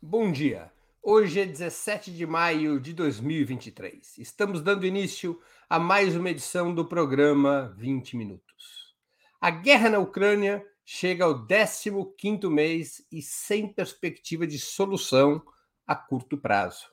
Bom 0.00 0.30
dia. 0.30 0.72
Hoje 1.02 1.40
é 1.40 1.44
17 1.44 2.12
de 2.12 2.24
maio 2.24 2.78
de 2.78 2.92
2023. 2.92 4.16
Estamos 4.18 4.62
dando 4.62 4.86
início 4.86 5.40
a 5.68 5.76
mais 5.76 6.14
uma 6.14 6.30
edição 6.30 6.72
do 6.72 6.84
programa 6.84 7.74
20 7.76 8.16
Minutos. 8.16 8.94
A 9.40 9.50
guerra 9.50 9.90
na 9.90 9.98
Ucrânia 9.98 10.64
chega 10.84 11.24
ao 11.24 11.44
15º 11.44 12.48
mês 12.48 13.04
e 13.10 13.20
sem 13.20 13.66
perspectiva 13.66 14.46
de 14.46 14.60
solução 14.60 15.42
a 15.84 15.96
curto 15.96 16.38
prazo. 16.38 16.86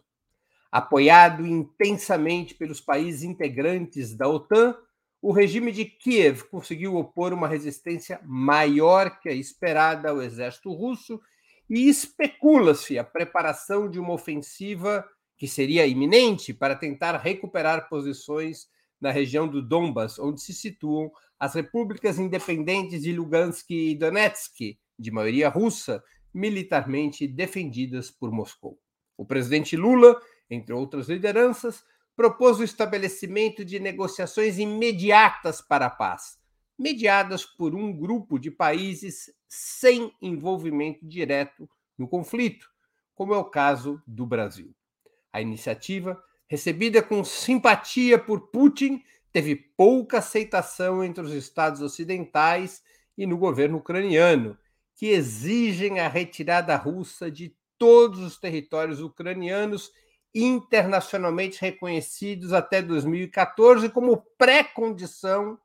Apoiado 0.72 1.46
intensamente 1.46 2.56
pelos 2.56 2.82
países 2.82 3.22
integrantes 3.22 4.16
da 4.16 4.28
OTAN, 4.28 4.76
o 5.22 5.32
regime 5.32 5.72
de 5.72 5.86
Kiev 5.86 6.46
conseguiu 6.46 6.96
opor 6.96 7.34
uma 7.34 7.48
resistência 7.48 8.20
maior 8.24 9.20
que 9.20 9.30
a 9.30 9.34
esperada 9.34 10.10
ao 10.10 10.24
exército 10.24 10.74
russo 10.74 11.22
e 11.70 11.90
especula-se 11.90 12.98
a 12.98 13.04
preparação 13.04 13.90
de 13.90 14.00
uma 14.00 14.14
ofensiva 14.14 15.06
que 15.38 15.48
seria 15.48 15.86
iminente 15.86 16.54
para 16.54 16.76
tentar 16.76 17.18
recuperar 17.18 17.90
posições 17.90 18.68
na 19.00 19.12
região 19.12 19.48
do 19.48 19.62
Donbas, 19.62 20.18
onde 20.18 20.42
se 20.42 20.54
situam 20.54 21.12
as 21.40 21.54
repúblicas 21.54 22.18
independentes 22.18 23.02
de 23.02 23.12
Lugansk 23.12 23.70
e 23.70 23.96
Donetsk, 23.96 24.78
de 24.98 25.12
maioria 25.12 25.50
russa, 25.50 26.04
militarmente 26.34 27.28
defendidas 27.28 28.10
por 28.10 28.32
Moscou. 28.32 28.80
O 29.18 29.26
presidente 29.26 29.76
Lula, 29.76 30.20
entre 30.50 30.74
outras 30.74 31.10
lideranças, 31.10 31.84
propôs 32.16 32.60
o 32.60 32.64
estabelecimento 32.64 33.66
de 33.66 33.80
negociações 33.80 34.58
imediatas 34.58 35.62
para 35.62 35.88
a 35.88 35.90
paz, 35.90 36.38
mediadas 36.78 37.46
por 37.46 37.74
um 37.74 37.92
grupo 37.92 38.38
de 38.38 38.52
países 38.52 39.34
sem 39.48 40.14
envolvimento 40.22 41.06
direto 41.06 41.70
no 41.98 42.08
conflito, 42.08 42.70
como 43.14 43.34
é 43.34 43.38
o 43.38 43.46
caso 43.46 44.02
do 44.06 44.26
Brasil. 44.26 44.74
A 45.32 45.42
iniciativa, 45.42 46.22
recebida 46.48 47.02
com 47.02 47.24
simpatia 47.24 48.20
por 48.20 48.50
Putin, 48.50 49.04
teve 49.32 49.56
pouca 49.56 50.20
aceitação 50.20 51.04
entre 51.04 51.24
os 51.24 51.34
estados 51.34 51.82
ocidentais 51.82 52.84
e 53.18 53.26
no 53.26 53.38
governo 53.38 53.78
ucraniano, 53.78 54.58
que 54.96 55.08
exigem 55.08 56.00
a 56.00 56.08
retirada 56.08 56.76
russa 56.76 57.30
de 57.30 57.56
todos 57.78 58.20
os 58.20 58.38
territórios 58.38 59.02
ucranianos 59.02 59.92
internacionalmente 60.34 61.62
reconhecidos 61.62 62.52
até 62.52 62.82
2014 62.82 63.90
como 63.90 64.18
pré-condição 64.38 65.58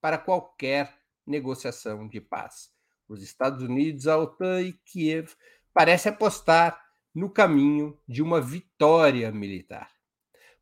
para 0.00 0.18
qualquer 0.18 0.94
negociação 1.26 2.08
de 2.08 2.20
paz. 2.20 2.70
Os 3.08 3.22
Estados 3.22 3.62
Unidos, 3.62 4.06
a 4.06 4.18
OTAN 4.18 4.62
e 4.62 4.72
Kiev 4.72 5.34
parecem 5.72 6.12
apostar 6.12 6.80
no 7.14 7.30
caminho 7.30 7.98
de 8.06 8.22
uma 8.22 8.40
vitória 8.40 9.30
militar. 9.32 9.90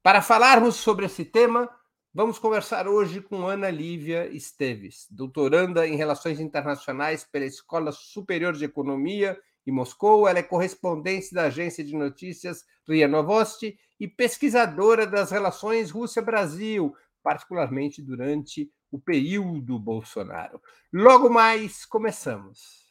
Para 0.03 0.23
falarmos 0.23 0.77
sobre 0.77 1.07
esse 1.07 1.25
tema, 1.25 1.69
vamos 2.15 2.39
conversar 2.39 2.87
hoje 2.87 3.21
com 3.21 3.47
Ana 3.47 3.69
Lívia 3.69 4.29
Esteves, 4.29 5.07
doutoranda 5.11 5.87
em 5.87 5.97
Relações 5.97 6.39
Internacionais 6.39 7.25
pela 7.25 7.45
Escola 7.45 7.91
Superior 7.93 8.53
de 8.53 8.65
Economia 8.65 9.39
em 9.67 9.73
Moscou. 9.73 10.29
Ela 10.29 10.39
é 10.39 10.43
correspondente 10.43 11.35
da 11.35 11.45
agência 11.45 11.83
de 11.83 11.95
notícias 11.95 12.65
RIA 12.89 13.09
Novosti 13.09 13.77
e 13.99 14.07
pesquisadora 14.07 15.07
das 15.07 15.31
relações 15.31 15.91
Rússia-Brasil, 15.91 16.95
particularmente 17.23 18.01
durante 18.01 18.71
o 18.91 18.99
período 18.99 19.79
Bolsonaro. 19.79 20.61
Logo 20.93 21.29
mais, 21.31 21.85
começamos. 21.85 22.87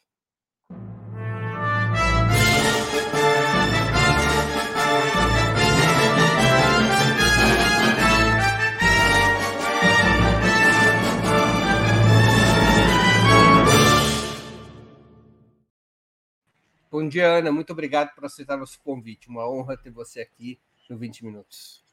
Bom 16.92 17.10
dia, 17.10 17.28
Ana. 17.28 17.52
Muito 17.52 17.73
obrigado 17.73 18.16
por 18.16 18.26
aceitar 18.26 18.58
nosso 18.58 18.80
convite. 18.82 19.28
Uma 19.28 19.48
honra 19.48 19.78
ter 19.78 19.92
você 19.92 20.22
aqui 20.22 20.60
no 20.89 20.98
20 20.98 21.26
Minutos. 21.26 21.85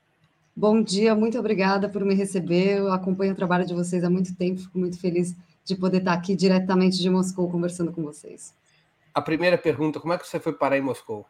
Bom 0.54 0.82
dia, 0.82 1.14
muito 1.14 1.38
obrigada 1.38 1.88
por 1.88 2.04
me 2.04 2.14
receber. 2.14 2.78
Eu 2.78 2.92
acompanho 2.92 3.32
o 3.32 3.34
trabalho 3.34 3.64
de 3.64 3.72
vocês 3.72 4.04
há 4.04 4.10
muito 4.10 4.34
tempo, 4.34 4.60
fico 4.60 4.78
muito 4.78 5.00
feliz 5.00 5.34
de 5.64 5.74
poder 5.74 5.98
estar 5.98 6.12
aqui 6.12 6.36
diretamente 6.36 6.98
de 7.00 7.08
Moscou 7.08 7.50
conversando 7.50 7.90
com 7.90 8.02
vocês. 8.02 8.52
A 9.14 9.22
primeira 9.22 9.56
pergunta: 9.56 9.98
como 9.98 10.12
é 10.12 10.18
que 10.18 10.28
você 10.28 10.38
foi 10.38 10.52
parar 10.52 10.76
em 10.76 10.82
Moscou? 10.82 11.24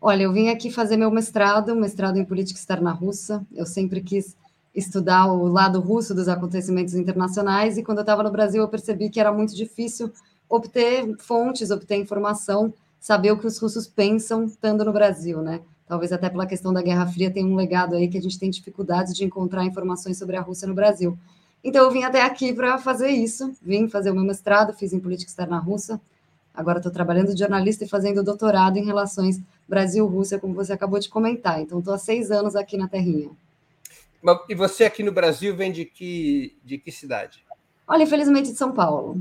Olha, 0.00 0.24
eu 0.24 0.32
vim 0.32 0.48
aqui 0.48 0.68
fazer 0.68 0.96
meu 0.96 1.12
mestrado, 1.12 1.76
mestrado 1.76 2.18
em 2.18 2.24
política 2.24 2.58
externa 2.58 2.90
russa. 2.90 3.46
Eu 3.54 3.66
sempre 3.66 4.00
quis 4.00 4.36
estudar 4.74 5.26
o 5.26 5.46
lado 5.46 5.78
russo 5.78 6.12
dos 6.12 6.28
acontecimentos 6.28 6.94
internacionais 6.94 7.78
e 7.78 7.84
quando 7.84 7.98
eu 7.98 8.02
estava 8.02 8.24
no 8.24 8.32
Brasil 8.32 8.62
eu 8.62 8.68
percebi 8.68 9.10
que 9.10 9.20
era 9.20 9.32
muito 9.32 9.54
difícil 9.54 10.12
obter 10.48 11.16
fontes, 11.18 11.70
obter 11.70 11.96
informação 11.96 12.74
saber 13.00 13.32
o 13.32 13.38
que 13.38 13.46
os 13.46 13.58
russos 13.58 13.86
pensam 13.86 14.44
estando 14.44 14.84
no 14.84 14.92
Brasil, 14.92 15.40
né? 15.40 15.62
Talvez 15.90 16.12
até 16.12 16.30
pela 16.30 16.46
questão 16.46 16.72
da 16.72 16.80
Guerra 16.80 17.04
Fria 17.04 17.32
tem 17.32 17.44
um 17.44 17.56
legado 17.56 17.96
aí 17.96 18.06
que 18.06 18.16
a 18.16 18.22
gente 18.22 18.38
tem 18.38 18.48
dificuldades 18.48 19.12
de 19.12 19.24
encontrar 19.24 19.64
informações 19.64 20.16
sobre 20.16 20.36
a 20.36 20.40
Rússia 20.40 20.68
no 20.68 20.72
Brasil. 20.72 21.18
Então 21.64 21.84
eu 21.84 21.90
vim 21.90 22.04
até 22.04 22.22
aqui 22.22 22.52
para 22.52 22.78
fazer 22.78 23.08
isso, 23.08 23.52
vim 23.60 23.88
fazer 23.88 24.12
o 24.12 24.14
meu 24.14 24.22
mestrado, 24.22 24.72
fiz 24.72 24.92
em 24.92 25.00
política 25.00 25.28
externa 25.28 25.58
russa. 25.58 26.00
Agora 26.54 26.78
estou 26.78 26.92
trabalhando 26.92 27.34
de 27.34 27.40
jornalista 27.40 27.84
e 27.84 27.88
fazendo 27.88 28.22
doutorado 28.22 28.76
em 28.76 28.84
relações 28.84 29.40
Brasil-Rússia, 29.68 30.38
como 30.38 30.54
você 30.54 30.72
acabou 30.72 31.00
de 31.00 31.08
comentar. 31.08 31.60
Então 31.60 31.80
estou 31.80 31.92
há 31.92 31.98
seis 31.98 32.30
anos 32.30 32.54
aqui 32.54 32.76
na 32.76 32.86
Terrinha. 32.86 33.30
E 34.48 34.54
você 34.54 34.84
aqui 34.84 35.02
no 35.02 35.10
Brasil 35.10 35.56
vem 35.56 35.72
de 35.72 35.84
que, 35.84 36.56
de 36.64 36.78
que 36.78 36.92
cidade? 36.92 37.44
Olha, 37.84 38.04
infelizmente 38.04 38.52
de 38.52 38.56
São 38.56 38.70
Paulo. 38.70 39.20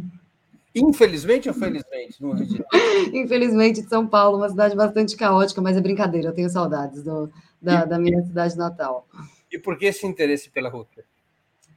Infelizmente 0.75 1.49
ou 1.49 1.55
felizmente? 1.55 2.21
Não 2.21 2.33
Infelizmente, 3.13 3.81
de 3.81 3.89
São 3.89 4.07
Paulo, 4.07 4.37
uma 4.37 4.49
cidade 4.49 4.75
bastante 4.75 5.15
caótica, 5.15 5.61
mas 5.61 5.75
é 5.75 5.81
brincadeira, 5.81 6.29
eu 6.29 6.33
tenho 6.33 6.49
saudades 6.49 7.03
do, 7.03 7.29
da, 7.61 7.85
da, 7.85 7.99
minha 7.99 8.21
cidade 8.23 8.55
natal. 8.55 9.07
E 9.51 9.57
por 9.57 9.77
que 9.77 9.85
esse 9.85 10.05
interesse 10.05 10.49
pela 10.49 10.69
Rússia? 10.69 11.03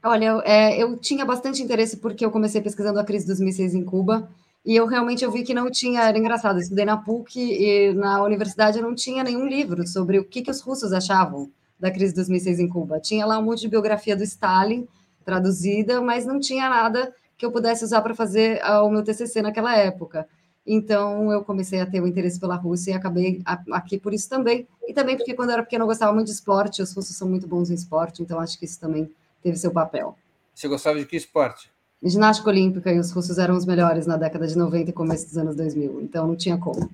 Olha, 0.05 0.25
eu, 0.27 0.41
é, 0.43 0.83
eu 0.83 0.97
tinha 0.99 1.25
bastante 1.25 1.63
interesse 1.63 1.97
porque 1.97 2.25
eu 2.25 2.31
comecei 2.31 2.61
pesquisando 2.61 2.99
a 2.99 3.05
crise 3.05 3.27
dos 3.27 3.41
mísseis 3.41 3.75
em 3.75 3.85
Cuba, 3.85 4.29
e 4.65 4.77
eu 4.77 4.87
realmente 4.87 5.25
eu 5.25 5.31
vi 5.31 5.43
que 5.43 5.55
não 5.55 5.71
tinha, 5.71 6.03
era 6.03 6.19
engraçado, 6.19 6.57
eu 6.57 6.63
estudei 6.63 6.85
na 6.85 6.97
PUC 6.97 7.41
e 7.41 7.93
na 7.95 8.23
universidade 8.23 8.79
eu 8.79 8.85
não 8.85 8.95
tinha 8.95 9.25
nenhum 9.25 9.47
livro 9.47 9.87
sobre 9.87 10.19
o 10.19 10.25
que, 10.25 10.43
que 10.43 10.51
os 10.51 10.61
russos 10.61 10.93
achavam 10.93 11.51
da 11.81 11.91
crise 11.91 12.15
dos 12.15 12.29
mísseis 12.29 12.61
em 12.61 12.69
Cuba. 12.69 13.01
Tinha 13.01 13.27
lá 13.27 13.39
um 13.39 13.43
monte 13.43 13.63
de 13.63 13.69
biografia 13.69 14.15
do 14.15 14.23
Stalin 14.23 14.87
traduzida, 15.25 16.01
mas 16.01 16.25
não 16.25 16.39
tinha 16.39 16.69
nada 16.69 17.13
que 17.43 17.47
eu 17.47 17.51
pudesse 17.51 17.83
usar 17.83 18.01
para 18.03 18.15
fazer 18.15 18.61
ah, 18.63 18.85
o 18.85 18.89
meu 18.89 19.03
TCC 19.03 19.43
naquela 19.43 19.77
época. 19.77 20.29
Então, 20.65 21.33
eu 21.33 21.43
comecei 21.43 21.81
a 21.81 21.87
ter 21.87 22.01
o 22.01 22.05
um 22.05 22.07
interesse 22.07 22.39
pela 22.39 22.55
Rússia 22.55 22.93
e 22.93 22.95
acabei 22.95 23.43
aqui 23.73 23.99
por 23.99 24.15
isso 24.15 24.29
também. 24.29 24.69
E 24.87 24.95
também 24.95 25.17
porque, 25.17 25.35
quando 25.35 25.49
eu 25.49 25.55
era 25.55 25.65
pequena, 25.65 25.83
eu 25.83 25.89
gostava 25.89 26.13
muito 26.13 26.29
de 26.29 26.35
esporte. 26.35 26.81
Os 26.81 26.95
russos 26.95 27.17
são 27.17 27.29
muito 27.29 27.49
bons 27.49 27.69
em 27.69 27.75
esporte, 27.75 28.23
então 28.23 28.39
acho 28.39 28.57
que 28.57 28.65
isso 28.65 28.79
também 28.79 29.11
teve 29.43 29.57
seu 29.57 29.73
papel. 29.73 30.17
Você 30.55 30.69
gostava 30.69 31.01
de 31.01 31.05
que 31.05 31.17
esporte? 31.17 31.69
Ginástica 32.01 32.49
olímpica, 32.49 32.93
e 32.93 32.99
os 33.01 33.11
russos 33.11 33.39
eram 33.39 33.57
os 33.57 33.67
melhores 33.67 34.07
na 34.07 34.17
década 34.17 34.47
de 34.47 34.57
90 34.57 34.91
e 34.91 34.93
começo 34.93 35.27
dos 35.27 35.37
anos 35.37 35.57
2000, 35.57 36.01
então 36.01 36.29
não 36.29 36.37
tinha 36.37 36.57
como. 36.57 36.89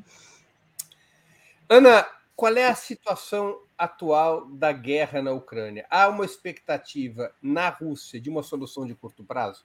Ana, 1.68 2.06
qual 2.34 2.56
é 2.56 2.68
a 2.68 2.74
situação 2.74 3.58
atual 3.76 4.46
da 4.46 4.72
guerra 4.72 5.20
na 5.20 5.32
Ucrânia? 5.32 5.84
Há 5.90 6.08
uma 6.08 6.24
expectativa 6.24 7.30
na 7.42 7.68
Rússia 7.68 8.18
de 8.18 8.30
uma 8.30 8.42
solução 8.42 8.86
de 8.86 8.94
curto 8.94 9.22
prazo? 9.22 9.62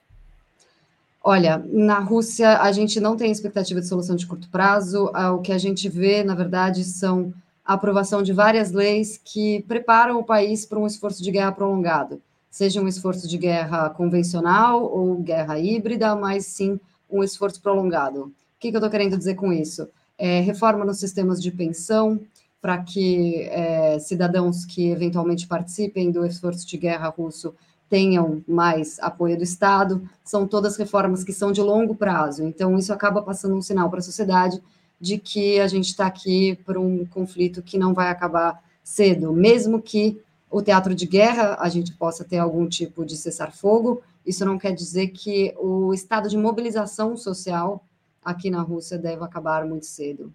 Olha, 1.26 1.64
na 1.72 2.00
Rússia 2.00 2.58
a 2.58 2.70
gente 2.70 3.00
não 3.00 3.16
tem 3.16 3.32
expectativa 3.32 3.80
de 3.80 3.88
solução 3.88 4.14
de 4.14 4.26
curto 4.26 4.46
prazo. 4.50 5.10
Ah, 5.14 5.32
o 5.32 5.40
que 5.40 5.52
a 5.52 5.58
gente 5.58 5.88
vê, 5.88 6.22
na 6.22 6.34
verdade, 6.34 6.84
são 6.84 7.32
a 7.64 7.72
aprovação 7.72 8.22
de 8.22 8.30
várias 8.30 8.72
leis 8.72 9.18
que 9.24 9.64
preparam 9.66 10.20
o 10.20 10.24
país 10.24 10.66
para 10.66 10.78
um 10.78 10.86
esforço 10.86 11.22
de 11.22 11.30
guerra 11.30 11.50
prolongado, 11.50 12.20
seja 12.50 12.78
um 12.78 12.86
esforço 12.86 13.26
de 13.26 13.38
guerra 13.38 13.88
convencional 13.88 14.84
ou 14.84 15.16
guerra 15.16 15.58
híbrida, 15.58 16.14
mas 16.14 16.44
sim 16.44 16.78
um 17.10 17.24
esforço 17.24 17.62
prolongado. 17.62 18.24
O 18.24 18.32
que, 18.60 18.68
eu 18.68 18.74
estou 18.74 18.90
querendo 18.90 19.16
dizer 19.16 19.34
com 19.34 19.50
isso? 19.50 19.88
É, 20.18 20.40
reforma 20.40 20.84
nos 20.84 20.98
sistemas 20.98 21.42
de 21.42 21.50
pensão, 21.50 22.20
para 22.60 22.82
que 22.82 23.48
é, 23.50 23.98
cidadãos 23.98 24.66
que 24.66 24.90
eventualmente 24.90 25.46
participem 25.46 26.10
do 26.10 26.26
esforço 26.26 26.66
de 26.66 26.76
guerra 26.76 27.08
russo 27.08 27.54
tenham 27.88 28.42
mais 28.46 28.98
apoio 29.00 29.36
do 29.36 29.44
Estado, 29.44 30.08
são 30.24 30.46
todas 30.46 30.76
reformas 30.76 31.22
que 31.22 31.32
são 31.32 31.52
de 31.52 31.60
longo 31.60 31.94
prazo. 31.94 32.42
Então, 32.44 32.76
isso 32.78 32.92
acaba 32.92 33.22
passando 33.22 33.54
um 33.54 33.62
sinal 33.62 33.90
para 33.90 33.98
a 33.98 34.02
sociedade 34.02 34.62
de 35.00 35.18
que 35.18 35.60
a 35.60 35.66
gente 35.66 35.86
está 35.86 36.06
aqui 36.06 36.58
por 36.64 36.78
um 36.78 37.04
conflito 37.04 37.62
que 37.62 37.78
não 37.78 37.92
vai 37.92 38.08
acabar 38.08 38.62
cedo, 38.82 39.32
mesmo 39.32 39.80
que 39.80 40.20
o 40.50 40.62
teatro 40.62 40.94
de 40.94 41.06
guerra 41.06 41.56
a 41.58 41.68
gente 41.68 41.92
possa 41.94 42.24
ter 42.24 42.38
algum 42.38 42.68
tipo 42.68 43.04
de 43.04 43.16
cessar-fogo, 43.16 44.02
isso 44.24 44.44
não 44.44 44.58
quer 44.58 44.72
dizer 44.72 45.08
que 45.08 45.54
o 45.58 45.92
estado 45.92 46.28
de 46.28 46.36
mobilização 46.36 47.16
social 47.16 47.84
aqui 48.24 48.50
na 48.50 48.62
Rússia 48.62 48.96
deve 48.96 49.22
acabar 49.24 49.66
muito 49.66 49.86
cedo. 49.86 50.32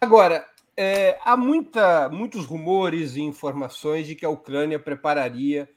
Agora, 0.00 0.46
é, 0.76 1.18
há 1.24 1.36
muita, 1.36 2.08
muitos 2.08 2.44
rumores 2.46 3.16
e 3.16 3.20
informações 3.20 4.06
de 4.06 4.14
que 4.14 4.24
a 4.24 4.30
Ucrânia 4.30 4.78
prepararia 4.78 5.68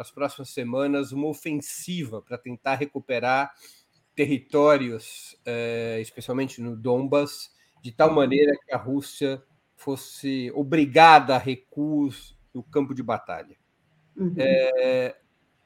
para 0.00 0.02
as 0.02 0.10
próximas 0.10 0.48
semanas 0.48 1.12
uma 1.12 1.26
ofensiva 1.26 2.22
para 2.22 2.38
tentar 2.38 2.76
recuperar 2.76 3.52
territórios, 4.14 5.38
é, 5.44 5.98
especialmente 6.00 6.62
no 6.62 6.74
Donbas, 6.74 7.50
de 7.82 7.92
tal 7.92 8.10
maneira 8.10 8.56
que 8.64 8.72
a 8.72 8.78
Rússia 8.78 9.42
fosse 9.76 10.50
obrigada 10.54 11.34
a 11.34 11.38
recuos 11.38 12.34
no 12.52 12.62
campo 12.62 12.94
de 12.94 13.02
batalha. 13.02 13.56
Uhum. 14.16 14.34
É, 14.38 15.16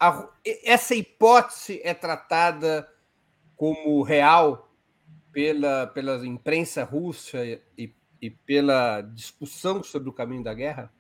a, 0.01 0.29
essa 0.65 0.97
hipótese 0.97 1.81
é 1.85 1.95
tratada 1.95 2.89
como 3.55 4.03
real 4.03 4.75
pela, 5.31 5.87
pela 5.87 6.27
imprensa 6.27 6.83
russa 6.83 7.45
e, 7.79 7.95
e 8.21 8.31
pela 8.31 9.01
discussão 9.01 9.81
sobre 9.83 10.09
o 10.09 10.13
caminho 10.13 10.43
da 10.43 10.55
guerra? 10.55 10.93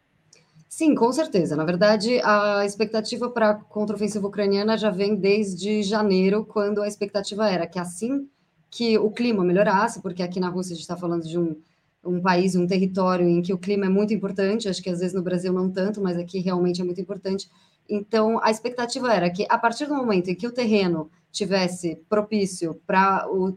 Sim, 0.68 0.94
com 0.94 1.12
certeza. 1.12 1.54
Na 1.56 1.64
verdade, 1.64 2.20
a 2.24 2.64
expectativa 2.64 3.30
para 3.30 3.50
a 3.50 3.54
contraofensiva 3.54 4.26
ucraniana 4.26 4.76
já 4.76 4.90
vem 4.90 5.14
desde 5.14 5.82
janeiro, 5.82 6.44
quando 6.44 6.82
a 6.82 6.88
expectativa 6.88 7.48
era 7.48 7.66
que 7.66 7.78
assim 7.78 8.28
que 8.70 8.98
o 8.98 9.08
clima 9.08 9.44
melhorasse, 9.44 10.02
porque 10.02 10.20
aqui 10.20 10.40
na 10.40 10.48
Rússia 10.48 10.72
a 10.72 10.74
gente 10.74 10.82
está 10.82 10.96
falando 10.96 11.22
de 11.22 11.38
um, 11.38 11.56
um 12.04 12.20
país, 12.20 12.56
um 12.56 12.66
território 12.66 13.28
em 13.28 13.40
que 13.40 13.52
o 13.54 13.58
clima 13.58 13.86
é 13.86 13.88
muito 13.88 14.12
importante, 14.12 14.68
acho 14.68 14.82
que 14.82 14.90
às 14.90 14.98
vezes 14.98 15.14
no 15.14 15.22
Brasil 15.22 15.52
não 15.52 15.70
tanto, 15.70 16.00
mas 16.02 16.18
aqui 16.18 16.40
realmente 16.40 16.80
é 16.80 16.84
muito 16.84 17.00
importante. 17.00 17.48
Então, 17.88 18.42
a 18.42 18.50
expectativa 18.50 19.12
era 19.12 19.30
que 19.30 19.46
a 19.48 19.56
partir 19.58 19.86
do 19.86 19.94
momento 19.94 20.28
em 20.28 20.34
que 20.34 20.46
o 20.46 20.52
terreno 20.52 21.08
tivesse 21.30 22.00
propício 22.08 22.80
para 22.84 23.28
o 23.30 23.56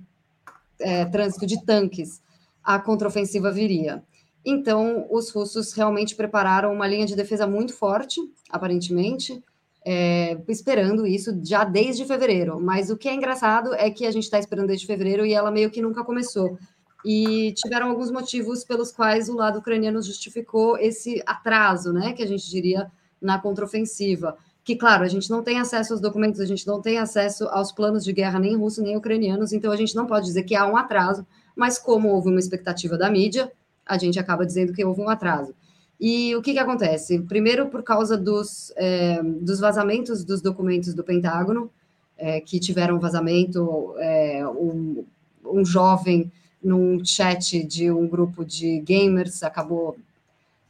é, 0.79 1.05
trânsito 1.05 1.47
de 1.47 1.65
tanques, 1.65 2.21
a 2.63 2.77
contraofensiva 2.77 3.51
viria. 3.51 4.03
Então, 4.49 5.05
os 5.11 5.29
russos 5.29 5.73
realmente 5.73 6.15
prepararam 6.15 6.71
uma 6.71 6.87
linha 6.87 7.05
de 7.05 7.17
defesa 7.17 7.45
muito 7.45 7.73
forte, 7.73 8.21
aparentemente, 8.49 9.43
é, 9.85 10.37
esperando 10.47 11.05
isso 11.05 11.37
já 11.43 11.65
desde 11.65 12.05
fevereiro. 12.05 12.57
Mas 12.57 12.89
o 12.89 12.95
que 12.95 13.09
é 13.09 13.13
engraçado 13.13 13.73
é 13.73 13.91
que 13.91 14.05
a 14.05 14.11
gente 14.11 14.23
está 14.23 14.39
esperando 14.39 14.67
desde 14.67 14.87
fevereiro 14.87 15.25
e 15.25 15.33
ela 15.33 15.51
meio 15.51 15.69
que 15.69 15.81
nunca 15.81 16.01
começou. 16.01 16.57
E 17.03 17.53
tiveram 17.57 17.89
alguns 17.89 18.09
motivos 18.09 18.63
pelos 18.63 18.89
quais 18.89 19.27
o 19.27 19.35
lado 19.35 19.59
ucraniano 19.59 20.01
justificou 20.01 20.77
esse 20.77 21.21
atraso, 21.25 21.91
né, 21.91 22.13
que 22.13 22.23
a 22.23 22.27
gente 22.27 22.49
diria 22.49 22.89
na 23.21 23.37
contraofensiva. 23.37 24.37
Que, 24.63 24.77
claro, 24.77 25.03
a 25.03 25.09
gente 25.09 25.29
não 25.29 25.43
tem 25.43 25.59
acesso 25.59 25.91
aos 25.91 26.01
documentos, 26.01 26.39
a 26.39 26.45
gente 26.45 26.65
não 26.65 26.81
tem 26.81 26.99
acesso 26.99 27.49
aos 27.49 27.73
planos 27.73 28.01
de 28.01 28.13
guerra, 28.13 28.39
nem 28.39 28.55
russos, 28.55 28.81
nem 28.81 28.95
ucranianos, 28.95 29.51
então 29.51 29.73
a 29.73 29.75
gente 29.75 29.93
não 29.93 30.07
pode 30.07 30.25
dizer 30.25 30.43
que 30.43 30.55
há 30.55 30.65
um 30.65 30.77
atraso, 30.77 31.27
mas 31.53 31.77
como 31.77 32.07
houve 32.07 32.29
uma 32.29 32.39
expectativa 32.39 32.97
da 32.97 33.09
mídia, 33.09 33.51
a 33.87 33.97
gente 33.97 34.19
acaba 34.19 34.45
dizendo 34.45 34.73
que 34.73 34.83
houve 34.83 35.01
um 35.01 35.09
atraso. 35.09 35.53
E 35.99 36.35
o 36.35 36.41
que, 36.41 36.53
que 36.53 36.59
acontece? 36.59 37.19
Primeiro, 37.19 37.67
por 37.67 37.81
causa 37.81 38.17
dos, 38.17 38.71
é, 38.75 39.21
dos 39.23 39.59
vazamentos 39.59 40.23
dos 40.23 40.41
documentos 40.41 40.93
do 40.93 41.03
Pentágono, 41.03 41.71
é, 42.17 42.39
que 42.39 42.59
tiveram 42.59 42.99
vazamento, 42.99 43.95
é, 43.97 44.47
um, 44.47 45.03
um 45.43 45.65
jovem 45.65 46.31
num 46.63 47.03
chat 47.03 47.63
de 47.63 47.91
um 47.91 48.07
grupo 48.07 48.43
de 48.43 48.79
gamers 48.81 49.41
acabou 49.43 49.95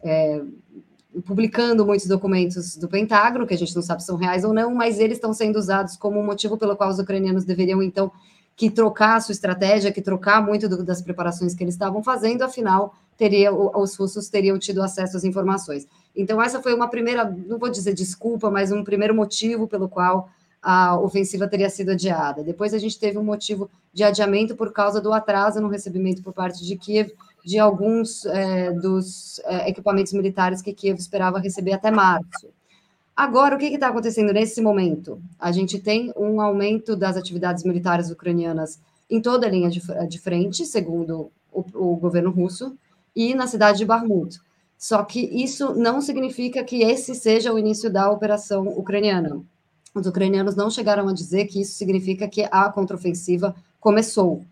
é, 0.04 0.42
publicando 1.26 1.86
muitos 1.86 2.08
documentos 2.08 2.76
do 2.76 2.88
Pentágono, 2.88 3.48
que 3.48 3.54
a 3.54 3.58
gente 3.58 3.76
não 3.76 3.82
sabe 3.82 4.02
se 4.02 4.08
são 4.08 4.16
reais 4.16 4.44
ou 4.44 4.54
não, 4.54 4.74
mas 4.74 5.00
eles 5.00 5.18
estão 5.18 5.34
sendo 5.34 5.58
usados 5.58 5.98
como 5.98 6.22
motivo 6.22 6.58
pelo 6.58 6.76
qual 6.76 6.90
os 6.90 7.00
ucranianos 7.00 7.46
deveriam, 7.46 7.82
então, 7.82 8.12
que 8.58 8.72
trocar 8.72 9.18
a 9.18 9.22
sua 9.22 9.34
estratégia, 9.34 9.92
que 9.92 10.02
trocar 10.02 10.44
muito 10.44 10.68
do, 10.68 10.84
das 10.84 11.00
preparações 11.00 11.54
que 11.54 11.64
eles 11.64 11.76
estavam 11.76 12.04
fazendo, 12.04 12.42
afinal, 12.42 12.96
teria, 13.16 13.54
os 13.54 13.96
russos 13.96 14.30
teriam 14.30 14.58
tido 14.58 14.82
acesso 14.82 15.16
às 15.16 15.24
informações. 15.24 15.86
Então, 16.16 16.42
essa 16.42 16.60
foi 16.60 16.74
uma 16.74 16.90
primeira, 16.90 17.24
não 17.24 17.60
vou 17.60 17.70
dizer 17.70 17.94
desculpa, 17.94 18.50
mas 18.50 18.72
um 18.72 18.84
primeiro 18.84 19.14
motivo 19.14 19.68
pelo 19.68 19.88
qual 19.88 20.28
a 20.60 21.00
ofensiva 21.00 21.48
teria 21.48 21.70
sido 21.70 21.92
adiada. 21.92 22.44
Depois 22.44 22.74
a 22.74 22.80
gente 22.80 23.00
teve 23.00 23.20
um 23.20 23.24
motivo 23.24 23.70
de 23.94 24.04
adiamento 24.04 24.56
por 24.56 24.74
causa 24.74 25.00
do 25.00 25.14
atraso 25.14 25.62
no 25.62 25.70
recebimento 25.70 26.24
por 26.24 26.34
parte 26.34 26.66
de 26.66 26.76
Kiev 26.76 27.12
de 27.46 27.60
alguns 27.60 28.26
é, 28.26 28.72
dos 28.72 29.40
é, 29.46 29.70
equipamentos 29.70 30.14
militares 30.14 30.64
que 30.64 30.74
Kiev 30.74 30.98
esperava 30.98 31.40
receber 31.40 31.74
até 31.74 31.92
março. 31.92 32.50
Agora, 33.18 33.56
o 33.56 33.58
que 33.58 33.66
está 33.66 33.88
acontecendo 33.88 34.32
nesse 34.32 34.62
momento? 34.62 35.20
A 35.40 35.52
gente 35.52 35.80
tem 35.80 36.14
um 36.16 36.40
aumento 36.40 36.96
das 36.96 37.18
atividades 37.18 37.64
militares 37.64 38.12
ucranianas 38.12 38.80
em 39.10 39.20
toda 39.20 39.48
a 39.48 39.50
linha 39.50 39.72
de, 39.72 39.82
de 40.08 40.20
frente, 40.20 40.64
segundo 40.68 41.32
o, 41.52 41.66
o 41.74 41.96
governo 41.96 42.30
russo, 42.30 42.78
e 43.16 43.34
na 43.34 43.48
cidade 43.48 43.80
de 43.80 43.86
Barmut. 43.86 44.40
Só 44.78 45.04
que 45.04 45.20
isso 45.20 45.74
não 45.74 46.00
significa 46.00 46.64
que 46.64 46.84
esse 46.84 47.16
seja 47.16 47.52
o 47.52 47.58
início 47.58 47.92
da 47.92 48.12
operação 48.12 48.68
ucraniana. 48.68 49.42
Os 49.96 50.06
ucranianos 50.06 50.56
não 50.56 50.70
chegaram 50.70 51.08
a 51.08 51.14
dizer 51.14 51.48
que 51.48 51.60
isso 51.62 51.74
significa 51.74 52.28
que 52.28 52.48
a 52.52 52.70
contraofensiva 52.70 53.56
começou. 53.80 54.34
O 54.34 54.46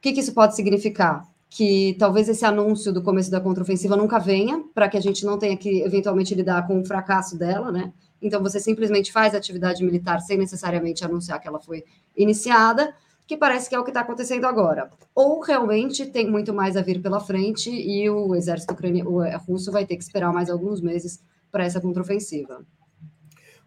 que, 0.00 0.12
que 0.12 0.18
isso 0.18 0.34
pode 0.34 0.56
significar? 0.56 1.24
Que 1.54 1.94
talvez 1.98 2.28
esse 2.28 2.44
anúncio 2.44 2.92
do 2.92 3.02
começo 3.02 3.30
da 3.30 3.40
contraofensiva 3.40 3.96
nunca 3.96 4.18
venha, 4.18 4.64
para 4.74 4.88
que 4.88 4.96
a 4.96 5.00
gente 5.00 5.24
não 5.24 5.38
tenha 5.38 5.56
que 5.56 5.82
eventualmente 5.82 6.34
lidar 6.34 6.66
com 6.66 6.80
o 6.80 6.84
fracasso 6.84 7.38
dela, 7.38 7.70
né? 7.70 7.92
Então 8.22 8.42
você 8.42 8.58
simplesmente 8.60 9.12
faz 9.12 9.34
atividade 9.34 9.84
militar 9.84 10.20
sem 10.20 10.38
necessariamente 10.38 11.04
anunciar 11.04 11.40
que 11.40 11.48
ela 11.48 11.60
foi 11.60 11.84
iniciada, 12.16 12.94
que 13.26 13.36
parece 13.36 13.68
que 13.68 13.74
é 13.74 13.78
o 13.78 13.84
que 13.84 13.90
está 13.90 14.00
acontecendo 14.00 14.46
agora. 14.46 14.90
Ou 15.14 15.40
realmente 15.40 16.06
tem 16.06 16.30
muito 16.30 16.54
mais 16.54 16.76
a 16.76 16.82
vir 16.82 17.02
pela 17.02 17.20
frente 17.20 17.70
e 17.70 18.08
o 18.08 18.34
exército 18.34 18.72
ucraniano, 18.72 19.22
é, 19.22 19.36
russo 19.36 19.72
vai 19.72 19.84
ter 19.84 19.96
que 19.96 20.02
esperar 20.02 20.32
mais 20.32 20.48
alguns 20.48 20.80
meses 20.80 21.22
para 21.50 21.64
essa 21.64 21.80
contraofensiva. 21.80 22.64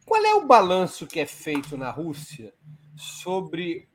Qual 0.06 0.24
é 0.24 0.34
o 0.36 0.46
balanço 0.46 1.06
que 1.06 1.20
é 1.20 1.26
feito 1.26 1.76
na 1.78 1.92
Rússia 1.92 2.54
sobre 2.96 3.88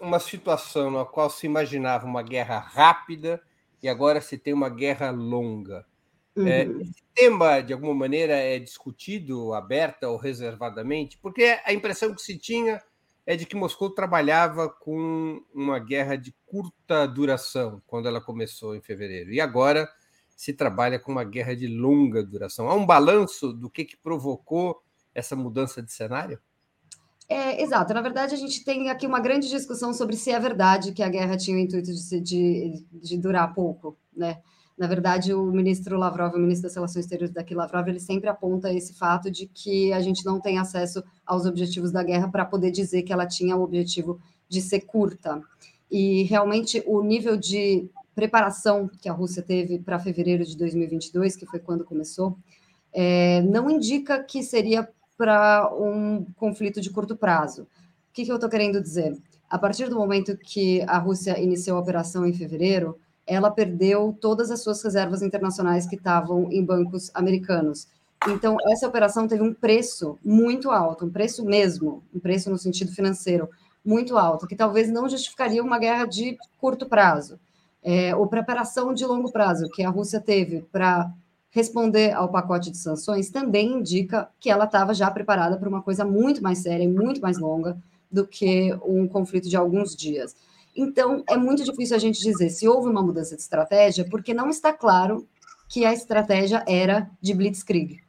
uma 0.00 0.18
situação 0.18 0.90
na 0.90 1.04
qual 1.04 1.30
se 1.30 1.46
imaginava 1.46 2.06
uma 2.06 2.22
guerra 2.22 2.58
rápida 2.58 3.42
e 3.82 3.88
agora 3.88 4.20
se 4.20 4.38
tem 4.38 4.52
uma 4.52 4.68
guerra 4.68 5.10
longa? 5.10 5.86
É, 6.36 6.40
uhum. 6.40 6.48
É, 6.48 6.64
esse 6.82 7.02
tema, 7.14 7.60
de 7.60 7.72
alguma 7.72 7.94
maneira, 7.94 8.34
é 8.34 8.58
discutido 8.58 9.54
aberta 9.54 10.08
ou 10.08 10.16
reservadamente? 10.16 11.18
Porque 11.18 11.60
a 11.64 11.72
impressão 11.72 12.14
que 12.14 12.22
se 12.22 12.36
tinha 12.38 12.82
é 13.26 13.36
de 13.36 13.46
que 13.46 13.56
Moscou 13.56 13.90
trabalhava 13.90 14.68
com 14.68 15.42
uma 15.54 15.78
guerra 15.78 16.16
de 16.16 16.34
curta 16.44 17.06
duração 17.06 17.82
quando 17.86 18.06
ela 18.06 18.20
começou 18.20 18.74
em 18.74 18.80
fevereiro. 18.80 19.32
E 19.32 19.40
agora 19.40 19.88
se 20.36 20.52
trabalha 20.52 20.98
com 20.98 21.12
uma 21.12 21.24
guerra 21.24 21.54
de 21.54 21.66
longa 21.66 22.22
duração. 22.22 22.68
Há 22.68 22.74
um 22.74 22.84
balanço 22.84 23.52
do 23.52 23.70
que, 23.70 23.84
que 23.84 23.96
provocou 23.96 24.82
essa 25.14 25.36
mudança 25.36 25.80
de 25.80 25.92
cenário? 25.92 26.38
É, 27.28 27.62
exato. 27.62 27.94
Na 27.94 28.02
verdade, 28.02 28.34
a 28.34 28.38
gente 28.38 28.64
tem 28.64 28.90
aqui 28.90 29.06
uma 29.06 29.20
grande 29.20 29.48
discussão 29.48 29.92
sobre 29.94 30.16
se 30.16 30.30
é 30.30 30.38
verdade 30.38 30.92
que 30.92 31.02
a 31.02 31.08
guerra 31.08 31.36
tinha 31.36 31.56
o 31.56 31.60
intuito 31.60 31.90
de, 31.92 32.20
de, 32.20 32.84
de 32.92 33.18
durar 33.18 33.54
pouco, 33.54 33.96
né? 34.14 34.38
Na 34.76 34.88
verdade, 34.88 35.32
o 35.32 35.46
ministro 35.52 35.96
Lavrov, 35.96 36.34
o 36.34 36.38
ministro 36.38 36.64
das 36.64 36.74
Relações 36.74 37.04
Exteriores 37.04 37.32
daqui, 37.32 37.54
Lavrov, 37.54 37.88
ele 37.88 38.00
sempre 38.00 38.28
aponta 38.28 38.72
esse 38.72 38.92
fato 38.92 39.30
de 39.30 39.46
que 39.46 39.92
a 39.92 40.00
gente 40.00 40.24
não 40.24 40.40
tem 40.40 40.58
acesso 40.58 41.02
aos 41.24 41.46
objetivos 41.46 41.92
da 41.92 42.02
guerra 42.02 42.28
para 42.28 42.44
poder 42.44 42.72
dizer 42.72 43.02
que 43.02 43.12
ela 43.12 43.24
tinha 43.24 43.56
o 43.56 43.62
objetivo 43.62 44.20
de 44.48 44.60
ser 44.60 44.80
curta. 44.80 45.40
E 45.88 46.24
realmente 46.24 46.82
o 46.86 47.02
nível 47.02 47.36
de 47.36 47.88
preparação 48.16 48.90
que 49.00 49.08
a 49.08 49.12
Rússia 49.12 49.42
teve 49.42 49.78
para 49.78 49.98
fevereiro 49.98 50.44
de 50.44 50.56
2022, 50.56 51.36
que 51.36 51.46
foi 51.46 51.60
quando 51.60 51.84
começou, 51.84 52.36
é, 52.92 53.42
não 53.42 53.70
indica 53.70 54.22
que 54.24 54.42
seria 54.42 54.88
para 55.16 55.70
um 55.74 56.26
conflito 56.36 56.80
de 56.80 56.90
curto 56.90 57.16
prazo. 57.16 57.62
O 57.62 57.66
que, 58.12 58.24
que 58.24 58.30
eu 58.30 58.36
estou 58.36 58.50
querendo 58.50 58.80
dizer? 58.80 59.16
A 59.48 59.58
partir 59.58 59.88
do 59.88 59.96
momento 59.96 60.36
que 60.36 60.82
a 60.82 60.98
Rússia 60.98 61.38
iniciou 61.38 61.76
a 61.76 61.80
operação 61.80 62.26
em 62.26 62.32
fevereiro, 62.32 62.98
ela 63.26 63.50
perdeu 63.50 64.16
todas 64.20 64.50
as 64.50 64.62
suas 64.62 64.82
reservas 64.82 65.22
internacionais 65.22 65.86
que 65.86 65.96
estavam 65.96 66.50
em 66.50 66.64
bancos 66.64 67.10
americanos. 67.14 67.88
Então, 68.28 68.56
essa 68.68 68.88
operação 68.88 69.28
teve 69.28 69.42
um 69.42 69.52
preço 69.52 70.18
muito 70.24 70.70
alto, 70.70 71.04
um 71.04 71.10
preço 71.10 71.44
mesmo, 71.44 72.02
um 72.14 72.18
preço 72.18 72.50
no 72.50 72.58
sentido 72.58 72.92
financeiro 72.92 73.48
muito 73.84 74.16
alto, 74.16 74.46
que 74.46 74.56
talvez 74.56 74.90
não 74.90 75.08
justificaria 75.08 75.62
uma 75.62 75.78
guerra 75.78 76.06
de 76.06 76.38
curto 76.58 76.86
prazo. 76.86 77.38
É, 77.82 78.16
ou 78.16 78.26
preparação 78.26 78.94
de 78.94 79.04
longo 79.04 79.30
prazo 79.30 79.68
que 79.68 79.82
a 79.82 79.90
Rússia 79.90 80.18
teve 80.18 80.62
para 80.72 81.12
responder 81.54 82.12
ao 82.12 82.28
pacote 82.28 82.68
de 82.68 82.76
sanções 82.76 83.30
também 83.30 83.74
indica 83.74 84.28
que 84.40 84.50
ela 84.50 84.64
estava 84.64 84.92
já 84.92 85.08
preparada 85.08 85.56
para 85.56 85.68
uma 85.68 85.80
coisa 85.80 86.04
muito 86.04 86.42
mais 86.42 86.58
séria 86.58 86.82
e 86.82 86.88
muito 86.88 87.20
mais 87.20 87.38
longa 87.38 87.80
do 88.10 88.26
que 88.26 88.74
um 88.84 89.06
conflito 89.06 89.48
de 89.48 89.56
alguns 89.56 89.94
dias. 89.94 90.34
Então, 90.74 91.22
é 91.28 91.36
muito 91.36 91.62
difícil 91.62 91.94
a 91.94 92.00
gente 92.00 92.20
dizer 92.20 92.50
se 92.50 92.66
houve 92.66 92.88
uma 92.88 93.00
mudança 93.00 93.36
de 93.36 93.42
estratégia, 93.42 94.04
porque 94.10 94.34
não 94.34 94.50
está 94.50 94.72
claro 94.72 95.28
que 95.68 95.84
a 95.84 95.92
estratégia 95.92 96.64
era 96.66 97.08
de 97.20 97.32
blitzkrieg. 97.32 98.02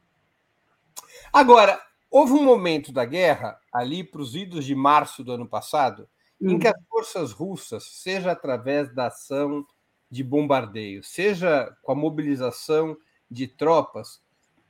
Agora, 1.32 1.80
houve 2.10 2.32
um 2.32 2.42
momento 2.42 2.90
da 2.90 3.04
guerra, 3.04 3.56
ali 3.72 4.02
para 4.02 4.22
os 4.22 4.34
idos 4.34 4.64
de 4.64 4.74
março 4.74 5.22
do 5.22 5.30
ano 5.30 5.46
passado, 5.46 6.08
hum. 6.40 6.50
em 6.50 6.58
que 6.58 6.66
as 6.66 6.74
forças 6.88 7.30
russas, 7.30 7.84
seja 7.84 8.32
através 8.32 8.92
da 8.92 9.06
ação 9.06 9.64
de 10.10 10.24
bombardeio, 10.24 11.04
seja 11.04 11.72
com 11.82 11.92
a 11.92 11.94
mobilização 11.94 12.96
de 13.30 13.46
tropas, 13.46 14.20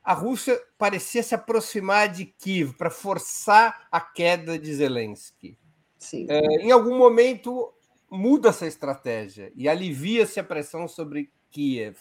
a 0.03 0.13
Rússia 0.13 0.57
parecia 0.77 1.21
se 1.21 1.35
aproximar 1.35 2.07
de 2.09 2.25
Kiev 2.25 2.73
para 2.73 2.89
forçar 2.89 3.87
a 3.91 3.99
queda 3.99 4.57
de 4.57 4.73
Zelensky. 4.73 5.57
É, 6.29 6.61
em 6.61 6.71
algum 6.71 6.97
momento 6.97 7.73
muda 8.09 8.49
essa 8.49 8.65
estratégia 8.65 9.51
e 9.55 9.67
alivia-se 9.67 10.39
a 10.39 10.43
pressão 10.43 10.87
sobre 10.87 11.29
Kiev. 11.51 11.97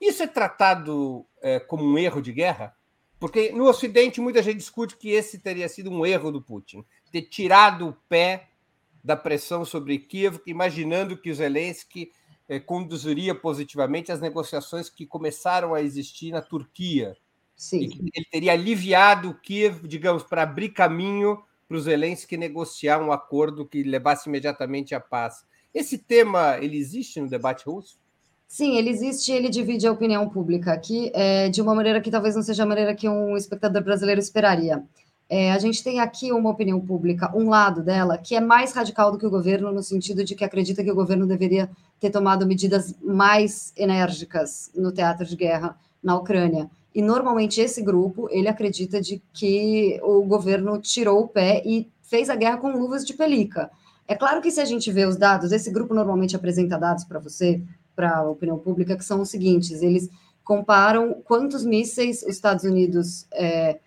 Isso 0.00 0.22
é 0.22 0.26
tratado 0.28 1.26
é, 1.42 1.58
como 1.58 1.84
um 1.84 1.98
erro 1.98 2.22
de 2.22 2.32
guerra? 2.32 2.76
Porque 3.18 3.50
no 3.50 3.64
Ocidente 3.64 4.20
muita 4.20 4.42
gente 4.42 4.58
discute 4.58 4.96
que 4.96 5.10
esse 5.10 5.40
teria 5.40 5.68
sido 5.68 5.90
um 5.90 6.06
erro 6.06 6.30
do 6.30 6.40
Putin, 6.40 6.84
ter 7.10 7.22
tirado 7.22 7.88
o 7.88 7.92
pé 8.08 8.50
da 9.02 9.16
pressão 9.16 9.64
sobre 9.64 9.98
Kiev, 9.98 10.38
imaginando 10.46 11.16
que 11.16 11.30
o 11.30 11.34
Zelensky 11.34 12.12
eh, 12.48 12.58
conduziria 12.58 13.34
positivamente 13.34 14.10
as 14.10 14.20
negociações 14.20 14.88
que 14.88 15.06
começaram 15.06 15.74
a 15.74 15.82
existir 15.82 16.32
na 16.32 16.40
Turquia. 16.40 17.16
Sim. 17.56 17.80
E 17.80 18.10
ele 18.14 18.26
teria 18.30 18.52
aliviado 18.52 19.34
Kiev, 19.42 19.86
digamos, 19.86 20.22
para 20.22 20.42
abrir 20.42 20.70
caminho 20.70 21.42
para 21.68 21.76
o 21.76 21.80
Zelensky 21.80 22.36
negociar 22.36 23.02
um 23.02 23.12
acordo 23.12 23.66
que 23.66 23.82
levasse 23.82 24.28
imediatamente 24.28 24.94
à 24.94 25.00
paz. 25.00 25.44
Esse 25.74 25.98
tema 25.98 26.56
ele 26.60 26.78
existe 26.78 27.20
no 27.20 27.28
debate 27.28 27.66
russo? 27.66 27.98
Sim, 28.46 28.78
ele 28.78 28.88
existe, 28.88 29.30
ele 29.30 29.50
divide 29.50 29.86
a 29.86 29.92
opinião 29.92 30.26
pública 30.30 30.72
aqui 30.72 31.12
é, 31.14 31.50
de 31.50 31.60
uma 31.60 31.74
maneira 31.74 32.00
que 32.00 32.10
talvez 32.10 32.34
não 32.34 32.42
seja 32.42 32.62
a 32.62 32.66
maneira 32.66 32.94
que 32.94 33.06
um 33.06 33.36
espectador 33.36 33.84
brasileiro 33.84 34.18
esperaria. 34.18 34.82
É, 35.30 35.52
a 35.52 35.58
gente 35.58 35.84
tem 35.84 36.00
aqui 36.00 36.32
uma 36.32 36.48
opinião 36.48 36.80
pública, 36.80 37.30
um 37.36 37.50
lado 37.50 37.82
dela, 37.82 38.16
que 38.16 38.34
é 38.34 38.40
mais 38.40 38.72
radical 38.72 39.12
do 39.12 39.18
que 39.18 39.26
o 39.26 39.30
governo, 39.30 39.70
no 39.70 39.82
sentido 39.82 40.24
de 40.24 40.34
que 40.34 40.42
acredita 40.42 40.82
que 40.82 40.90
o 40.90 40.94
governo 40.94 41.26
deveria 41.26 41.68
ter 42.00 42.08
tomado 42.08 42.46
medidas 42.46 42.94
mais 43.02 43.72
enérgicas 43.76 44.70
no 44.74 44.90
teatro 44.90 45.26
de 45.26 45.36
guerra 45.36 45.76
na 46.02 46.16
Ucrânia. 46.16 46.70
E 46.94 47.02
normalmente 47.02 47.60
esse 47.60 47.82
grupo, 47.82 48.28
ele 48.30 48.48
acredita 48.48 49.00
de 49.00 49.22
que 49.34 50.00
o 50.02 50.22
governo 50.22 50.80
tirou 50.80 51.20
o 51.20 51.28
pé 51.28 51.62
e 51.64 51.86
fez 52.02 52.30
a 52.30 52.36
guerra 52.36 52.56
com 52.56 52.72
luvas 52.72 53.04
de 53.04 53.12
pelica. 53.12 53.70
É 54.06 54.14
claro 54.14 54.40
que 54.40 54.50
se 54.50 54.60
a 54.60 54.64
gente 54.64 54.90
vê 54.90 55.04
os 55.04 55.16
dados, 55.16 55.52
esse 55.52 55.70
grupo 55.70 55.92
normalmente 55.92 56.34
apresenta 56.34 56.78
dados 56.78 57.04
para 57.04 57.18
você, 57.18 57.60
para 57.94 58.16
a 58.16 58.30
opinião 58.30 58.58
pública, 58.58 58.96
que 58.96 59.04
são 59.04 59.20
os 59.20 59.28
seguintes: 59.28 59.82
eles 59.82 60.08
comparam 60.42 61.20
quantos 61.22 61.62
mísseis 61.66 62.22
os 62.22 62.28
Estados 62.28 62.64
Unidos 62.64 63.26
é, 63.32 63.78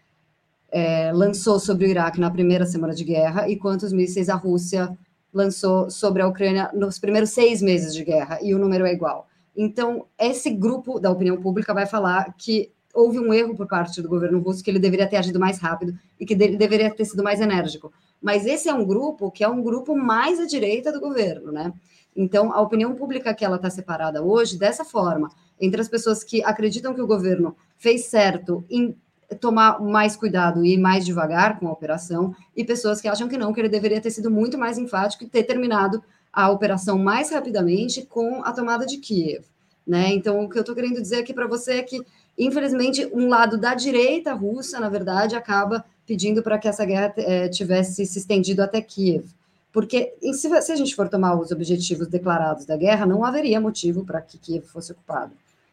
é, 0.72 1.12
lançou 1.12 1.60
sobre 1.60 1.86
o 1.86 1.90
Iraque 1.90 2.20
na 2.20 2.32
primeira 2.32 2.66
semana 2.66 2.94
de 2.94 3.04
guerra 3.04 3.50
e 3.50 3.58
quantos 3.58 3.92
mísseis 3.92 4.30
a 4.30 4.36
Rússia 4.36 4.98
lançou 5.34 5.90
sobre 5.90 6.22
a 6.22 6.28
Ucrânia 6.28 6.72
nos 6.74 6.98
primeiros 6.98 7.32
seis 7.32 7.62
meses 7.62 7.94
de 7.94 8.04
guerra, 8.04 8.40
e 8.42 8.54
o 8.54 8.60
número 8.60 8.86
é 8.86 8.94
igual. 8.94 9.28
Então, 9.56 10.06
esse 10.20 10.50
grupo 10.50 11.00
da 11.00 11.12
opinião 11.12 11.38
pública 11.38 11.74
vai 11.74 11.86
falar 11.86 12.34
que 12.38 12.72
houve 12.94 13.20
um 13.20 13.34
erro 13.34 13.56
por 13.56 13.68
parte 13.68 14.01
do 14.01 14.10
governo 14.10 14.40
russo, 14.40 14.63
que 14.63 14.70
ele 14.70 14.80
deveria 14.80 15.08
ter 15.08 15.18
agido 15.18 15.40
mais 15.40 15.60
rápido 15.60 15.94
e 16.20 16.25
que 16.25 16.34
ele 16.34 16.58
deveria 16.58 16.94
ter 16.94 17.06
sido 17.06 17.24
mais 17.24 17.40
enérgico. 17.40 17.92
Mas 18.22 18.46
esse 18.46 18.70
é 18.70 18.74
um 18.74 18.86
grupo 18.86 19.32
que 19.32 19.44
é 19.44 19.48
um 19.48 19.62
grupo 19.62 19.96
mais 19.96 20.40
à 20.40 20.46
direita 20.46 20.92
do 20.92 21.00
governo, 21.00 21.51
né? 21.51 21.74
Então, 22.16 22.51
a 22.51 22.60
opinião 22.62 22.94
pública 22.94 23.34
que 23.34 23.46
ela 23.46 23.56
está 23.56 23.70
separada 23.70 24.22
hoje, 24.22 24.60
dessa 24.60 24.84
forma, 24.84 25.30
entre 25.60 25.80
as 25.80 25.88
pessoas 25.88 26.24
que 26.24 26.44
acreditam 26.44 26.94
que 26.94 27.01
o 27.01 27.08
governo 27.08 27.56
fez 27.78 28.06
certo 28.06 28.66
em 28.70 28.96
tomar 29.40 29.80
mais 29.80 30.16
cuidado 30.16 30.64
e 30.66 30.74
ir 30.74 30.78
mais 30.78 31.06
devagar 31.06 31.60
com 31.60 31.68
a 31.68 31.72
operação, 31.72 32.36
e 32.56 32.64
pessoas 32.64 33.00
que 33.00 33.08
acham 33.08 33.28
que 33.28 33.38
não, 33.38 33.54
que 33.54 33.60
ele 33.60 33.70
deveria 33.70 34.02
ter 34.02 34.12
sido 34.12 34.30
muito 34.30 34.58
mais 34.58 34.78
enfático 34.78 35.24
e 35.24 35.28
ter 35.28 35.44
terminado 35.44 36.04
a 36.32 36.50
operação 36.50 36.98
mais 36.98 37.30
rapidamente 37.32 38.06
com 38.06 38.44
a 38.44 38.52
tomada 38.52 38.86
de 38.86 38.98
Kiev. 38.98 39.44
Né? 39.86 40.14
Então, 40.14 40.44
o 40.44 40.50
que 40.50 40.58
eu 40.58 40.62
estou 40.62 40.76
querendo 40.76 41.02
dizer 41.02 41.18
aqui 41.18 41.34
para 41.34 41.48
você 41.48 41.74
é 41.74 41.84
que, 41.84 42.02
infelizmente, 42.38 43.10
um 43.14 43.28
lado 43.28 43.58
da 43.58 43.74
direita 43.74 44.34
russa, 44.34 44.80
na 44.80 44.90
verdade, 44.90 45.36
acaba 45.36 45.84
pedindo 46.06 46.42
para 46.44 46.58
que 46.58 46.68
essa 46.68 46.86
guerra 46.86 47.14
é, 47.18 47.50
tivesse 47.50 48.06
se 48.06 48.20
estendido 48.20 48.62
até 48.62 48.82
Kiev. 48.82 49.26
Porque 49.72 50.14
se, 50.34 50.62
se 50.62 50.72
a 50.72 50.76
gente 50.76 50.96
for 50.96 51.08
tomar 51.08 51.40
os 51.40 51.52
objetivos 51.52 52.08
declarados 52.08 52.66
da 52.66 52.76
guerra, 52.76 53.06
não 53.06 53.24
haveria 53.24 53.60
motivo 53.60 54.06
para 54.06 54.22
que 54.22 54.38
Kiev 54.38 54.66
fosse 54.66 54.92
ocupado. 54.92 55.32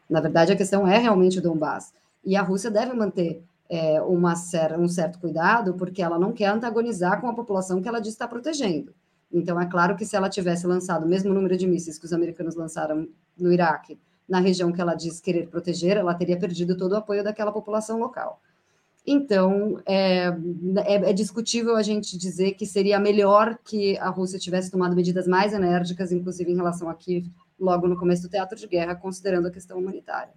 Na 0.09 0.21
verdade, 0.21 0.51
a 0.51 0.55
questão 0.55 0.87
é 0.87 0.97
realmente 0.97 1.39
o 1.39 1.41
Donbass. 1.41 1.93
E 2.25 2.35
a 2.35 2.41
Rússia 2.41 2.71
deve 2.71 2.93
manter 2.93 3.41
é, 3.69 4.01
uma 4.01 4.33
um 4.79 4.87
certo 4.87 5.19
cuidado, 5.19 5.75
porque 5.75 6.01
ela 6.01 6.17
não 6.17 6.33
quer 6.33 6.47
antagonizar 6.47 7.21
com 7.21 7.27
a 7.27 7.35
população 7.35 7.81
que 7.81 7.87
ela 7.87 7.99
diz 7.99 8.13
estar 8.13 8.27
protegendo. 8.27 8.93
Então, 9.31 9.61
é 9.61 9.65
claro 9.67 9.95
que 9.95 10.05
se 10.05 10.15
ela 10.15 10.27
tivesse 10.27 10.65
lançado 10.65 11.05
o 11.05 11.07
mesmo 11.07 11.33
número 11.33 11.55
de 11.55 11.67
mísseis 11.67 11.99
que 11.99 12.05
os 12.05 12.13
americanos 12.13 12.55
lançaram 12.55 13.07
no 13.37 13.53
Iraque, 13.53 13.99
na 14.27 14.39
região 14.39 14.71
que 14.71 14.81
ela 14.81 14.95
diz 14.95 15.19
querer 15.19 15.47
proteger, 15.47 15.97
ela 15.97 16.15
teria 16.15 16.37
perdido 16.37 16.75
todo 16.75 16.93
o 16.93 16.97
apoio 16.97 17.23
daquela 17.23 17.51
população 17.51 17.99
local. 17.99 18.41
Então, 19.05 19.81
é, 19.85 20.27
é, 20.85 21.09
é, 21.09 21.13
discutível 21.13 21.75
a 21.75 21.81
gente 21.81 22.17
dizer 22.17 22.51
que 22.53 22.65
seria 22.65 22.99
melhor 22.99 23.57
que 23.63 23.97
a 23.97 24.09
Rússia 24.09 24.37
tivesse 24.37 24.69
tomado 24.69 24.95
medidas 24.95 25.27
mais 25.27 25.53
enérgicas, 25.53 26.11
inclusive 26.11 26.51
em 26.51 26.55
relação 26.55 26.89
a 26.89 26.93
Kiev, 26.93 27.31
logo 27.59 27.87
no 27.87 27.97
começo 27.97 28.23
do 28.23 28.29
teatro 28.29 28.57
de 28.57 28.67
guerra, 28.67 28.95
considerando 28.95 29.47
a 29.47 29.51
questão 29.51 29.79
humanitária. 29.79 30.33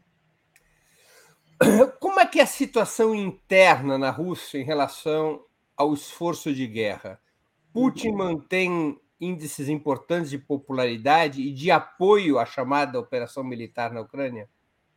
Como 2.01 2.21
é 2.21 2.27
que 2.27 2.41
é 2.41 2.43
a 2.43 2.47
situação 2.47 3.15
interna 3.15 3.99
na 3.99 4.11
Rússia 4.11 4.59
em 4.59 4.65
relação 4.65 5.45
ao 5.77 5.95
esforço 5.95 6.53
de 6.53 6.67
guerra? 6.67 7.21
Putin 7.73 8.13
mantém 8.13 8.99
índices 9.21 9.69
importantes 9.69 10.31
de 10.31 10.39
popularidade 10.39 11.43
e 11.43 11.53
de 11.53 11.71
apoio 11.71 12.39
à 12.39 12.45
chamada 12.45 12.99
operação 12.99 13.45
militar 13.45 13.93
na 13.93 14.01
Ucrânia? 14.01 14.49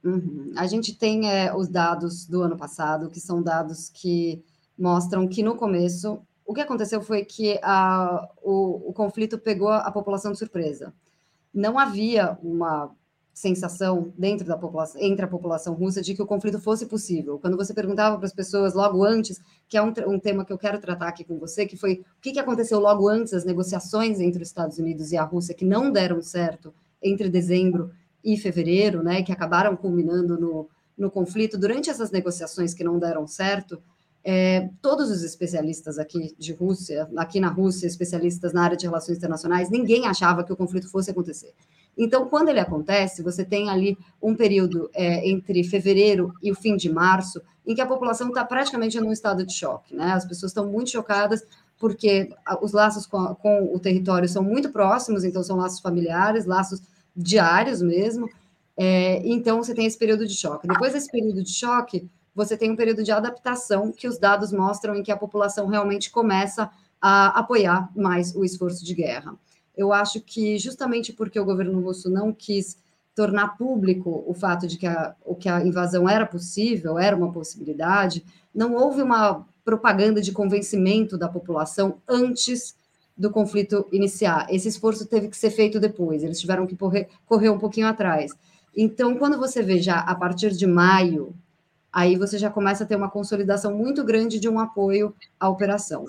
Uhum. 0.04 0.52
A 0.56 0.68
gente 0.68 0.96
tem 0.96 1.30
é, 1.30 1.56
os 1.56 1.68
dados 1.68 2.26
do 2.26 2.42
ano 2.42 2.58
passado, 2.58 3.10
que 3.10 3.20
são 3.20 3.42
dados 3.42 3.90
que 3.90 4.44
mostram 4.78 5.28
que 5.28 5.42
no 5.42 5.56
começo 5.56 6.20
o 6.46 6.54
que 6.54 6.62
aconteceu 6.62 7.02
foi 7.02 7.26
que 7.26 7.60
a, 7.64 8.30
o, 8.42 8.90
o 8.90 8.94
conflito 8.94 9.38
pegou 9.38 9.70
a 9.70 9.92
população 9.92 10.32
de 10.32 10.38
surpresa. 10.38 10.94
Não 11.54 11.80
havia 11.80 12.38
uma 12.44 12.92
sensação 13.36 14.14
dentro 14.18 14.48
da 14.48 14.58
população, 14.58 15.02
entre 15.02 15.26
a 15.26 15.28
população 15.28 15.74
russa 15.74 16.02
de 16.02 16.16
que 16.16 16.22
o 16.22 16.26
conflito 16.26 16.58
fosse 16.58 16.86
possível. 16.86 17.38
Quando 17.38 17.58
você 17.58 17.74
perguntava 17.74 18.16
para 18.16 18.26
as 18.26 18.34
pessoas 18.34 18.74
logo 18.74 19.04
antes, 19.04 19.42
que 19.68 19.76
é 19.76 19.82
um, 19.84 19.92
um, 20.08 20.18
tema 20.18 20.46
que 20.46 20.54
eu 20.54 20.58
quero 20.58 20.80
tratar 20.80 21.10
aqui 21.10 21.26
com 21.26 21.38
você, 21.38 21.66
que 21.66 21.76
foi 21.76 21.96
o 22.18 22.22
que, 22.22 22.32
que 22.32 22.40
aconteceu 22.40 22.80
logo 22.80 23.10
antes 23.10 23.34
das 23.34 23.44
negociações 23.44 24.22
entre 24.22 24.42
os 24.42 24.48
Estados 24.48 24.78
Unidos 24.78 25.12
e 25.12 25.18
a 25.18 25.24
Rússia, 25.24 25.54
que 25.54 25.66
não 25.66 25.92
deram 25.92 26.22
certo 26.22 26.74
entre 27.04 27.28
dezembro 27.28 27.92
e 28.24 28.38
fevereiro, 28.38 29.04
né, 29.04 29.22
que 29.22 29.34
acabaram 29.34 29.76
culminando 29.76 30.40
no, 30.40 30.70
no 30.98 31.12
conflito, 31.12 31.58
durante 31.58 31.90
essas 31.90 32.12
negociações 32.12 32.74
que 32.74 32.86
não 32.86 32.98
deram 32.98 33.28
certo, 33.28 33.84
é, 34.28 34.70
todos 34.82 35.12
os 35.12 35.22
especialistas 35.22 36.00
aqui 36.00 36.34
de 36.36 36.52
Rússia, 36.52 37.08
aqui 37.16 37.40
na 37.40 37.48
Rússia, 37.48 37.86
especialistas 37.86 38.54
na 38.54 38.64
área 38.64 38.76
de 38.76 38.88
relações 38.88 39.20
internacionais, 39.20 39.70
ninguém 39.70 40.08
achava 40.08 40.44
que 40.44 40.52
o 40.52 40.58
conflito 40.58 40.90
fosse 40.90 41.12
acontecer. 41.12 41.54
Então, 41.96 42.28
quando 42.28 42.50
ele 42.50 42.60
acontece, 42.60 43.22
você 43.22 43.46
tem 43.46 43.70
ali 43.70 43.96
um 44.20 44.36
período 44.36 44.90
é, 44.96 45.30
entre 45.30 45.64
fevereiro 45.64 46.34
e 46.42 46.52
o 46.52 46.56
fim 46.56 46.76
de 46.76 46.92
março, 46.92 47.40
em 47.68 47.76
que 47.76 47.82
a 47.82 47.86
população 47.86 48.30
está 48.30 48.44
praticamente 48.44 49.00
num 49.00 49.12
estado 49.12 49.46
de 49.46 49.54
choque, 49.54 49.96
né? 49.96 50.14
As 50.14 50.26
pessoas 50.26 50.50
estão 50.50 50.66
muito 50.66 50.90
chocadas 50.90 51.44
porque 51.78 52.30
os 52.62 52.72
laços 52.72 53.06
com, 53.06 53.18
a, 53.18 53.36
com 53.36 53.76
o 53.76 53.80
território 53.80 54.28
são 54.28 54.42
muito 54.42 54.72
próximos, 54.72 55.24
então 55.24 55.44
são 55.44 55.56
laços 55.56 55.82
familiares, 55.82 56.46
laços 56.46 56.82
diários 57.16 57.80
mesmo. 57.80 58.28
É, 58.76 59.22
então, 59.24 59.62
você 59.62 59.76
tem 59.76 59.86
esse 59.86 60.00
período 60.00 60.26
de 60.26 60.34
choque. 60.34 60.68
Depois 60.68 60.94
desse 60.94 61.12
período 61.12 61.44
de 61.44 61.52
choque, 61.52 62.10
você 62.36 62.58
tem 62.58 62.70
um 62.70 62.76
período 62.76 63.04
de 63.04 63.12
adaptação 63.12 63.92
que 63.92 64.08
os 64.08 64.20
dados 64.20 64.52
mostram 64.52 64.96
em 64.96 65.02
que 65.02 65.12
a 65.12 65.18
população 65.18 65.68
realmente 65.68 66.12
começa 66.12 66.70
a 67.02 67.40
apoiar 67.40 67.90
mais 67.96 68.36
o 68.36 68.44
esforço 68.44 68.84
de 68.84 68.94
guerra. 68.94 69.36
Eu 69.76 69.94
acho 69.94 70.20
que 70.22 70.58
justamente 70.58 71.14
porque 71.14 71.40
o 71.40 71.46
governo 71.46 71.80
russo 71.80 72.10
não 72.10 72.34
quis 72.34 72.78
tornar 73.16 73.58
público 73.58 74.24
o 74.28 74.34
fato 74.34 74.68
de 74.68 74.78
que 74.78 74.86
a, 74.86 75.16
o 75.26 75.36
que 75.36 75.48
a 75.48 75.66
invasão 75.66 76.08
era 76.08 76.26
possível, 76.26 77.00
era 77.00 77.16
uma 77.16 77.32
possibilidade, 77.32 78.26
não 78.54 78.76
houve 78.76 79.02
uma 79.02 79.46
propaganda 79.64 80.22
de 80.22 80.34
convencimento 80.34 81.18
da 81.18 81.30
população 81.30 81.98
antes 82.08 82.76
do 83.18 83.32
conflito 83.32 83.88
iniciar. 83.92 84.48
Esse 84.50 84.68
esforço 84.68 85.06
teve 85.06 85.30
que 85.30 85.38
ser 85.38 85.50
feito 85.50 85.80
depois, 85.80 86.24
eles 86.24 86.40
tiveram 86.40 86.68
que 86.68 86.76
correr, 86.76 87.08
correr 87.26 87.50
um 87.50 87.58
pouquinho 87.58 87.88
atrás. 87.88 88.34
Então, 88.76 89.16
quando 89.18 89.38
você 89.38 89.64
vê 89.64 89.82
já 89.82 90.00
a 90.00 90.14
partir 90.14 90.52
de 90.52 90.68
maio, 90.68 91.34
aí 91.96 92.18
você 92.18 92.38
já 92.38 92.50
começa 92.50 92.84
a 92.84 92.88
ter 92.88 92.98
uma 92.98 93.10
consolidação 93.10 93.74
muito 93.74 94.04
grande 94.04 94.38
de 94.38 94.50
um 94.50 94.60
apoio 94.60 95.16
à 95.40 95.48
operação. 95.48 96.08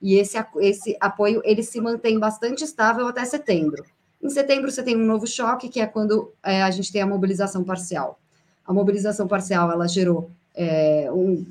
E 0.00 0.14
esse, 0.14 0.38
esse 0.60 0.96
apoio 1.00 1.42
ele 1.44 1.60
se 1.60 1.80
mantém 1.80 2.20
bastante 2.20 2.62
estável 2.62 3.08
até 3.08 3.24
setembro. 3.24 3.84
Em 4.22 4.30
setembro 4.30 4.70
você 4.70 4.80
tem 4.80 4.96
um 4.96 5.04
novo 5.04 5.26
choque, 5.26 5.68
que 5.68 5.80
é 5.80 5.86
quando 5.88 6.32
é, 6.40 6.62
a 6.62 6.70
gente 6.70 6.92
tem 6.92 7.02
a 7.02 7.06
mobilização 7.06 7.64
parcial. 7.64 8.20
A 8.64 8.72
mobilização 8.72 9.26
parcial 9.26 9.72
ela 9.72 9.88
gerou 9.88 10.30
é, 10.54 11.10
um 11.10 11.44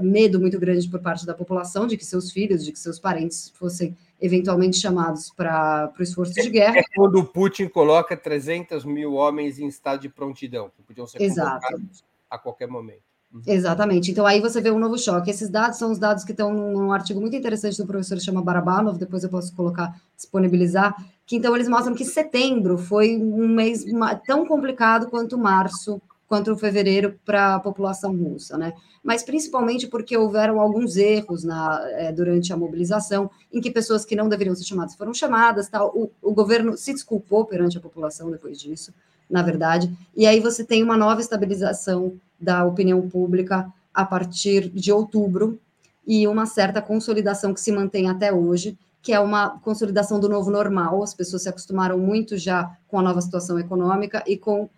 medo 0.00 0.40
muito 0.40 0.58
grande 0.58 0.88
por 0.88 1.00
parte 1.00 1.24
da 1.24 1.32
população 1.32 1.86
de 1.86 1.96
que 1.96 2.04
seus 2.04 2.32
filhos, 2.32 2.64
de 2.64 2.72
que 2.72 2.78
seus 2.78 2.98
parentes 2.98 3.50
fossem 3.54 3.96
eventualmente 4.20 4.78
chamados 4.78 5.30
para 5.30 5.92
o 5.96 6.02
esforço 6.02 6.34
de 6.34 6.50
guerra. 6.50 6.78
É 6.78 6.82
quando 6.96 7.20
o 7.20 7.24
Putin 7.24 7.68
coloca 7.68 8.16
300 8.16 8.84
mil 8.84 9.14
homens 9.14 9.60
em 9.60 9.68
estado 9.68 10.00
de 10.00 10.08
prontidão, 10.08 10.72
que 10.76 10.82
podiam 10.82 11.06
ser 11.06 11.22
Exato. 11.22 11.80
a 12.28 12.36
qualquer 12.36 12.66
momento. 12.66 13.07
Uhum. 13.32 13.42
Exatamente. 13.46 14.10
Então 14.10 14.24
aí 14.26 14.40
você 14.40 14.60
vê 14.60 14.70
um 14.70 14.78
novo 14.78 14.98
choque. 14.98 15.30
Esses 15.30 15.50
dados 15.50 15.78
são 15.78 15.90
os 15.92 15.98
dados 15.98 16.24
que 16.24 16.32
estão 16.32 16.52
num 16.52 16.92
artigo 16.92 17.20
muito 17.20 17.36
interessante 17.36 17.76
do 17.76 17.86
professor 17.86 18.18
chama 18.20 18.42
Barabanov, 18.42 18.98
depois 18.98 19.22
eu 19.22 19.28
posso 19.28 19.54
colocar, 19.54 19.94
disponibilizar, 20.16 20.94
que 21.26 21.36
então 21.36 21.54
eles 21.54 21.68
mostram 21.68 21.94
que 21.94 22.04
setembro 22.04 22.78
foi 22.78 23.16
um 23.18 23.46
mês 23.48 23.84
tão 24.26 24.46
complicado 24.46 25.08
quanto 25.10 25.36
março, 25.36 26.00
quanto 26.26 26.56
fevereiro 26.56 27.18
para 27.24 27.56
a 27.56 27.60
população 27.60 28.14
russa, 28.16 28.56
né? 28.56 28.72
Mas 29.02 29.22
principalmente 29.22 29.86
porque 29.86 30.16
houveram 30.16 30.58
alguns 30.60 30.96
erros 30.96 31.44
na, 31.44 31.80
é, 31.92 32.12
durante 32.12 32.52
a 32.52 32.56
mobilização, 32.56 33.30
em 33.52 33.60
que 33.60 33.70
pessoas 33.70 34.04
que 34.04 34.16
não 34.16 34.28
deveriam 34.28 34.54
ser 34.56 34.64
chamadas 34.64 34.94
foram 34.94 35.12
chamadas, 35.14 35.68
tal. 35.68 35.88
O, 35.94 36.10
o 36.22 36.32
governo 36.34 36.76
se 36.78 36.92
desculpou 36.92 37.44
perante 37.44 37.76
a 37.78 37.80
população 37.80 38.30
depois 38.30 38.58
disso, 38.58 38.92
na 39.28 39.42
verdade, 39.42 39.90
e 40.16 40.26
aí 40.26 40.40
você 40.40 40.64
tem 40.64 40.82
uma 40.82 40.96
nova 40.96 41.20
estabilização 41.20 42.14
da 42.40 42.64
opinião 42.64 43.08
pública 43.08 43.70
a 43.92 44.04
partir 44.04 44.68
de 44.70 44.92
outubro 44.92 45.58
e 46.06 46.26
uma 46.26 46.46
certa 46.46 46.80
consolidação 46.80 47.52
que 47.52 47.60
se 47.60 47.70
mantém 47.70 48.08
até 48.08 48.32
hoje, 48.32 48.78
que 49.02 49.12
é 49.12 49.20
uma 49.20 49.58
consolidação 49.60 50.18
do 50.18 50.28
novo 50.28 50.50
normal. 50.50 51.02
As 51.02 51.12
pessoas 51.12 51.42
se 51.42 51.48
acostumaram 51.48 51.98
muito 51.98 52.36
já 52.36 52.70
com 52.88 52.98
a 52.98 53.02
nova 53.02 53.20
situação 53.20 53.58
econômica 53.58 54.22
e 54.26 54.36
com 54.36 54.68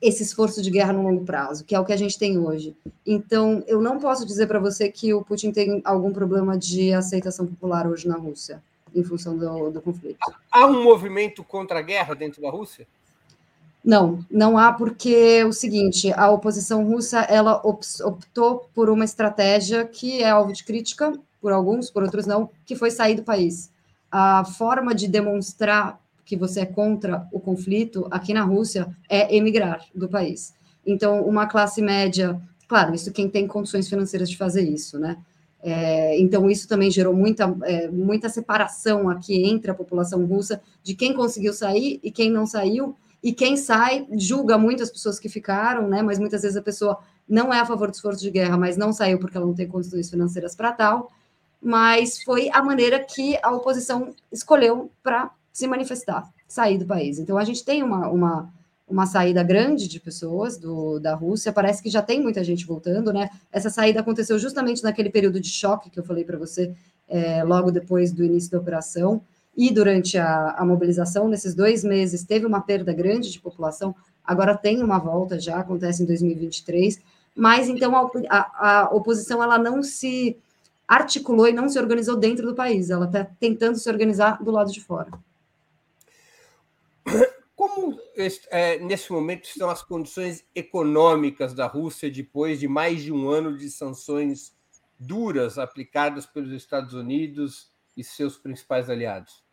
esse 0.00 0.22
esforço 0.22 0.60
de 0.60 0.70
guerra 0.70 0.92
no 0.92 1.02
longo 1.02 1.24
prazo, 1.24 1.64
que 1.64 1.74
é 1.74 1.80
o 1.80 1.84
que 1.84 1.92
a 1.92 1.96
gente 1.96 2.18
tem 2.18 2.38
hoje. 2.38 2.76
Então, 3.06 3.64
eu 3.66 3.80
não 3.80 3.98
posso 3.98 4.26
dizer 4.26 4.46
para 4.46 4.58
você 4.58 4.90
que 4.90 5.14
o 5.14 5.24
Putin 5.24 5.50
tem 5.50 5.80
algum 5.84 6.12
problema 6.12 6.58
de 6.58 6.92
aceitação 6.92 7.46
popular 7.46 7.86
hoje 7.86 8.06
na 8.06 8.16
Rússia, 8.16 8.62
em 8.94 9.02
função 9.02 9.36
do, 9.36 9.70
do 9.70 9.80
conflito. 9.80 10.18
Há 10.50 10.66
um 10.66 10.82
movimento 10.82 11.42
contra 11.42 11.78
a 11.78 11.82
guerra 11.82 12.14
dentro 12.14 12.42
da 12.42 12.50
Rússia? 12.50 12.86
Não, 13.84 14.24
não 14.30 14.56
há, 14.56 14.72
porque 14.72 15.10
é 15.40 15.44
o 15.44 15.52
seguinte, 15.52 16.10
a 16.14 16.30
oposição 16.30 16.86
russa 16.86 17.20
ela 17.20 17.60
optou 17.64 18.66
por 18.74 18.88
uma 18.88 19.04
estratégia 19.04 19.84
que 19.84 20.22
é 20.22 20.30
alvo 20.30 20.52
de 20.54 20.64
crítica 20.64 21.12
por 21.38 21.52
alguns, 21.52 21.90
por 21.90 22.02
outros 22.02 22.24
não, 22.24 22.48
que 22.64 22.74
foi 22.74 22.90
sair 22.90 23.16
do 23.16 23.22
país. 23.22 23.70
A 24.10 24.42
forma 24.46 24.94
de 24.94 25.06
demonstrar 25.06 26.00
que 26.24 26.34
você 26.34 26.60
é 26.60 26.66
contra 26.66 27.28
o 27.30 27.38
conflito 27.38 28.06
aqui 28.10 28.32
na 28.32 28.42
Rússia 28.42 28.88
é 29.10 29.36
emigrar 29.36 29.84
do 29.94 30.08
país. 30.08 30.54
Então, 30.86 31.20
uma 31.22 31.46
classe 31.46 31.82
média, 31.82 32.40
claro, 32.66 32.94
isso 32.94 33.12
quem 33.12 33.28
tem 33.28 33.46
condições 33.46 33.86
financeiras 33.86 34.30
de 34.30 34.38
fazer 34.38 34.62
isso, 34.62 34.98
né? 34.98 35.18
É, 35.62 36.18
então, 36.18 36.50
isso 36.50 36.66
também 36.66 36.90
gerou 36.90 37.14
muita, 37.14 37.54
é, 37.64 37.88
muita 37.88 38.30
separação 38.30 39.10
aqui 39.10 39.44
entre 39.46 39.70
a 39.70 39.74
população 39.74 40.24
russa 40.24 40.62
de 40.82 40.94
quem 40.94 41.12
conseguiu 41.12 41.52
sair 41.52 42.00
e 42.02 42.10
quem 42.10 42.30
não 42.30 42.46
saiu, 42.46 42.96
e 43.24 43.32
quem 43.32 43.56
sai 43.56 44.06
julga 44.12 44.58
muito 44.58 44.82
as 44.82 44.90
pessoas 44.90 45.18
que 45.18 45.30
ficaram, 45.30 45.88
né? 45.88 46.02
Mas 46.02 46.18
muitas 46.18 46.42
vezes 46.42 46.58
a 46.58 46.62
pessoa 46.62 46.98
não 47.26 47.52
é 47.52 47.58
a 47.58 47.64
favor 47.64 47.90
do 47.90 47.94
esforço 47.94 48.20
de 48.20 48.30
guerra, 48.30 48.58
mas 48.58 48.76
não 48.76 48.92
saiu 48.92 49.18
porque 49.18 49.34
ela 49.34 49.46
não 49.46 49.54
tem 49.54 49.66
condições 49.66 50.10
financeiras 50.10 50.54
para 50.54 50.70
tal. 50.72 51.10
Mas 51.60 52.22
foi 52.22 52.50
a 52.52 52.62
maneira 52.62 53.00
que 53.00 53.38
a 53.42 53.50
oposição 53.50 54.14
escolheu 54.30 54.90
para 55.02 55.30
se 55.50 55.66
manifestar, 55.66 56.30
sair 56.46 56.76
do 56.76 56.84
país. 56.84 57.18
Então 57.18 57.38
a 57.38 57.44
gente 57.44 57.64
tem 57.64 57.82
uma, 57.82 58.10
uma, 58.10 58.52
uma 58.86 59.06
saída 59.06 59.42
grande 59.42 59.88
de 59.88 59.98
pessoas 59.98 60.58
do, 60.58 60.98
da 60.98 61.14
Rússia, 61.14 61.50
parece 61.50 61.82
que 61.82 61.88
já 61.88 62.02
tem 62.02 62.20
muita 62.20 62.44
gente 62.44 62.66
voltando, 62.66 63.10
né? 63.10 63.30
Essa 63.50 63.70
saída 63.70 64.00
aconteceu 64.00 64.38
justamente 64.38 64.82
naquele 64.82 65.08
período 65.08 65.40
de 65.40 65.48
choque 65.48 65.88
que 65.88 65.98
eu 65.98 66.04
falei 66.04 66.26
para 66.26 66.36
você 66.36 66.74
é, 67.08 67.42
logo 67.42 67.70
depois 67.70 68.12
do 68.12 68.22
início 68.22 68.50
da 68.50 68.58
operação 68.58 69.22
e 69.56 69.72
durante 69.72 70.18
a, 70.18 70.50
a, 70.58 70.64
mobilização, 70.64 71.28
nesses 71.28 71.54
dois 71.54 71.84
meses, 71.84 72.24
teve 72.24 72.44
uma 72.44 72.60
perda 72.60 72.92
grande 72.92 73.30
de 73.30 73.40
população, 73.40 73.94
agora 74.24 74.56
tem 74.56 74.82
uma 74.82 74.98
volta, 74.98 75.38
já 75.38 75.58
acontece 75.58 76.02
em 76.02 76.06
2023, 76.06 77.00
mas 77.36 77.68
então 77.68 77.94
a, 78.28 78.80
a, 78.82 78.94
oposição 78.94 79.42
ela 79.42 79.56
não 79.58 79.82
se 79.82 80.36
articulou 80.86 81.48
e 81.48 81.52
não 81.52 81.68
se 81.68 81.78
organizou 81.78 82.16
dentro 82.16 82.46
do 82.46 82.54
país, 82.54 82.90
ela 82.90 83.06
está 83.06 83.24
tentando 83.38 83.78
se 83.78 83.88
organizar 83.88 84.42
do 84.42 84.50
lado 84.50 84.72
de 84.72 84.80
fora. 84.80 85.10
Como 87.54 87.98
é, 88.50 88.78
nesse 88.80 89.12
momento 89.12 89.44
estão 89.44 89.70
as 89.70 89.82
condições 89.82 90.44
econômicas 90.54 91.54
da 91.54 91.66
Rússia 91.66 92.10
depois 92.10 92.58
de 92.58 92.66
mais 92.66 93.02
de 93.02 93.12
um 93.12 93.28
ano 93.28 93.56
de 93.56 93.70
sanções 93.70 94.52
duras 94.98 95.58
aplicadas 95.58 96.26
pelos 96.26 96.50
Estados 96.50 96.94
Unidos 96.94 97.70
e 97.96 98.02
seus 98.02 98.36
principais 98.36 98.90
aliados? 98.90 99.43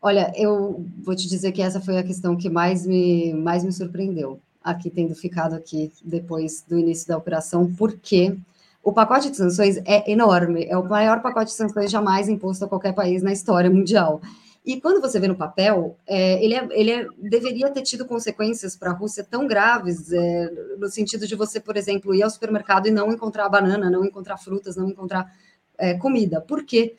Olha, 0.00 0.32
eu 0.36 0.84
vou 1.02 1.16
te 1.16 1.28
dizer 1.28 1.52
que 1.52 1.62
essa 1.62 1.80
foi 1.80 1.98
a 1.98 2.02
questão 2.02 2.36
que 2.36 2.50
mais 2.50 2.86
me, 2.86 3.32
mais 3.34 3.64
me 3.64 3.72
surpreendeu, 3.72 4.40
aqui 4.62 4.90
tendo 4.90 5.14
ficado 5.14 5.54
aqui 5.54 5.92
depois 6.04 6.64
do 6.68 6.78
início 6.78 7.08
da 7.08 7.16
operação, 7.16 7.72
porque 7.74 8.36
o 8.82 8.92
pacote 8.92 9.30
de 9.30 9.36
sanções 9.36 9.78
é 9.84 10.10
enorme, 10.10 10.64
é 10.68 10.76
o 10.76 10.84
maior 10.84 11.20
pacote 11.20 11.50
de 11.50 11.56
sanções 11.56 11.90
jamais 11.90 12.28
imposto 12.28 12.64
a 12.64 12.68
qualquer 12.68 12.94
país 12.94 13.22
na 13.22 13.32
história 13.32 13.70
mundial. 13.70 14.20
E 14.64 14.80
quando 14.80 15.00
você 15.00 15.20
vê 15.20 15.28
no 15.28 15.36
papel, 15.36 15.96
é, 16.06 16.44
ele, 16.44 16.54
é, 16.54 16.68
ele 16.72 16.90
é, 16.90 17.06
deveria 17.18 17.70
ter 17.70 17.82
tido 17.82 18.04
consequências 18.04 18.76
para 18.76 18.90
a 18.90 18.92
Rússia 18.92 19.24
tão 19.28 19.46
graves, 19.46 20.12
é, 20.12 20.50
no 20.76 20.88
sentido 20.88 21.24
de 21.26 21.36
você, 21.36 21.60
por 21.60 21.76
exemplo, 21.76 22.12
ir 22.12 22.22
ao 22.22 22.30
supermercado 22.30 22.88
e 22.88 22.90
não 22.90 23.12
encontrar 23.12 23.48
banana, 23.48 23.88
não 23.88 24.04
encontrar 24.04 24.36
frutas, 24.36 24.76
não 24.76 24.88
encontrar 24.88 25.32
é, 25.78 25.94
comida. 25.94 26.40
Por 26.40 26.64
quê? 26.64 26.96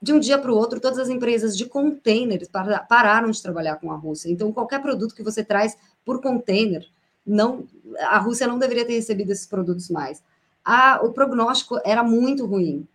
De 0.00 0.12
um 0.12 0.20
dia 0.20 0.38
para 0.38 0.52
o 0.52 0.56
outro, 0.56 0.80
todas 0.80 0.98
as 0.98 1.08
empresas 1.08 1.56
de 1.56 1.66
containers 1.66 2.48
pararam 2.88 3.30
de 3.30 3.42
trabalhar 3.42 3.76
com 3.76 3.90
a 3.90 3.96
Rússia. 3.96 4.30
Então, 4.30 4.52
qualquer 4.52 4.80
produto 4.80 5.14
que 5.14 5.22
você 5.22 5.42
traz 5.42 5.76
por 6.04 6.20
container, 6.20 6.86
não, 7.26 7.64
a 8.00 8.18
Rússia 8.18 8.46
não 8.46 8.58
deveria 8.58 8.84
ter 8.84 8.94
recebido 8.94 9.32
esses 9.32 9.46
produtos 9.46 9.88
mais. 9.88 10.22
A, 10.64 11.00
o 11.02 11.12
prognóstico 11.12 11.80
era 11.84 12.02
muito 12.02 12.44
ruim 12.44 12.86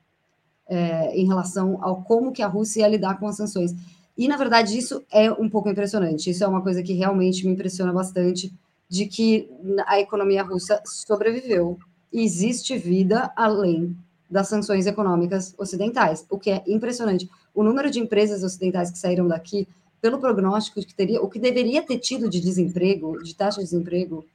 é, 0.67 1.15
em 1.17 1.25
relação 1.25 1.79
ao 1.83 2.03
como 2.03 2.31
que 2.31 2.41
a 2.41 2.47
Rússia 2.47 2.81
ia 2.81 2.87
lidar 2.87 3.19
com 3.19 3.27
as 3.27 3.35
sanções. 3.35 3.73
E, 4.17 4.27
na 4.27 4.37
verdade, 4.37 4.77
isso 4.77 5.03
é 5.11 5.31
um 5.31 5.49
pouco 5.49 5.69
impressionante. 5.69 6.29
Isso 6.29 6.43
é 6.43 6.47
uma 6.47 6.61
coisa 6.61 6.83
que 6.83 6.93
realmente 6.93 7.45
me 7.45 7.53
impressiona 7.53 7.91
bastante, 7.91 8.53
de 8.87 9.05
que 9.05 9.49
a 9.87 9.99
economia 9.99 10.43
russa 10.43 10.81
sobreviveu. 10.85 11.79
Existe 12.11 12.77
vida 12.77 13.31
além 13.35 13.97
das 14.31 14.47
sanções 14.47 14.87
econômicas 14.87 15.53
ocidentais, 15.57 16.25
o 16.29 16.39
que 16.39 16.49
é 16.49 16.63
impressionante. 16.65 17.29
O 17.53 17.63
número 17.63 17.91
de 17.91 17.99
empresas 17.99 18.43
ocidentais 18.43 18.89
que 18.89 18.97
saíram 18.97 19.27
daqui, 19.27 19.67
pelo 20.01 20.19
prognóstico 20.19 20.79
que 20.79 20.95
teria, 20.95 21.21
o 21.21 21.29
que 21.29 21.37
deveria 21.37 21.83
ter 21.83 21.99
tido 21.99 22.29
de 22.29 22.39
desemprego, 22.39 23.21
de 23.21 23.35
taxa 23.35 23.59
de 23.59 23.65
desemprego, 23.65 24.25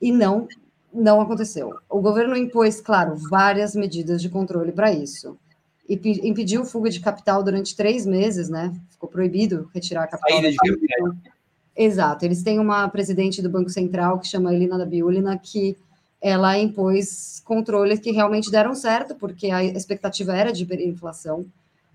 e 0.00 0.10
não, 0.10 0.48
não 0.92 1.20
aconteceu. 1.20 1.74
O 1.88 2.00
governo 2.00 2.36
impôs, 2.36 2.80
claro, 2.80 3.14
várias 3.30 3.76
medidas 3.76 4.22
de 4.22 4.30
controle 4.30 4.72
para 4.72 4.90
isso. 4.90 5.36
E 5.88 5.94
impediu 6.26 6.64
fuga 6.64 6.90
de 6.90 6.98
capital 6.98 7.44
durante 7.44 7.76
três 7.76 8.04
meses, 8.04 8.48
né? 8.48 8.74
Ficou 8.90 9.08
proibido 9.08 9.70
retirar 9.72 10.08
capital. 10.08 10.40
Saída 10.40 10.50
de 10.50 10.56
capital. 10.56 11.16
Exato. 11.76 12.24
Eles 12.24 12.42
têm 12.42 12.58
uma 12.58 12.88
presidente 12.88 13.40
do 13.40 13.50
Banco 13.50 13.70
Central 13.70 14.18
que 14.18 14.26
chama 14.26 14.52
Elina 14.52 14.78
da 14.78 14.86
Biulina, 14.86 15.38
que 15.38 15.76
ela 16.20 16.58
impôs 16.58 17.40
controles 17.44 18.00
que 18.00 18.10
realmente 18.10 18.50
deram 18.50 18.74
certo, 18.74 19.14
porque 19.14 19.50
a 19.50 19.62
expectativa 19.62 20.36
era 20.36 20.52
de 20.52 20.62
hiperinflação, 20.62 21.46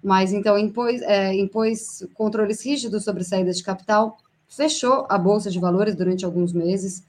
mas 0.04 0.34
então 0.34 0.58
impôs, 0.58 1.02
é, 1.02 1.34
impôs 1.36 2.06
controles 2.14 2.64
rígidos 2.66 3.04
sobre 3.04 3.24
saída 3.24 3.52
de 3.52 3.64
capital, 3.64 4.18
fechou 4.48 5.06
a 5.10 5.18
Bolsa 5.18 5.50
de 5.50 5.60
Valores 5.60 5.96
durante 5.96 6.26
alguns 6.26 6.54
meses, 6.54 7.04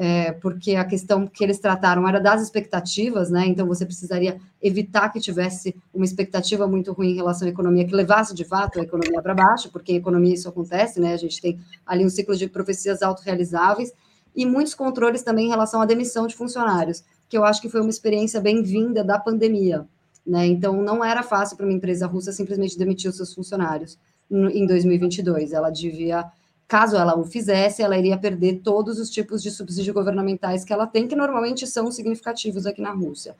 é, 0.00 0.30
porque 0.30 0.76
a 0.76 0.84
questão 0.84 1.26
que 1.26 1.42
eles 1.42 1.58
trataram 1.58 2.06
era 2.08 2.20
das 2.20 2.40
expectativas, 2.40 3.30
né? 3.30 3.46
Então 3.46 3.66
você 3.66 3.84
precisaria 3.84 4.40
evitar 4.62 5.08
que 5.08 5.18
tivesse 5.18 5.74
uma 5.92 6.04
expectativa 6.04 6.68
muito 6.68 6.92
ruim 6.92 7.10
em 7.10 7.16
relação 7.16 7.48
à 7.48 7.50
economia, 7.50 7.84
que 7.84 7.94
levasse 7.94 8.32
de 8.32 8.44
fato 8.44 8.78
a 8.78 8.84
economia 8.84 9.20
para 9.20 9.34
baixo, 9.34 9.70
porque 9.72 9.92
em 9.92 9.96
economia 9.96 10.34
isso 10.34 10.48
acontece, 10.48 11.00
né? 11.00 11.14
A 11.14 11.16
gente 11.16 11.40
tem 11.40 11.58
ali 11.84 12.04
um 12.06 12.08
ciclo 12.08 12.36
de 12.36 12.48
profecias 12.48 13.02
autorrealizáveis, 13.02 13.92
e 14.38 14.46
muitos 14.46 14.72
controles 14.72 15.24
também 15.24 15.46
em 15.46 15.48
relação 15.48 15.80
à 15.80 15.84
demissão 15.84 16.28
de 16.28 16.36
funcionários, 16.36 17.02
que 17.28 17.36
eu 17.36 17.42
acho 17.42 17.60
que 17.60 17.68
foi 17.68 17.80
uma 17.80 17.90
experiência 17.90 18.40
bem-vinda 18.40 19.02
da 19.02 19.18
pandemia. 19.18 19.84
Né? 20.24 20.46
Então, 20.46 20.80
não 20.80 21.04
era 21.04 21.24
fácil 21.24 21.56
para 21.56 21.66
uma 21.66 21.72
empresa 21.72 22.06
russa 22.06 22.30
simplesmente 22.30 22.78
demitir 22.78 23.10
os 23.10 23.16
seus 23.16 23.34
funcionários 23.34 23.98
em 24.30 24.64
2022. 24.64 25.52
Ela 25.52 25.70
devia, 25.70 26.24
caso 26.68 26.94
ela 26.94 27.18
o 27.18 27.24
fizesse, 27.24 27.82
ela 27.82 27.98
iria 27.98 28.16
perder 28.16 28.60
todos 28.62 29.00
os 29.00 29.10
tipos 29.10 29.42
de 29.42 29.50
subsídios 29.50 29.92
governamentais 29.92 30.64
que 30.64 30.72
ela 30.72 30.86
tem, 30.86 31.08
que 31.08 31.16
normalmente 31.16 31.66
são 31.66 31.90
significativos 31.90 32.64
aqui 32.64 32.80
na 32.80 32.92
Rússia. 32.92 33.34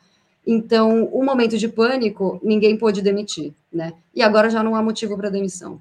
Então, 0.45 1.05
o 1.13 1.25
momento 1.25 1.57
de 1.57 1.69
pânico, 1.69 2.41
ninguém 2.43 2.77
pôde 2.77 3.03
demitir, 3.03 3.55
né? 3.73 3.93
E 4.13 4.21
agora 4.21 4.51
já 4.51 4.65
não 4.65 4.75
há 4.75 4.83
motivo 4.83 5.17
para 5.17 5.31
demissão. 5.31 5.81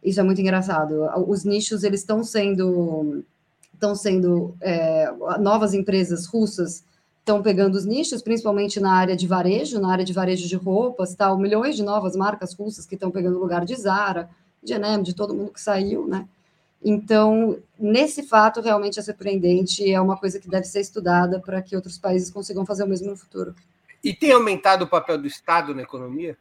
Isso 0.00 0.20
é 0.20 0.22
muito 0.22 0.40
engraçado. 0.40 1.08
Os 1.26 1.42
nichos, 1.42 1.82
eles 1.82 2.00
estão 2.00 2.22
sendo 2.22 3.24
estão 3.78 3.94
sendo 3.94 4.54
é, 4.60 5.10
novas 5.38 5.72
empresas 5.72 6.26
russas 6.26 6.84
estão 7.28 7.42
pegando 7.42 7.74
os 7.74 7.84
nichos, 7.84 8.22
principalmente 8.22 8.80
na 8.80 8.92
área 8.92 9.14
de 9.14 9.26
varejo, 9.26 9.78
na 9.78 9.92
área 9.92 10.04
de 10.04 10.14
varejo 10.14 10.48
de 10.48 10.56
roupas, 10.56 11.14
tal, 11.14 11.38
milhões 11.38 11.76
de 11.76 11.82
novas 11.82 12.16
marcas 12.16 12.54
russas 12.54 12.86
que 12.86 12.94
estão 12.94 13.10
pegando 13.10 13.36
o 13.36 13.40
lugar 13.40 13.66
de 13.66 13.76
Zara, 13.76 14.30
de 14.62 14.72
Enem, 14.72 15.02
de 15.02 15.14
todo 15.14 15.34
mundo 15.34 15.52
que 15.52 15.60
saiu, 15.60 16.06
né? 16.08 16.26
Então, 16.82 17.58
nesse 17.78 18.22
fato, 18.22 18.60
realmente 18.60 18.98
é 18.98 19.02
surpreendente 19.02 19.82
e 19.82 19.92
é 19.92 20.00
uma 20.00 20.16
coisa 20.16 20.38
que 20.38 20.48
deve 20.48 20.64
ser 20.64 20.80
estudada 20.80 21.38
para 21.38 21.60
que 21.60 21.76
outros 21.76 21.98
países 21.98 22.30
consigam 22.30 22.64
fazer 22.64 22.84
o 22.84 22.88
mesmo 22.88 23.10
no 23.10 23.16
futuro. 23.16 23.54
E 24.02 24.14
tem 24.14 24.32
aumentado 24.32 24.82
o 24.82 24.88
papel 24.88 25.18
do 25.18 25.26
Estado 25.26 25.74
na 25.74 25.82
economia? 25.82 26.36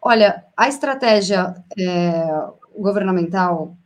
Olha, 0.00 0.44
a 0.56 0.68
estratégia 0.68 1.54
é, 1.78 2.24
governamental 2.76 3.76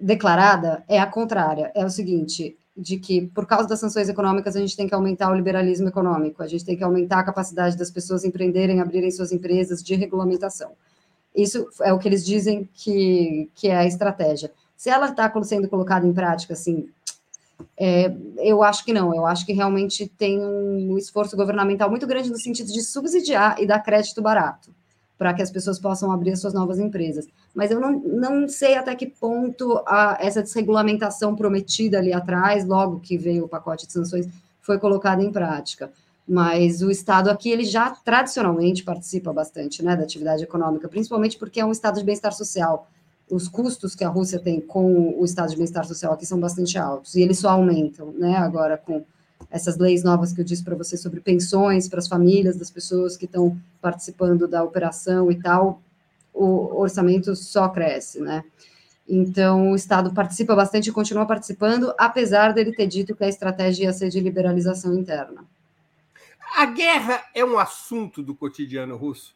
declarada 0.00 0.82
é 0.88 0.98
a 0.98 1.06
contrária. 1.06 1.70
É 1.74 1.84
o 1.84 1.90
seguinte: 1.90 2.56
de 2.76 2.98
que, 2.98 3.26
por 3.28 3.46
causa 3.46 3.68
das 3.68 3.80
sanções 3.80 4.08
econômicas, 4.08 4.56
a 4.56 4.60
gente 4.60 4.76
tem 4.76 4.88
que 4.88 4.94
aumentar 4.94 5.30
o 5.30 5.34
liberalismo 5.34 5.88
econômico, 5.88 6.42
a 6.42 6.46
gente 6.46 6.64
tem 6.64 6.76
que 6.76 6.84
aumentar 6.84 7.20
a 7.20 7.24
capacidade 7.24 7.76
das 7.76 7.90
pessoas 7.90 8.24
empreenderem, 8.24 8.80
abrirem 8.80 9.10
suas 9.10 9.32
empresas 9.32 9.82
de 9.82 9.94
regulamentação. 9.94 10.72
Isso 11.34 11.68
é 11.82 11.92
o 11.92 11.98
que 11.98 12.08
eles 12.08 12.24
dizem 12.24 12.68
que, 12.72 13.48
que 13.54 13.68
é 13.68 13.76
a 13.76 13.86
estratégia. 13.86 14.50
Se 14.76 14.88
ela 14.88 15.10
está 15.10 15.30
sendo 15.44 15.68
colocada 15.68 16.06
em 16.06 16.12
prática, 16.12 16.54
assim, 16.54 16.88
é, 17.78 18.12
eu 18.38 18.62
acho 18.62 18.84
que 18.84 18.92
não. 18.92 19.14
Eu 19.14 19.26
acho 19.26 19.44
que 19.44 19.52
realmente 19.52 20.08
tem 20.08 20.40
um 20.42 20.96
esforço 20.96 21.36
governamental 21.36 21.90
muito 21.90 22.06
grande 22.06 22.30
no 22.30 22.38
sentido 22.38 22.72
de 22.72 22.82
subsidiar 22.82 23.60
e 23.60 23.66
dar 23.66 23.80
crédito 23.80 24.22
barato 24.22 24.72
para 25.20 25.34
que 25.34 25.42
as 25.42 25.50
pessoas 25.50 25.78
possam 25.78 26.10
abrir 26.10 26.32
as 26.32 26.40
suas 26.40 26.54
novas 26.54 26.78
empresas. 26.78 27.26
Mas 27.54 27.70
eu 27.70 27.78
não, 27.78 28.00
não 28.00 28.48
sei 28.48 28.74
até 28.74 28.94
que 28.94 29.04
ponto 29.04 29.82
a, 29.86 30.16
essa 30.18 30.42
desregulamentação 30.42 31.36
prometida 31.36 31.98
ali 31.98 32.10
atrás, 32.10 32.64
logo 32.64 33.00
que 33.00 33.18
veio 33.18 33.44
o 33.44 33.48
pacote 33.48 33.86
de 33.86 33.92
sanções, 33.92 34.26
foi 34.62 34.78
colocada 34.78 35.22
em 35.22 35.30
prática. 35.30 35.92
Mas 36.26 36.80
o 36.80 36.90
Estado 36.90 37.28
aqui, 37.28 37.50
ele 37.50 37.66
já 37.66 37.90
tradicionalmente 37.90 38.82
participa 38.82 39.30
bastante 39.30 39.84
né, 39.84 39.94
da 39.94 40.04
atividade 40.04 40.42
econômica, 40.42 40.88
principalmente 40.88 41.36
porque 41.36 41.60
é 41.60 41.66
um 41.66 41.72
Estado 41.72 41.98
de 41.98 42.04
bem-estar 42.04 42.32
social 42.32 42.88
os 43.30 43.46
custos 43.46 43.94
que 43.94 44.02
a 44.02 44.08
Rússia 44.08 44.40
tem 44.40 44.58
com 44.58 45.14
o 45.16 45.24
estado 45.24 45.50
de 45.50 45.56
bem-estar 45.56 45.86
social 45.86 46.14
aqui 46.14 46.26
são 46.26 46.40
bastante 46.40 46.76
altos, 46.76 47.14
e 47.14 47.22
eles 47.22 47.38
só 47.38 47.50
aumentam, 47.50 48.10
né, 48.10 48.36
agora 48.36 48.76
com 48.76 49.04
essas 49.50 49.76
leis 49.76 50.04
novas 50.04 50.32
que 50.32 50.40
eu 50.40 50.44
disse 50.44 50.62
para 50.62 50.76
você 50.76 50.96
sobre 50.96 51.20
pensões 51.20 51.88
para 51.88 51.98
as 51.98 52.08
famílias 52.08 52.56
das 52.56 52.70
pessoas 52.70 53.16
que 53.16 53.24
estão 53.24 53.60
participando 53.80 54.46
da 54.46 54.62
operação 54.62 55.30
e 55.30 55.40
tal, 55.40 55.82
o 56.32 56.80
orçamento 56.80 57.34
só 57.34 57.68
cresce, 57.68 58.20
né? 58.20 58.44
Então, 59.08 59.72
o 59.72 59.74
Estado 59.74 60.14
participa 60.14 60.54
bastante 60.54 60.88
e 60.88 60.92
continua 60.92 61.26
participando, 61.26 61.92
apesar 61.98 62.52
dele 62.52 62.72
ter 62.72 62.86
dito 62.86 63.16
que 63.16 63.24
a 63.24 63.28
estratégia 63.28 63.84
ia 63.84 63.92
ser 63.92 64.08
de 64.08 64.20
liberalização 64.20 64.94
interna. 64.94 65.44
A 66.56 66.66
guerra 66.66 67.24
é 67.34 67.44
um 67.44 67.58
assunto 67.58 68.22
do 68.22 68.34
cotidiano 68.36 68.96
russo? 68.96 69.34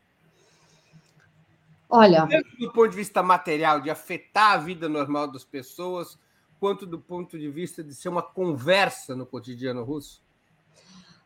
Olha. 1.89 2.27
Tanto 2.27 2.57
do 2.57 2.73
ponto 2.73 2.91
de 2.91 2.97
vista 2.97 3.23
material, 3.23 3.81
de 3.81 3.91
afetar 3.91 4.53
a 4.53 4.57
vida 4.59 4.89
normal 4.89 5.31
das 5.31 5.45
pessoas, 5.45 6.17
quanto 6.65 6.87
do 6.87 6.99
ponto 6.99 7.39
de 7.39 7.51
vista 7.51 7.85
de 7.85 7.95
ser 7.95 8.09
uma 8.09 8.23
conversa 8.23 9.15
no 9.15 9.27
cotidiano 9.27 9.85
russo? 9.85 10.23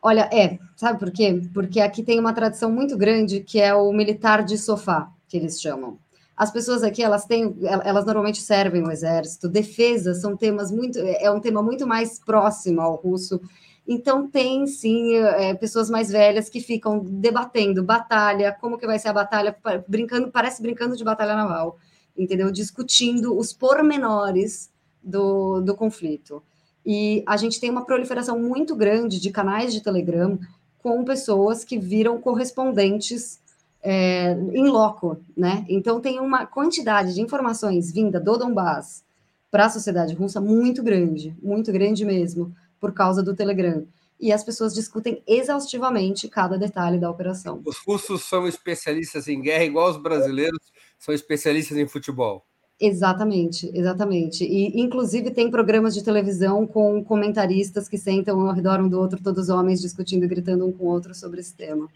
Olha, 0.01 0.29
é, 0.33 0.59
sabe 0.75 0.99
por 0.99 1.11
quê? 1.11 1.41
Porque 1.53 1.79
aqui 1.79 2.03
tem 2.03 2.19
uma 2.19 2.33
tradição 2.33 2.69
muito 2.69 2.97
grande 2.97 3.39
que 3.39 3.57
é 3.57 3.73
o 3.73 3.89
militar 3.93 4.43
de 4.43 4.57
sofá, 4.57 5.09
que 5.29 5.37
eles 5.37 5.61
chamam. 5.61 5.97
As 6.35 6.51
pessoas 6.51 6.83
aqui, 6.83 7.01
elas 7.01 7.23
têm, 7.23 7.55
elas 7.61 8.05
normalmente 8.05 8.41
servem 8.41 8.83
o 8.83 8.91
exército, 8.91 9.47
defesa 9.47 10.13
são 10.13 10.35
temas 10.35 10.73
muito, 10.73 10.99
é 10.99 11.31
um 11.31 11.39
tema 11.39 11.63
muito 11.63 11.87
mais 11.87 12.19
próximo 12.19 12.81
ao 12.81 12.97
russo 12.97 13.39
então, 13.87 14.29
tem 14.29 14.67
sim 14.67 15.15
é, 15.15 15.53
pessoas 15.55 15.89
mais 15.89 16.09
velhas 16.09 16.49
que 16.49 16.59
ficam 16.59 16.99
debatendo 16.99 17.81
batalha, 17.81 18.55
como 18.59 18.77
que 18.77 18.85
vai 18.85 18.99
ser 18.99 19.07
a 19.07 19.13
batalha, 19.13 19.57
brincando, 19.87 20.29
parece 20.29 20.61
brincando 20.61 20.97
de 20.97 21.03
batalha 21.03 21.33
naval, 21.33 21.79
entendeu? 22.15 22.51
Discutindo 22.51 23.35
os 23.35 23.51
pormenores 23.53 24.69
do, 25.03 25.61
do 25.61 25.75
conflito. 25.75 26.41
E 26.85 27.23
a 27.27 27.37
gente 27.37 27.59
tem 27.59 27.69
uma 27.69 27.85
proliferação 27.85 28.39
muito 28.39 28.75
grande 28.75 29.19
de 29.19 29.31
canais 29.31 29.73
de 29.73 29.81
Telegram 29.81 30.39
com 30.79 31.03
pessoas 31.03 31.63
que 31.63 31.77
viram 31.77 32.19
correspondentes 32.19 33.39
é, 33.81 34.31
em 34.31 34.67
loco, 34.67 35.17
né? 35.35 35.65
Então 35.69 35.99
tem 35.99 36.19
uma 36.19 36.45
quantidade 36.45 37.13
de 37.13 37.21
informações 37.21 37.91
vinda 37.91 38.19
do 38.19 38.37
Donbass 38.37 39.03
para 39.51 39.65
a 39.65 39.69
sociedade 39.69 40.13
russa 40.13 40.39
muito 40.39 40.83
grande, 40.83 41.35
muito 41.41 41.71
grande 41.71 42.05
mesmo 42.05 42.53
por 42.79 42.93
causa 42.93 43.21
do 43.23 43.35
Telegram. 43.35 43.85
E 44.19 44.33
as 44.33 44.43
pessoas 44.43 44.73
discutem 44.73 45.23
exaustivamente 45.25 46.27
cada 46.27 46.57
detalhe 46.57 46.99
da 46.99 47.09
operação. 47.09 47.61
Os 47.65 47.77
russos 47.77 48.23
são 48.23 48.47
especialistas 48.47 49.27
em 49.27 49.41
guerra, 49.41 49.63
igual 49.63 49.89
os 49.89 49.97
brasileiros 49.97 50.59
são 50.97 51.13
especialistas 51.15 51.77
em 51.77 51.87
futebol. 51.87 52.45
Exatamente, 52.79 53.69
exatamente. 53.73 54.45
E, 54.45 54.79
inclusive, 54.79 55.31
tem 55.31 55.51
programas 55.51 55.93
de 55.93 56.01
televisão 56.01 56.65
com 56.65 57.03
comentaristas 57.03 57.89
que 57.89 57.97
sentam 57.97 58.39
ao 58.47 58.53
redor 58.53 58.79
um 58.79 58.87
do 58.87 58.97
outro, 58.97 59.21
todos 59.21 59.49
homens, 59.49 59.81
discutindo 59.81 60.23
e 60.23 60.27
gritando 60.27 60.65
um 60.65 60.71
com 60.71 60.85
o 60.85 60.87
outro 60.87 61.13
sobre 61.13 61.41
esse 61.41 61.53
tema. 61.53 61.89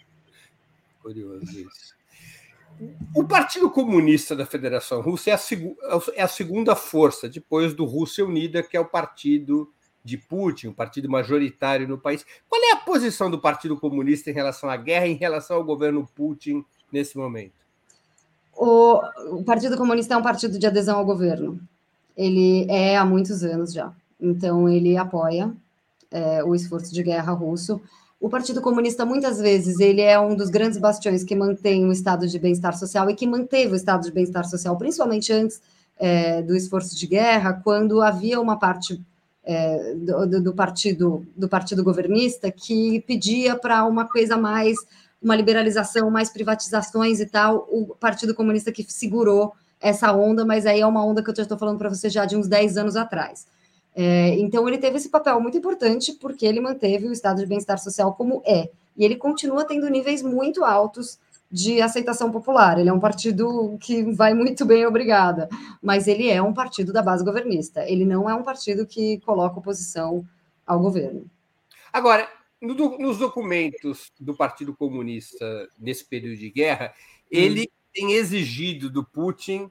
Curioso 1.02 1.46
isso. 1.46 1.94
O 3.16 3.24
Partido 3.24 3.70
Comunista 3.70 4.36
da 4.36 4.46
Federação 4.46 5.00
Russa 5.00 5.30
é 5.30 5.34
a, 5.34 5.40
é 6.16 6.24
a 6.24 6.28
segunda 6.28 6.76
força, 6.76 7.30
depois 7.30 7.74
do 7.74 7.86
Rússia 7.86 8.26
Unida, 8.26 8.62
que 8.62 8.76
é 8.76 8.80
o 8.80 8.86
partido 8.86 9.72
de 10.04 10.18
Putin, 10.18 10.68
um 10.68 10.74
partido 10.74 11.10
majoritário 11.10 11.88
no 11.88 11.98
país. 11.98 12.26
Qual 12.50 12.62
é 12.62 12.72
a 12.72 12.78
posição 12.78 13.32
do 13.32 13.40
Partido 13.40 13.78
Comunista 13.78 14.30
em 14.30 14.34
relação 14.34 14.70
à 14.70 14.76
guerra, 14.76 15.08
em 15.08 15.16
relação 15.16 15.58
ao 15.58 15.64
governo 15.64 16.06
Putin 16.14 16.66
nesse 16.92 17.18
momento? 17.18 17.63
O, 18.56 19.02
o 19.38 19.44
Partido 19.44 19.78
Comunista 19.78 20.14
é 20.14 20.18
um 20.18 20.22
partido 20.22 20.60
de 20.60 20.68
adesão 20.68 20.98
ao 20.98 21.06
governo. 21.06 21.60
Ele 22.16 22.66
é 22.70 22.98
há 22.98 23.06
muitos 23.06 23.44
anos 23.44 23.74
já. 23.74 23.92
Então, 24.20 24.70
ele 24.70 24.96
apoia 24.96 25.52
é, 26.12 26.44
o 26.44 26.54
esforço 26.56 26.94
de 26.94 27.04
guerra 27.04 27.34
russo. 27.34 27.82
O 28.20 28.30
Partido 28.30 28.62
Comunista, 28.62 29.06
muitas 29.06 29.40
vezes, 29.40 29.80
ele 29.80 30.00
é 30.00 30.18
um 30.18 30.36
dos 30.36 30.50
grandes 30.50 30.78
bastiões 30.78 31.24
que 31.24 31.36
mantém 31.36 31.86
o 31.86 31.92
estado 31.92 32.26
de 32.26 32.40
bem-estar 32.40 32.78
social 32.78 33.10
e 33.10 33.16
que 33.16 33.28
manteve 33.28 33.74
o 33.74 33.76
estado 33.76 34.04
de 34.04 34.12
bem-estar 34.12 34.46
social, 34.46 34.78
principalmente 34.78 35.34
antes 35.34 35.62
é, 35.98 36.42
do 36.42 36.56
esforço 36.56 36.98
de 36.98 37.06
guerra, 37.06 37.60
quando 37.64 38.02
havia 38.02 38.40
uma 38.40 38.58
parte 38.58 39.02
é, 39.44 39.96
do, 39.96 40.42
do, 40.42 40.54
partido 40.54 41.28
do 41.36 41.50
partido 41.50 41.84
governista 41.84 42.50
que 42.50 43.02
pedia 43.02 43.58
para 43.58 43.84
uma 43.84 44.08
coisa 44.08 44.38
mais 44.38 44.78
uma 45.24 45.36
liberalização, 45.36 46.12
mais 46.12 46.30
privatizações 46.30 47.20
e 47.20 47.26
tal. 47.26 47.68
O 47.72 47.96
Partido 47.96 48.36
Comunista 48.36 48.72
que 48.72 48.84
segurou 48.84 49.54
essa 49.80 50.12
onda, 50.14 50.46
mas 50.46 50.66
aí 50.66 50.82
é 50.82 50.88
uma 50.88 51.06
onda 51.06 51.24
que 51.24 51.30
eu 51.30 51.36
já 51.36 51.44
estou 51.44 51.58
falando 51.58 51.78
para 51.78 51.90
você 51.90 52.10
já 52.10 52.26
de 52.26 52.36
uns 52.36 52.48
10 52.48 52.78
anos 52.78 52.96
atrás. 52.96 53.48
É, 53.96 54.30
então 54.40 54.68
ele 54.68 54.78
teve 54.78 54.98
esse 54.98 55.10
papel 55.10 55.40
muito 55.40 55.58
importante 55.58 56.14
porque 56.14 56.46
ele 56.46 56.60
manteve 56.60 57.08
o 57.08 57.12
estado 57.12 57.40
de 57.40 57.46
bem-estar 57.46 57.78
social 57.78 58.14
como 58.14 58.42
é. 58.46 58.70
E 58.98 59.06
ele 59.06 59.16
continua 59.16 59.66
tendo 59.66 59.90
níveis 59.90 60.22
muito 60.22 60.64
altos 60.64 61.20
de 61.52 61.82
aceitação 61.82 62.32
popular. 62.32 62.80
Ele 62.80 62.90
é 62.90 62.94
um 62.94 63.00
partido 63.00 63.78
que 63.80 64.04
vai 64.14 64.34
muito 64.34 64.66
bem, 64.66 64.86
obrigada, 64.86 65.48
mas 65.82 66.08
ele 66.08 66.30
é 66.30 66.42
um 66.42 66.54
partido 66.54 66.92
da 66.92 67.02
base 67.02 67.24
governista. 67.24 67.88
Ele 67.88 68.06
não 68.06 68.30
é 68.30 68.34
um 68.34 68.42
partido 68.42 68.86
que 68.88 69.20
coloca 69.20 69.60
oposição 69.60 70.26
ao 70.66 70.80
governo. 70.80 71.26
Agora, 71.92 72.28
no, 72.64 72.98
nos 72.98 73.18
documentos 73.18 74.12
do 74.20 74.34
Partido 74.34 74.74
Comunista 74.74 75.70
nesse 75.78 76.06
período 76.06 76.38
de 76.38 76.50
guerra, 76.50 76.94
hum. 76.96 77.28
ele 77.30 77.70
tem 77.94 78.14
exigido 78.14 78.90
do 78.90 79.04
Putin 79.04 79.70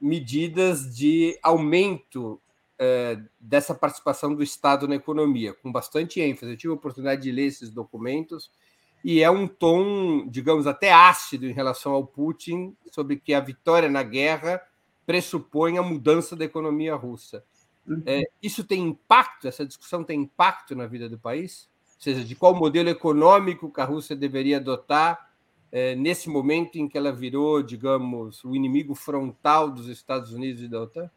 medidas 0.00 0.96
de 0.96 1.38
aumento 1.42 2.40
eh, 2.78 3.20
dessa 3.38 3.74
participação 3.74 4.34
do 4.34 4.42
Estado 4.42 4.88
na 4.88 4.94
economia, 4.94 5.52
com 5.52 5.70
bastante 5.70 6.20
ênfase. 6.20 6.52
Eu 6.52 6.56
tive 6.56 6.72
a 6.72 6.76
oportunidade 6.76 7.22
de 7.22 7.30
ler 7.30 7.44
esses 7.44 7.70
documentos 7.70 8.50
e 9.04 9.22
é 9.22 9.30
um 9.30 9.46
tom, 9.46 10.26
digamos, 10.26 10.66
até 10.66 10.90
ácido 10.90 11.46
em 11.46 11.52
relação 11.52 11.92
ao 11.92 12.06
Putin, 12.06 12.74
sobre 12.90 13.16
que 13.16 13.34
a 13.34 13.40
vitória 13.40 13.88
na 13.88 14.02
guerra 14.02 14.62
pressupõe 15.04 15.76
a 15.76 15.82
mudança 15.82 16.34
da 16.34 16.44
economia 16.44 16.94
russa. 16.94 17.44
Uhum. 17.86 18.02
É, 18.06 18.22
isso 18.42 18.64
tem 18.64 18.82
impacto, 18.82 19.48
essa 19.48 19.66
discussão 19.66 20.02
tem 20.02 20.22
impacto 20.22 20.74
na 20.74 20.86
vida 20.86 21.08
do 21.08 21.18
país? 21.18 21.69
Seja, 22.00 22.24
de 22.24 22.34
qual 22.34 22.54
modelo 22.54 22.88
econômico 22.88 23.70
que 23.70 23.78
a 23.78 23.84
Rússia 23.84 24.16
deveria 24.16 24.56
adotar 24.56 25.28
é, 25.70 25.94
nesse 25.94 26.30
momento 26.30 26.76
em 26.76 26.88
que 26.88 26.96
ela 26.96 27.12
virou, 27.12 27.62
digamos, 27.62 28.42
o 28.42 28.56
inimigo 28.56 28.94
frontal 28.94 29.70
dos 29.70 29.86
Estados 29.86 30.32
Unidos 30.32 30.62
e 30.62 30.68
da 30.68 30.80
OTAN? 30.80 31.10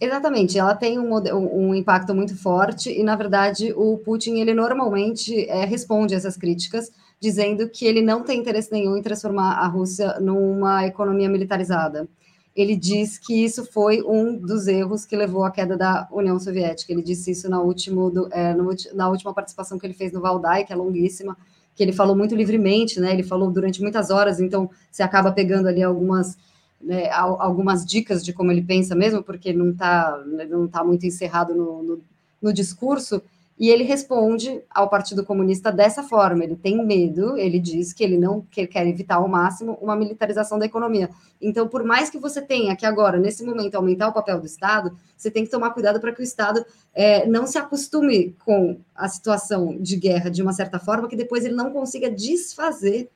Exatamente, 0.00 0.58
ela 0.58 0.74
tem 0.74 0.98
um, 0.98 1.14
um, 1.14 1.74
impacto 1.74 2.12
muito 2.12 2.36
forte 2.36 2.90
e, 2.90 3.04
na 3.04 3.14
verdade, 3.14 3.72
o 3.76 3.98
Putin, 3.98 4.40
ele 4.40 4.52
normalmente 4.52 5.48
é, 5.48 5.64
responde 5.64 6.14
essas 6.14 6.36
críticas, 6.36 6.90
dizendo 7.20 7.68
que 7.68 7.86
ele 7.86 8.02
não 8.02 8.24
tem 8.24 8.40
interesse 8.40 8.72
nenhum 8.72 8.96
em 8.96 9.02
transformar 9.02 9.58
a 9.58 9.66
Rússia 9.68 10.18
numa 10.18 10.86
economia 10.86 11.28
militarizada. 11.28 12.08
Ele 12.54 12.76
diz 12.76 13.16
que 13.18 13.44
isso 13.44 13.64
foi 13.64 14.02
um 14.02 14.36
dos 14.36 14.66
erros 14.66 15.04
que 15.04 15.16
levou 15.16 15.44
à 15.44 15.50
queda 15.50 15.76
da 15.76 16.08
União 16.10 16.38
Soviética. 16.38 16.92
Ele 16.92 17.02
disse 17.02 17.30
isso 17.30 17.48
na, 17.48 17.60
último 17.60 18.10
do, 18.10 18.28
é, 18.32 18.52
no, 18.54 18.70
na 18.94 19.08
última 19.08 19.32
participação 19.32 19.78
que 19.78 19.86
ele 19.86 19.94
fez 19.94 20.12
no 20.12 20.20
Valdai, 20.20 20.64
que 20.64 20.72
é 20.72 20.76
longuíssima, 20.76 21.36
que 21.74 21.82
ele 21.82 21.92
falou 21.92 22.16
muito 22.16 22.34
livremente, 22.34 22.98
né? 22.98 23.12
Ele 23.12 23.22
falou 23.22 23.50
durante 23.50 23.80
muitas 23.80 24.10
horas, 24.10 24.40
então 24.40 24.68
você 24.90 25.02
acaba 25.02 25.32
pegando 25.32 25.68
ali 25.68 25.82
algumas 25.82 26.36
né, 26.80 27.10
algumas 27.10 27.84
dicas 27.84 28.24
de 28.24 28.32
como 28.32 28.50
ele 28.50 28.62
pensa 28.62 28.94
mesmo, 28.94 29.22
porque 29.22 29.52
não 29.52 29.70
está 29.70 30.22
não 30.48 30.66
tá 30.66 30.82
muito 30.82 31.06
encerrado 31.06 31.54
no, 31.54 31.82
no, 31.82 32.00
no 32.40 32.52
discurso, 32.52 33.22
e 33.60 33.68
ele 33.68 33.84
responde 33.84 34.62
ao 34.70 34.88
Partido 34.88 35.22
Comunista 35.22 35.70
dessa 35.70 36.02
forma: 36.02 36.42
ele 36.42 36.56
tem 36.56 36.82
medo, 36.82 37.36
ele 37.36 37.58
diz 37.58 37.92
que 37.92 38.02
ele 38.02 38.16
não 38.16 38.40
que 38.50 38.66
quer 38.66 38.86
evitar 38.86 39.16
ao 39.16 39.28
máximo 39.28 39.76
uma 39.82 39.94
militarização 39.94 40.58
da 40.58 40.64
economia. 40.64 41.10
Então, 41.38 41.68
por 41.68 41.84
mais 41.84 42.08
que 42.08 42.18
você 42.18 42.40
tenha 42.40 42.74
que 42.74 42.86
agora, 42.86 43.18
nesse 43.18 43.44
momento, 43.44 43.74
aumentar 43.74 44.08
o 44.08 44.14
papel 44.14 44.40
do 44.40 44.46
Estado, 44.46 44.96
você 45.14 45.30
tem 45.30 45.44
que 45.44 45.50
tomar 45.50 45.70
cuidado 45.70 46.00
para 46.00 46.10
que 46.10 46.22
o 46.22 46.24
Estado 46.24 46.64
é, 46.94 47.26
não 47.26 47.46
se 47.46 47.58
acostume 47.58 48.34
com 48.46 48.78
a 48.94 49.06
situação 49.08 49.76
de 49.78 49.94
guerra 49.96 50.30
de 50.30 50.40
uma 50.40 50.54
certa 50.54 50.78
forma, 50.78 51.06
que 51.06 51.16
depois 51.16 51.44
ele 51.44 51.54
não 51.54 51.70
consiga 51.70 52.10
desfazer 52.10 53.10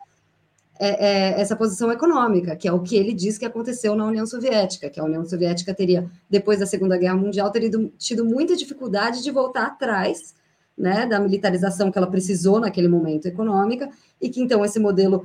é, 0.78 0.88
é, 0.88 1.40
essa 1.40 1.54
posição 1.54 1.90
econômica, 1.92 2.56
que 2.56 2.66
é 2.66 2.72
o 2.72 2.80
que 2.80 2.96
ele 2.96 3.12
diz 3.12 3.38
que 3.38 3.44
aconteceu 3.44 3.94
na 3.94 4.06
União 4.06 4.26
Soviética, 4.26 4.90
que 4.90 4.98
a 4.98 5.04
União 5.04 5.24
Soviética 5.24 5.72
teria, 5.72 6.10
depois 6.28 6.58
da 6.58 6.66
Segunda 6.66 6.96
Guerra 6.96 7.16
Mundial, 7.16 7.50
teria 7.50 7.70
tido 7.96 8.24
muita 8.24 8.56
dificuldade 8.56 9.22
de 9.22 9.30
voltar 9.30 9.66
atrás 9.66 10.34
né, 10.76 11.06
da 11.06 11.20
militarização 11.20 11.90
que 11.90 11.98
ela 11.98 12.10
precisou 12.10 12.58
naquele 12.58 12.88
momento 12.88 13.26
econômica, 13.26 13.88
e 14.20 14.28
que 14.28 14.40
então 14.40 14.64
esse 14.64 14.80
modelo 14.80 15.24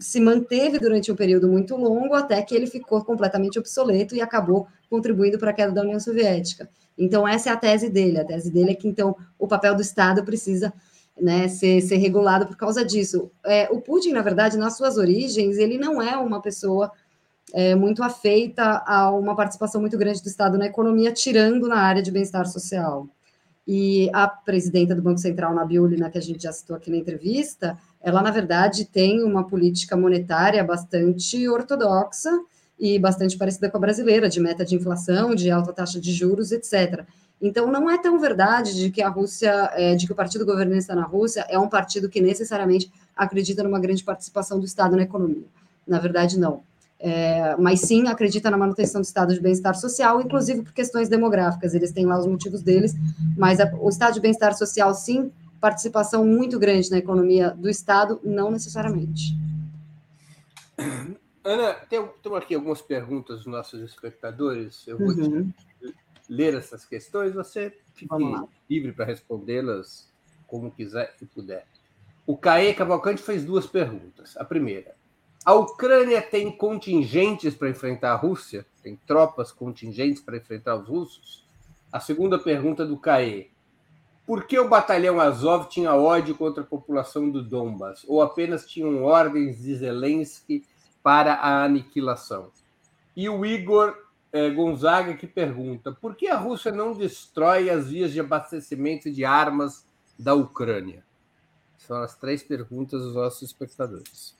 se 0.00 0.20
manteve 0.20 0.78
durante 0.78 1.10
um 1.10 1.16
período 1.16 1.48
muito 1.48 1.76
longo 1.76 2.14
até 2.14 2.40
que 2.42 2.54
ele 2.54 2.66
ficou 2.66 3.04
completamente 3.04 3.58
obsoleto 3.58 4.14
e 4.14 4.20
acabou 4.20 4.66
contribuindo 4.90 5.38
para 5.38 5.50
a 5.50 5.54
queda 5.54 5.72
da 5.72 5.82
União 5.82 6.00
Soviética. 6.00 6.68
Então, 6.98 7.26
essa 7.26 7.50
é 7.50 7.52
a 7.52 7.56
tese 7.56 7.90
dele. 7.90 8.18
A 8.18 8.24
tese 8.24 8.50
dele 8.50 8.72
é 8.72 8.74
que, 8.74 8.88
então, 8.88 9.16
o 9.38 9.46
papel 9.46 9.74
do 9.74 9.82
Estado 9.82 10.24
precisa 10.24 10.72
né, 11.20 11.48
ser, 11.48 11.80
ser 11.80 11.96
regulado 11.96 12.46
por 12.46 12.56
causa 12.56 12.84
disso. 12.84 13.30
É, 13.44 13.68
o 13.70 13.80
Putin, 13.80 14.12
na 14.12 14.22
verdade, 14.22 14.56
nas 14.56 14.76
suas 14.76 14.96
origens, 14.96 15.56
ele 15.58 15.78
não 15.78 16.00
é 16.00 16.16
uma 16.16 16.40
pessoa 16.42 16.92
é, 17.52 17.74
muito 17.74 18.02
afeita 18.02 18.82
a 18.86 19.10
uma 19.10 19.34
participação 19.34 19.80
muito 19.80 19.96
grande 19.96 20.22
do 20.22 20.28
Estado 20.28 20.58
na 20.58 20.66
economia, 20.66 21.12
tirando 21.12 21.68
na 21.68 21.78
área 21.78 22.02
de 22.02 22.10
bem-estar 22.10 22.46
social. 22.46 23.08
E 23.66 24.08
a 24.12 24.28
presidenta 24.28 24.94
do 24.94 25.02
Banco 25.02 25.18
Central, 25.18 25.54
Nabiulina, 25.54 26.08
que 26.10 26.18
a 26.18 26.22
gente 26.22 26.42
já 26.42 26.52
citou 26.52 26.76
aqui 26.76 26.90
na 26.90 26.98
entrevista, 26.98 27.76
ela, 28.00 28.22
na 28.22 28.30
verdade, 28.30 28.84
tem 28.84 29.24
uma 29.24 29.44
política 29.44 29.96
monetária 29.96 30.62
bastante 30.62 31.48
ortodoxa 31.48 32.30
e 32.78 32.98
bastante 32.98 33.36
parecida 33.36 33.68
com 33.68 33.78
a 33.78 33.80
brasileira, 33.80 34.28
de 34.28 34.38
meta 34.38 34.64
de 34.64 34.76
inflação, 34.76 35.34
de 35.34 35.50
alta 35.50 35.72
taxa 35.72 36.00
de 36.00 36.12
juros, 36.12 36.52
etc. 36.52 37.04
Então, 37.40 37.70
não 37.70 37.90
é 37.90 37.98
tão 37.98 38.18
verdade 38.18 38.74
de 38.74 38.90
que 38.90 39.02
a 39.02 39.08
Rússia, 39.08 39.70
é, 39.74 39.94
de 39.94 40.06
que 40.06 40.12
o 40.12 40.16
partido 40.16 40.46
governista 40.46 40.94
na 40.94 41.04
Rússia 41.04 41.44
é 41.48 41.58
um 41.58 41.68
partido 41.68 42.08
que 42.08 42.20
necessariamente 42.20 42.90
acredita 43.14 43.62
numa 43.62 43.78
grande 43.78 44.02
participação 44.02 44.58
do 44.58 44.64
Estado 44.64 44.96
na 44.96 45.02
economia. 45.02 45.44
Na 45.86 45.98
verdade, 45.98 46.38
não. 46.38 46.62
É, 46.98 47.54
mas 47.56 47.80
sim 47.80 48.08
acredita 48.08 48.50
na 48.50 48.56
manutenção 48.56 49.02
do 49.02 49.04
estado 49.04 49.34
de 49.34 49.40
bem-estar 49.40 49.74
social, 49.74 50.20
inclusive 50.20 50.62
por 50.62 50.72
questões 50.72 51.10
demográficas. 51.10 51.74
Eles 51.74 51.92
têm 51.92 52.06
lá 52.06 52.18
os 52.18 52.26
motivos 52.26 52.62
deles, 52.62 52.94
mas 53.36 53.60
a, 53.60 53.70
o 53.74 53.88
estado 53.88 54.14
de 54.14 54.20
bem-estar 54.20 54.56
social, 54.56 54.94
sim, 54.94 55.30
participação 55.60 56.24
muito 56.24 56.58
grande 56.58 56.90
na 56.90 56.98
economia 56.98 57.50
do 57.50 57.68
Estado, 57.68 58.18
não 58.24 58.50
necessariamente. 58.50 59.36
Ana, 61.44 61.74
tem, 61.88 62.04
tem 62.22 62.36
aqui 62.36 62.54
algumas 62.54 62.82
perguntas 62.82 63.38
dos 63.38 63.46
nossos 63.46 63.80
espectadores. 63.82 64.82
Eu 64.86 64.98
vou 64.98 65.08
uhum. 65.08 65.50
te 65.50 65.65
ler 66.28 66.54
essas 66.54 66.84
questões, 66.84 67.34
você 67.34 67.76
fique 67.94 68.14
livre 68.68 68.92
para 68.92 69.04
respondê-las 69.04 70.12
como 70.46 70.70
quiser 70.70 71.14
e 71.20 71.26
puder. 71.26 71.66
O 72.26 72.36
Caê 72.36 72.74
Cavalcante 72.74 73.22
fez 73.22 73.44
duas 73.44 73.66
perguntas. 73.66 74.36
A 74.36 74.44
primeira: 74.44 74.94
a 75.44 75.54
Ucrânia 75.54 76.20
tem 76.20 76.50
contingentes 76.50 77.54
para 77.54 77.70
enfrentar 77.70 78.12
a 78.12 78.16
Rússia? 78.16 78.66
Tem 78.82 78.96
tropas 79.06 79.52
contingentes 79.52 80.20
para 80.20 80.36
enfrentar 80.36 80.76
os 80.76 80.88
russos? 80.88 81.46
A 81.92 82.00
segunda 82.00 82.38
pergunta 82.38 82.84
do 82.84 82.98
Caê: 82.98 83.50
por 84.26 84.44
que 84.44 84.58
o 84.58 84.68
batalhão 84.68 85.20
Azov 85.20 85.68
tinha 85.68 85.94
ódio 85.94 86.34
contra 86.34 86.64
a 86.64 86.66
população 86.66 87.30
do 87.30 87.44
Donbas? 87.44 88.04
Ou 88.08 88.20
apenas 88.20 88.66
tinham 88.66 89.04
ordens 89.04 89.62
de 89.62 89.76
Zelensky 89.76 90.64
para 91.00 91.34
a 91.34 91.62
aniquilação? 91.62 92.50
E 93.14 93.28
o 93.28 93.46
Igor 93.46 93.96
é, 94.32 94.50
Gonzaga 94.50 95.14
que 95.14 95.26
pergunta: 95.26 95.92
por 95.92 96.14
que 96.14 96.28
a 96.28 96.36
Rússia 96.36 96.72
não 96.72 96.92
destrói 96.92 97.70
as 97.70 97.88
vias 97.88 98.12
de 98.12 98.20
abastecimento 98.20 99.10
de 99.10 99.24
armas 99.24 99.84
da 100.18 100.34
Ucrânia? 100.34 101.04
São 101.78 102.02
as 102.02 102.16
três 102.16 102.42
perguntas 102.42 103.02
dos 103.02 103.14
nossos 103.14 103.42
espectadores. 103.42 104.34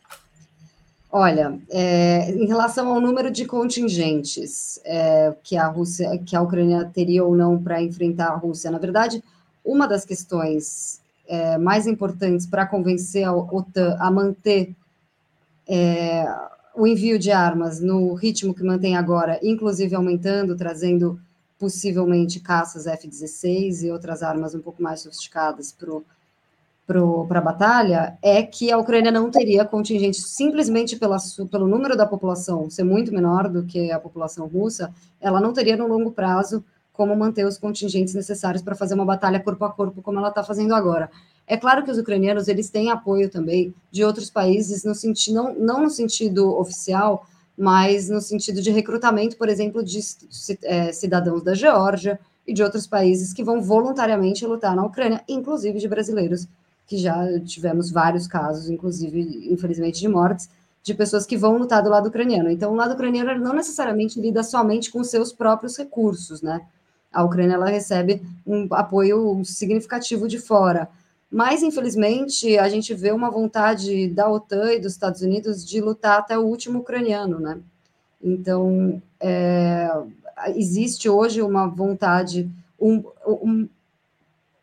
Olha, 1.11 1.59
é, 1.71 2.31
em 2.33 2.47
relação 2.47 2.93
ao 2.93 3.01
número 3.01 3.31
de 3.31 3.47
contingentes 3.47 4.81
é, 4.85 5.35
que 5.43 5.57
a 5.57 5.67
Rússia, 5.67 6.19
que 6.19 6.35
a 6.35 6.43
Ucrânia 6.43 6.85
teria 6.93 7.25
ou 7.25 7.37
não 7.37 7.63
para 7.63 7.81
enfrentar 7.81 8.29
a 8.29 8.37
Rússia, 8.37 8.71
na 8.71 8.79
verdade, 8.79 9.23
uma 9.65 9.87
das 9.87 10.05
questões 10.05 11.01
é, 11.27 11.57
mais 11.59 11.87
importantes 11.87 12.47
para 12.47 12.67
convencer 12.67 13.25
a 13.25 13.33
OTAN 13.33 13.97
a 13.99 14.11
manter 14.11 14.75
é, 15.67 16.25
o 16.77 16.87
envio 16.87 17.19
de 17.19 17.33
armas 17.33 17.81
no 17.81 18.13
ritmo 18.15 18.53
que 18.55 18.63
mantém 18.63 18.97
agora, 18.97 19.41
inclusive 19.43 19.95
aumentando, 19.95 20.55
trazendo 20.55 21.19
possivelmente 21.59 22.39
caças 22.39 22.87
F-16 22.87 23.85
e 23.85 23.91
outras 23.91 24.23
armas 24.23 24.55
um 24.55 24.61
pouco 24.61 24.83
mais 24.83 25.01
sofisticadas 25.01 25.75
para 26.87 27.39
a 27.39 27.41
batalha, 27.41 28.19
é 28.21 28.43
que 28.43 28.71
a 28.71 28.77
Ucrânia 28.77 29.11
não 29.11 29.31
teria 29.31 29.65
contingente 29.65 30.21
simplesmente 30.21 30.97
pela, 30.97 31.17
pelo 31.51 31.67
número 31.67 31.97
da 31.97 32.05
população 32.07 32.69
ser 32.69 32.85
muito 32.85 33.11
menor 33.11 33.49
do 33.49 33.65
que 33.65 33.91
a 33.91 33.99
população 33.99 34.47
russa, 34.47 34.93
ela 35.19 35.41
não 35.41 35.55
teria 35.55 35.79
no 35.79 35.87
longo 35.87 36.13
prazo 36.13 36.63
como 36.93 37.17
manter 37.17 37.47
os 37.47 37.59
contingentes 37.59 38.15
necessários 38.15 38.63
para 38.63 38.75
fazer 38.75 38.95
uma 38.95 39.05
batalha 39.05 39.41
corpo 39.41 39.65
a 39.65 39.73
corpo 39.73 40.03
como 40.03 40.19
ela 40.19 40.29
está 40.29 40.45
fazendo 40.45 40.75
agora. 40.75 41.11
É 41.47 41.57
claro 41.57 41.85
que 41.85 41.91
os 41.91 41.99
ucranianos 41.99 42.49
eles 42.49 42.69
têm 42.69 42.91
apoio 42.91 43.31
também 43.31 43.75
de 43.91 44.05
outros 44.05 44.29
países, 44.31 44.85
no 44.85 44.95
sentido, 44.95 45.35
não, 45.35 45.55
não 45.55 45.83
no 45.83 45.91
sentido 45.91 46.59
oficial, 46.59 47.27
mas 47.57 48.09
no 48.09 48.21
sentido 48.21 48.61
de 48.61 48.71
recrutamento, 48.71 49.37
por 49.37 49.49
exemplo, 49.49 49.83
de 49.83 50.01
é, 50.65 50.93
cidadãos 50.93 51.43
da 51.43 51.55
Geórgia 51.55 52.19
e 52.47 52.53
de 52.53 52.63
outros 52.63 52.87
países 52.87 53.33
que 53.33 53.43
vão 53.45 53.63
voluntariamente 53.63 54.45
lutar 54.45 54.75
na 54.75 54.85
Ucrânia, 54.85 55.23
inclusive 55.29 55.79
de 55.79 55.89
brasileiros, 55.89 56.47
que 56.87 56.99
já 56.99 57.41
tivemos 57.41 57.91
vários 57.91 58.27
casos, 58.27 58.69
inclusive, 58.69 59.49
infelizmente, 59.51 60.01
de 60.01 60.09
mortes, 60.09 60.49
de 60.83 60.95
pessoas 60.95 61.27
que 61.27 61.37
vão 61.37 61.59
lutar 61.59 61.83
do 61.83 61.91
lado 61.91 62.09
ucraniano. 62.09 62.49
Então, 62.49 62.73
o 62.73 62.77
lado 62.77 62.95
ucraniano 62.95 63.37
não 63.41 63.53
necessariamente 63.53 64.21
lida 64.21 64.43
somente 64.45 64.91
com 64.91 65.03
seus 65.03 65.33
próprios 65.33 65.77
recursos, 65.77 66.43
né? 66.43 66.61
A 67.13 67.25
Ucrânia 67.25 67.55
ela 67.55 67.67
recebe 67.67 68.23
um 68.47 68.69
apoio 68.71 69.43
significativo 69.45 70.29
de 70.29 70.39
fora. 70.39 70.89
Mas, 71.37 71.63
infelizmente, 71.63 72.57
a 72.57 72.67
gente 72.67 72.95
vê 72.95 73.13
uma 73.13 73.31
vontade 73.31 74.09
da 74.09 74.27
OTAN 74.27 74.73
e 74.73 74.81
dos 74.81 74.93
Estados 74.93 75.21
Unidos 75.21 75.63
de 75.67 75.83
lutar 75.83 76.19
até 76.19 76.39
o 76.39 76.41
último 76.47 76.79
ucraniano, 76.79 77.39
né? 77.39 77.61
Então, 78.23 79.03
é, 79.21 79.87
existe 80.55 81.11
hoje 81.11 81.43
uma 81.43 81.67
vontade, 81.67 82.51
um, 82.81 83.05
um, 83.27 83.69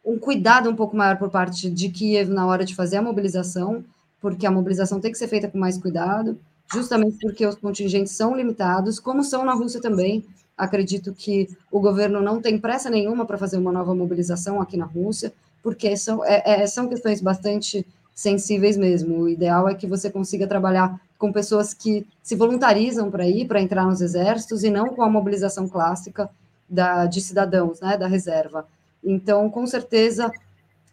um 0.04 0.18
cuidado 0.18 0.68
um 0.68 0.76
pouco 0.76 0.98
maior 0.98 1.20
por 1.20 1.30
parte 1.30 1.70
de 1.70 1.90
Kiev 1.90 2.32
na 2.32 2.48
hora 2.48 2.66
de 2.66 2.74
fazer 2.74 2.98
a 2.98 3.04
mobilização, 3.04 3.86
porque 4.20 4.48
a 4.48 4.52
mobilização 4.52 5.00
tem 5.00 5.12
que 5.12 5.18
ser 5.20 5.28
feita 5.28 5.48
com 5.48 5.60
mais 5.60 5.78
cuidado, 5.78 6.40
justamente 6.74 7.20
porque 7.22 7.46
os 7.46 7.54
contingentes 7.54 8.14
são 8.14 8.36
limitados, 8.36 9.00
como 9.00 9.24
são 9.24 9.46
na 9.46 9.54
Rússia 9.54 9.80
também. 9.80 10.26
Acredito 10.58 11.14
que 11.14 11.48
o 11.72 11.80
governo 11.80 12.20
não 12.20 12.42
tem 12.42 12.58
pressa 12.58 12.90
nenhuma 12.90 13.28
para 13.28 13.38
fazer 13.38 13.58
uma 13.60 13.72
nova 13.72 13.94
mobilização 13.94 14.60
aqui 14.60 14.76
na 14.76 14.86
Rússia, 14.86 15.32
porque 15.64 15.96
são, 15.96 16.24
é, 16.26 16.44
é, 16.46 16.68
são 16.68 16.88
questões 16.90 17.22
bastante 17.22 17.88
sensíveis 18.14 18.78
mesmo. 18.78 19.22
O 19.22 19.30
ideal 19.30 19.68
é 19.68 19.74
que 19.74 19.88
você 19.88 20.12
consiga 20.12 20.46
trabalhar 20.46 21.00
com 21.18 21.32
pessoas 21.32 21.74
que 21.74 22.06
se 22.22 22.36
voluntarizam 22.36 23.10
para 23.10 23.26
ir, 23.26 23.48
para 23.48 23.62
entrar 23.62 23.86
nos 23.86 24.02
exércitos, 24.02 24.64
e 24.64 24.70
não 24.70 24.90
com 24.90 25.02
a 25.02 25.10
mobilização 25.10 25.68
clássica 25.68 26.30
da, 26.70 27.06
de 27.06 27.22
cidadãos, 27.22 27.80
né, 27.80 27.98
da 27.98 28.08
reserva. 28.08 28.68
Então, 29.02 29.50
com 29.50 29.66
certeza, 29.66 30.30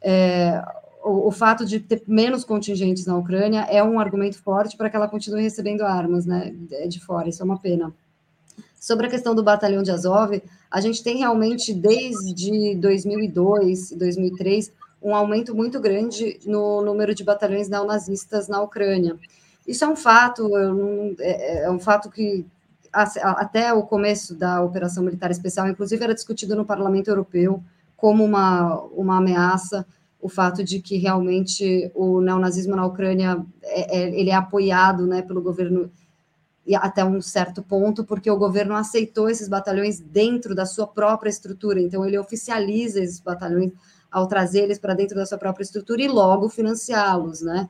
é, 0.01 0.63
o, 1.03 1.29
o, 1.29 1.31
fato 1.33 1.65
de 1.65 1.81
ter 1.81 2.03
menos 2.07 2.45
contingentes 2.45 3.07
na 3.07 3.17
Ucrânia 3.17 3.67
é 3.69 3.83
um 3.83 3.99
argumento 3.99 4.39
forte 4.39 4.77
para 4.77 4.89
que 4.89 4.97
ela 4.97 5.09
continue 5.09 5.43
recebendo 5.43 5.83
armas 5.83 6.27
né, 6.27 6.55
de 6.89 7.01
fora, 7.01 7.29
isso 7.29 7.43
é 7.43 7.45
uma 7.45 7.59
pena. 7.59 7.93
Sobre 8.81 9.07
a 9.07 9.11
questão 9.11 9.35
do 9.35 9.43
batalhão 9.43 9.83
de 9.83 9.91
Azov, 9.91 10.43
a 10.71 10.81
gente 10.81 11.05
tem 11.05 11.19
realmente, 11.19 11.75
desde 11.75 12.75
2002, 12.77 13.91
2003, 13.91 14.73
um 15.03 15.15
aumento 15.15 15.55
muito 15.55 15.79
grande 15.79 16.41
no 16.47 16.81
número 16.81 17.15
de 17.15 17.23
batalhões 17.23 17.69
neonazistas 17.69 18.49
na 18.49 18.63
Ucrânia. 18.63 19.19
Isso 19.69 19.85
é 19.85 19.89
um 19.89 19.95
fato, 19.95 20.51
é, 21.21 21.65
é 21.65 21.71
um 21.71 21.79
fato 21.79 22.11
que 22.11 22.47
até 22.91 23.73
o 23.73 23.83
começo 23.83 24.35
da 24.35 24.63
operação 24.63 25.05
militar 25.05 25.31
especial, 25.31 25.69
inclusive 25.69 26.03
era 26.03 26.15
discutido 26.15 26.57
no 26.57 26.65
Parlamento 26.65 27.09
Europeu 27.09 27.63
como 27.97 28.25
uma, 28.25 28.81
uma 28.97 29.19
ameaça 29.19 29.87
o 30.21 30.29
fato 30.29 30.63
de 30.63 30.81
que 30.81 30.97
realmente 30.97 31.91
o 31.95 32.21
neonazismo 32.21 32.77
na 32.77 32.85
Ucrânia 32.85 33.45
é, 33.63 33.99
é, 33.99 34.21
ele 34.21 34.31
é 34.31 34.35
apoiado 34.35 35.07
né, 35.07 35.23
pelo 35.23 35.41
governo 35.41 35.91
até 36.75 37.05
um 37.05 37.21
certo 37.21 37.63
ponto, 37.63 38.05
porque 38.05 38.31
o 38.31 38.37
governo 38.37 38.75
aceitou 38.75 39.29
esses 39.29 39.49
batalhões 39.49 40.01
dentro 40.01 40.55
da 40.55 40.67
sua 40.67 40.87
própria 40.87 41.31
estrutura, 41.31 41.81
então 41.81 42.05
ele 42.05 42.19
oficializa 42.19 43.03
esses 43.03 43.21
batalhões 43.21 43.73
ao 44.11 44.27
trazer 44.27 44.63
eles 44.63 44.79
para 44.79 44.95
dentro 44.95 45.17
da 45.17 45.25
sua 45.25 45.39
própria 45.39 45.63
estrutura 45.63 46.03
e 46.03 46.09
logo 46.09 46.49
financiá-los, 46.49 47.41
né? 47.41 47.69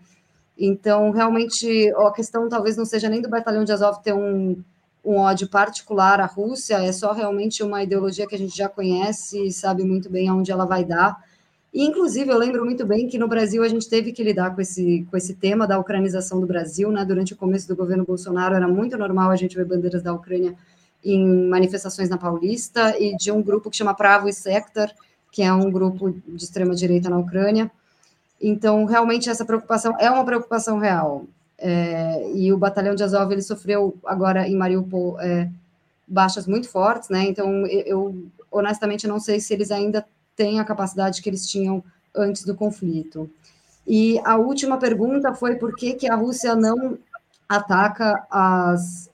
Então, 0.58 1.10
realmente, 1.10 1.90
a 1.96 2.10
questão 2.12 2.48
talvez 2.48 2.76
não 2.76 2.84
seja 2.84 3.08
nem 3.08 3.22
do 3.22 3.28
batalhão 3.28 3.64
de 3.64 3.72
Azov 3.72 4.02
ter 4.02 4.12
um, 4.12 4.62
um 5.04 5.16
ódio 5.16 5.48
particular 5.48 6.20
à 6.20 6.26
Rússia, 6.26 6.84
é 6.84 6.92
só 6.92 7.12
realmente 7.12 7.62
uma 7.62 7.82
ideologia 7.82 8.26
que 8.26 8.34
a 8.34 8.38
gente 8.38 8.56
já 8.56 8.68
conhece 8.68 9.46
e 9.46 9.52
sabe 9.52 9.82
muito 9.84 10.10
bem 10.10 10.28
aonde 10.28 10.52
ela 10.52 10.66
vai 10.66 10.84
dar. 10.84 11.22
E, 11.72 11.84
inclusive, 11.84 12.30
eu 12.30 12.36
lembro 12.36 12.64
muito 12.64 12.84
bem 12.84 13.06
que 13.06 13.16
no 13.16 13.28
Brasil 13.28 13.62
a 13.62 13.68
gente 13.68 13.88
teve 13.88 14.12
que 14.12 14.24
lidar 14.24 14.54
com 14.54 14.60
esse, 14.60 15.06
com 15.08 15.16
esse 15.16 15.34
tema 15.34 15.66
da 15.66 15.78
ucranização 15.78 16.40
do 16.40 16.46
Brasil, 16.46 16.90
né? 16.90 17.04
Durante 17.04 17.32
o 17.32 17.36
começo 17.36 17.68
do 17.68 17.76
governo 17.76 18.04
Bolsonaro, 18.04 18.56
era 18.56 18.66
muito 18.66 18.98
normal 18.98 19.30
a 19.30 19.36
gente 19.36 19.56
ver 19.56 19.64
bandeiras 19.64 20.02
da 20.02 20.12
Ucrânia 20.12 20.54
em 21.04 21.48
manifestações 21.48 22.08
na 22.08 22.18
Paulista 22.18 22.98
e 22.98 23.16
de 23.16 23.30
um 23.30 23.40
grupo 23.40 23.70
que 23.70 23.76
chama 23.76 23.94
Pravo 23.94 24.28
e 24.28 24.32
Sector, 24.32 24.90
que 25.30 25.42
é 25.42 25.52
um 25.52 25.70
grupo 25.70 26.10
de 26.10 26.42
extrema 26.42 26.74
direita 26.74 27.08
na 27.08 27.18
Ucrânia. 27.18 27.70
Então, 28.40 28.84
realmente, 28.84 29.30
essa 29.30 29.44
preocupação 29.44 29.94
é 29.98 30.10
uma 30.10 30.24
preocupação 30.24 30.78
real. 30.78 31.24
É, 31.56 32.32
e 32.34 32.52
o 32.52 32.58
batalhão 32.58 32.94
de 32.94 33.04
Azov 33.04 33.30
ele 33.30 33.42
sofreu 33.42 33.94
agora 34.04 34.48
em 34.48 34.56
Mariupol 34.56 35.20
é, 35.20 35.48
baixas 36.08 36.46
muito 36.46 36.68
fortes, 36.68 37.10
né? 37.10 37.24
Então, 37.28 37.64
eu, 37.66 37.82
eu 37.86 38.26
honestamente 38.50 39.06
não 39.06 39.20
sei 39.20 39.38
se 39.38 39.52
eles 39.54 39.70
ainda 39.70 40.04
têm 40.36 40.60
a 40.60 40.64
capacidade 40.64 41.20
que 41.22 41.28
eles 41.28 41.48
tinham 41.48 41.82
antes 42.14 42.44
do 42.44 42.54
conflito. 42.54 43.30
E 43.86 44.20
a 44.24 44.36
última 44.36 44.78
pergunta 44.78 45.34
foi 45.34 45.56
por 45.56 45.74
que, 45.74 45.94
que 45.94 46.08
a 46.08 46.14
Rússia 46.14 46.54
não 46.54 46.98
ataca 47.48 48.24
as, 48.30 49.10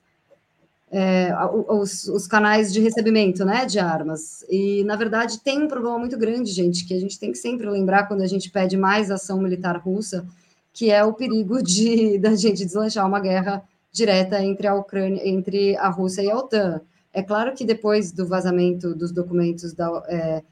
é, 0.91 1.33
os, 1.69 2.07
os, 2.09 2.27
canais 2.27 2.73
de 2.73 2.81
recebimento 2.81 3.45
né, 3.45 3.65
de 3.65 3.79
armas. 3.79 4.45
E, 4.51 4.85
na 4.85 4.97
verdade, 4.97 5.41
tem 5.41 5.63
um 5.63 5.69
problema 5.69 5.99
muito 5.99 6.19
grande, 6.19 6.51
gente, 6.51 6.85
que 6.85 6.95
a 6.95 7.01
gente 7.01 7.19
tem 7.19 7.33
que 7.33 7.39
sempre 7.39 7.69
lembrar 7.69 8.07
quando 8.07 8.23
a 8.23 8.27
gente 8.27 8.51
pede 8.51 8.77
mais 8.77 9.11
ação 9.11 9.41
militar 9.41 9.79
russa, 9.79 10.27
que 10.73 10.91
é 10.91 11.03
o 11.03 11.15
perigo 11.15 11.63
de 11.63 12.19
da 12.21 12.35
gente 12.35 12.65
deslanchar 12.65 13.07
uma 13.07 13.21
guerra 13.21 13.63
direta 13.91 14.43
entre 14.43 14.67
a 14.67 14.75
Ucrânia, 14.75 15.27
entre 15.27 15.75
a 15.79 15.89
Rússia 15.89 16.23
e 16.23 16.31
a 16.31 16.37
OTAN. 16.37 16.83
É 17.13 17.23
claro 17.23 17.55
que 17.55 17.65
depois 17.65 18.13
do 18.13 18.27
vazamento 18.27 18.95
dos 18.95 19.11
documentos 19.11 19.73
da, 19.73 20.03
é, 20.07 20.43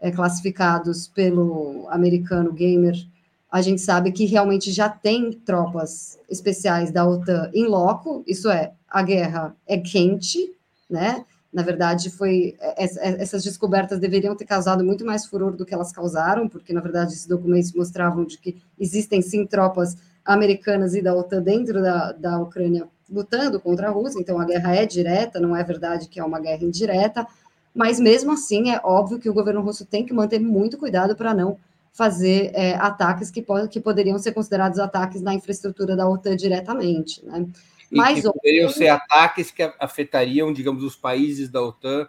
é, 0.00 0.10
classificados 0.10 1.06
pelo 1.08 1.86
americano 1.90 2.52
Gamer, 2.52 2.96
a 3.50 3.60
gente 3.60 3.80
sabe 3.80 4.12
que 4.12 4.24
realmente 4.24 4.70
já 4.70 4.88
tem 4.88 5.32
tropas 5.32 6.18
especiais 6.28 6.92
da 6.92 7.06
OTAN 7.06 7.50
em 7.52 7.66
loco, 7.66 8.22
isso 8.26 8.48
é, 8.48 8.72
a 8.88 9.02
guerra 9.02 9.54
é 9.66 9.76
quente, 9.76 10.54
né? 10.88 11.24
Na 11.52 11.62
verdade, 11.62 12.10
foi 12.10 12.56
essas 13.18 13.42
descobertas 13.42 13.98
deveriam 13.98 14.36
ter 14.36 14.44
causado 14.44 14.84
muito 14.84 15.04
mais 15.04 15.26
furor 15.26 15.56
do 15.56 15.66
que 15.66 15.74
elas 15.74 15.90
causaram, 15.90 16.48
porque 16.48 16.72
na 16.72 16.80
verdade 16.80 17.12
esses 17.12 17.26
documentos 17.26 17.72
mostravam 17.72 18.24
de 18.24 18.38
que 18.38 18.62
existem 18.78 19.20
sim 19.20 19.44
tropas 19.44 19.96
americanas 20.24 20.94
e 20.94 21.02
da 21.02 21.12
OTAN 21.12 21.42
dentro 21.42 21.82
da, 21.82 22.12
da 22.12 22.38
Ucrânia 22.38 22.86
lutando 23.10 23.60
contra 23.60 23.88
a 23.88 23.90
Rússia, 23.90 24.20
então 24.20 24.38
a 24.38 24.44
guerra 24.44 24.76
é 24.76 24.86
direta, 24.86 25.40
não 25.40 25.56
é 25.56 25.64
verdade 25.64 26.08
que 26.08 26.20
é 26.20 26.24
uma 26.24 26.38
guerra 26.38 26.62
indireta, 26.62 27.26
mas 27.74 28.00
mesmo 28.00 28.32
assim 28.32 28.70
é 28.70 28.80
óbvio 28.82 29.18
que 29.18 29.28
o 29.28 29.34
governo 29.34 29.60
russo 29.60 29.84
tem 29.84 30.04
que 30.04 30.12
manter 30.12 30.40
muito 30.40 30.76
cuidado 30.78 31.14
para 31.14 31.32
não 31.32 31.58
fazer 31.92 32.50
é, 32.54 32.74
ataques 32.76 33.30
que, 33.30 33.42
po 33.42 33.68
que 33.68 33.80
poderiam 33.80 34.18
ser 34.18 34.32
considerados 34.32 34.78
ataques 34.78 35.20
na 35.20 35.34
infraestrutura 35.34 35.96
da 35.96 36.08
OTAN 36.08 36.36
diretamente. 36.36 37.24
Né? 37.24 37.46
Mas 37.90 38.20
e 38.20 38.22
poderiam 38.22 38.70
ser 38.70 38.88
ataques 38.88 39.50
que 39.50 39.62
afetariam, 39.78 40.52
digamos, 40.52 40.84
os 40.84 40.94
países 40.94 41.48
da 41.48 41.60
OTAN 41.60 42.08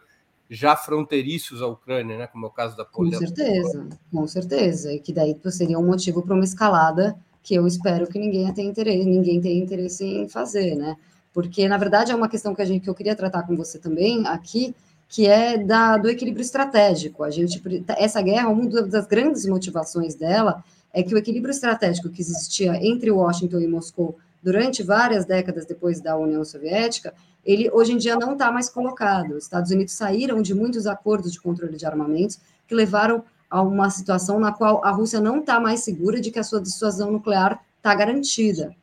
já 0.49 0.75
fronteiriços 0.75 1.61
à 1.61 1.67
Ucrânia, 1.67 2.17
né? 2.17 2.27
como 2.27 2.45
é 2.45 2.49
o 2.49 2.51
caso 2.51 2.75
da 2.75 2.85
Polônia. 2.85 3.19
Com 3.19 3.25
certeza, 3.25 3.89
com 4.11 4.27
certeza. 4.27 4.93
E 4.93 4.99
que 4.99 5.13
daí 5.13 5.35
seria 5.45 5.79
um 5.79 5.85
motivo 5.85 6.21
para 6.21 6.35
uma 6.35 6.43
escalada 6.43 7.17
que 7.41 7.55
eu 7.55 7.65
espero 7.65 8.07
que 8.07 8.19
ninguém 8.19 8.51
tenha 8.53 8.69
interesse, 8.69 9.05
ninguém 9.05 9.41
tenha 9.41 9.63
interesse 9.63 10.05
em 10.05 10.27
fazer, 10.27 10.75
né? 10.75 10.95
Porque, 11.33 11.67
na 11.67 11.77
verdade, 11.77 12.11
é 12.11 12.15
uma 12.15 12.27
questão 12.29 12.53
que, 12.53 12.61
a 12.61 12.65
gente, 12.65 12.83
que 12.83 12.89
eu 12.89 12.93
queria 12.93 13.15
tratar 13.15 13.43
com 13.43 13.55
você 13.55 13.79
também 13.79 14.27
aqui, 14.27 14.75
que 15.11 15.27
é 15.27 15.57
da, 15.57 15.97
do 15.97 16.09
equilíbrio 16.09 16.41
estratégico. 16.41 17.21
A 17.21 17.29
gente, 17.29 17.61
essa 17.97 18.21
guerra, 18.21 18.47
uma 18.47 18.65
das 18.83 19.05
grandes 19.05 19.45
motivações 19.45 20.15
dela 20.15 20.63
é 20.93 21.03
que 21.03 21.13
o 21.13 21.17
equilíbrio 21.17 21.51
estratégico 21.51 22.09
que 22.09 22.21
existia 22.21 22.77
entre 22.81 23.11
Washington 23.11 23.59
e 23.59 23.67
Moscou 23.67 24.17
durante 24.41 24.81
várias 24.81 25.25
décadas 25.25 25.65
depois 25.65 25.99
da 25.99 26.17
União 26.17 26.45
Soviética, 26.45 27.13
ele 27.45 27.69
hoje 27.71 27.91
em 27.91 27.97
dia 27.97 28.15
não 28.15 28.33
está 28.33 28.49
mais 28.53 28.69
colocado. 28.69 29.31
Os 29.31 29.43
Estados 29.43 29.69
Unidos 29.69 29.93
saíram 29.93 30.41
de 30.41 30.55
muitos 30.55 30.87
acordos 30.87 31.33
de 31.33 31.41
controle 31.41 31.75
de 31.75 31.85
armamentos 31.85 32.39
que 32.65 32.73
levaram 32.73 33.21
a 33.49 33.61
uma 33.61 33.89
situação 33.89 34.39
na 34.39 34.53
qual 34.53 34.83
a 34.83 34.91
Rússia 34.91 35.19
não 35.19 35.39
está 35.39 35.59
mais 35.59 35.81
segura 35.81 36.21
de 36.21 36.31
que 36.31 36.39
a 36.39 36.43
sua 36.43 36.61
dissuasão 36.61 37.11
nuclear 37.11 37.61
está 37.77 37.93
garantida. 37.93 38.73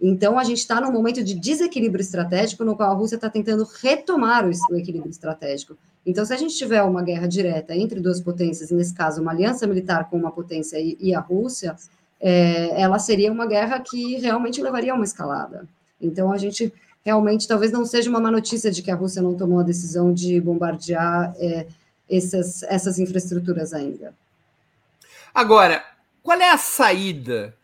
Então, 0.00 0.38
a 0.38 0.44
gente 0.44 0.58
está 0.58 0.80
num 0.80 0.90
momento 0.90 1.22
de 1.22 1.34
desequilíbrio 1.34 2.00
estratégico, 2.02 2.64
no 2.64 2.74
qual 2.74 2.90
a 2.90 2.94
Rússia 2.94 3.16
está 3.16 3.28
tentando 3.28 3.68
retomar 3.82 4.46
o 4.46 4.76
equilíbrio 4.76 5.10
estratégico. 5.10 5.76
Então, 6.06 6.24
se 6.24 6.32
a 6.32 6.36
gente 6.36 6.56
tiver 6.56 6.82
uma 6.82 7.02
guerra 7.02 7.26
direta 7.26 7.76
entre 7.76 8.00
duas 8.00 8.20
potências, 8.20 8.70
nesse 8.70 8.94
caso, 8.94 9.20
uma 9.20 9.32
aliança 9.32 9.66
militar 9.66 10.08
com 10.08 10.16
uma 10.16 10.30
potência 10.30 10.78
e, 10.78 10.96
e 10.98 11.14
a 11.14 11.20
Rússia, 11.20 11.76
é, 12.18 12.80
ela 12.80 12.98
seria 12.98 13.30
uma 13.30 13.46
guerra 13.46 13.78
que 13.80 14.16
realmente 14.16 14.62
levaria 14.62 14.92
a 14.92 14.94
uma 14.94 15.04
escalada. 15.04 15.68
Então, 16.00 16.32
a 16.32 16.38
gente 16.38 16.72
realmente 17.04 17.46
talvez 17.46 17.70
não 17.70 17.84
seja 17.84 18.08
uma 18.08 18.20
má 18.20 18.30
notícia 18.30 18.70
de 18.70 18.82
que 18.82 18.90
a 18.90 18.94
Rússia 18.94 19.20
não 19.20 19.34
tomou 19.34 19.60
a 19.60 19.64
decisão 19.64 20.12
de 20.12 20.40
bombardear 20.40 21.34
é, 21.38 21.66
essas, 22.10 22.62
essas 22.64 22.98
infraestruturas 22.98 23.74
ainda. 23.74 24.14
Agora, 25.34 25.84
qual 26.22 26.40
é 26.40 26.50
a 26.50 26.58
saída 26.58 27.54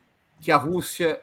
que 0.40 0.52
a 0.52 0.56
Rússia 0.56 1.20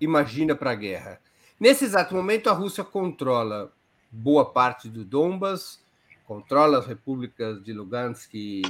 imagina 0.00 0.54
para 0.54 0.70
a 0.70 0.74
guerra. 0.74 1.20
Nesse 1.58 1.84
exato 1.84 2.14
momento, 2.14 2.48
a 2.48 2.52
Rússia 2.52 2.82
controla 2.82 3.72
boa 4.10 4.44
parte 4.44 4.88
do 4.88 5.04
Donbas, 5.04 5.80
controla 6.26 6.78
as 6.78 6.86
repúblicas 6.86 7.62
de 7.62 7.72
Lugansk 7.72 8.34
e 8.34 8.62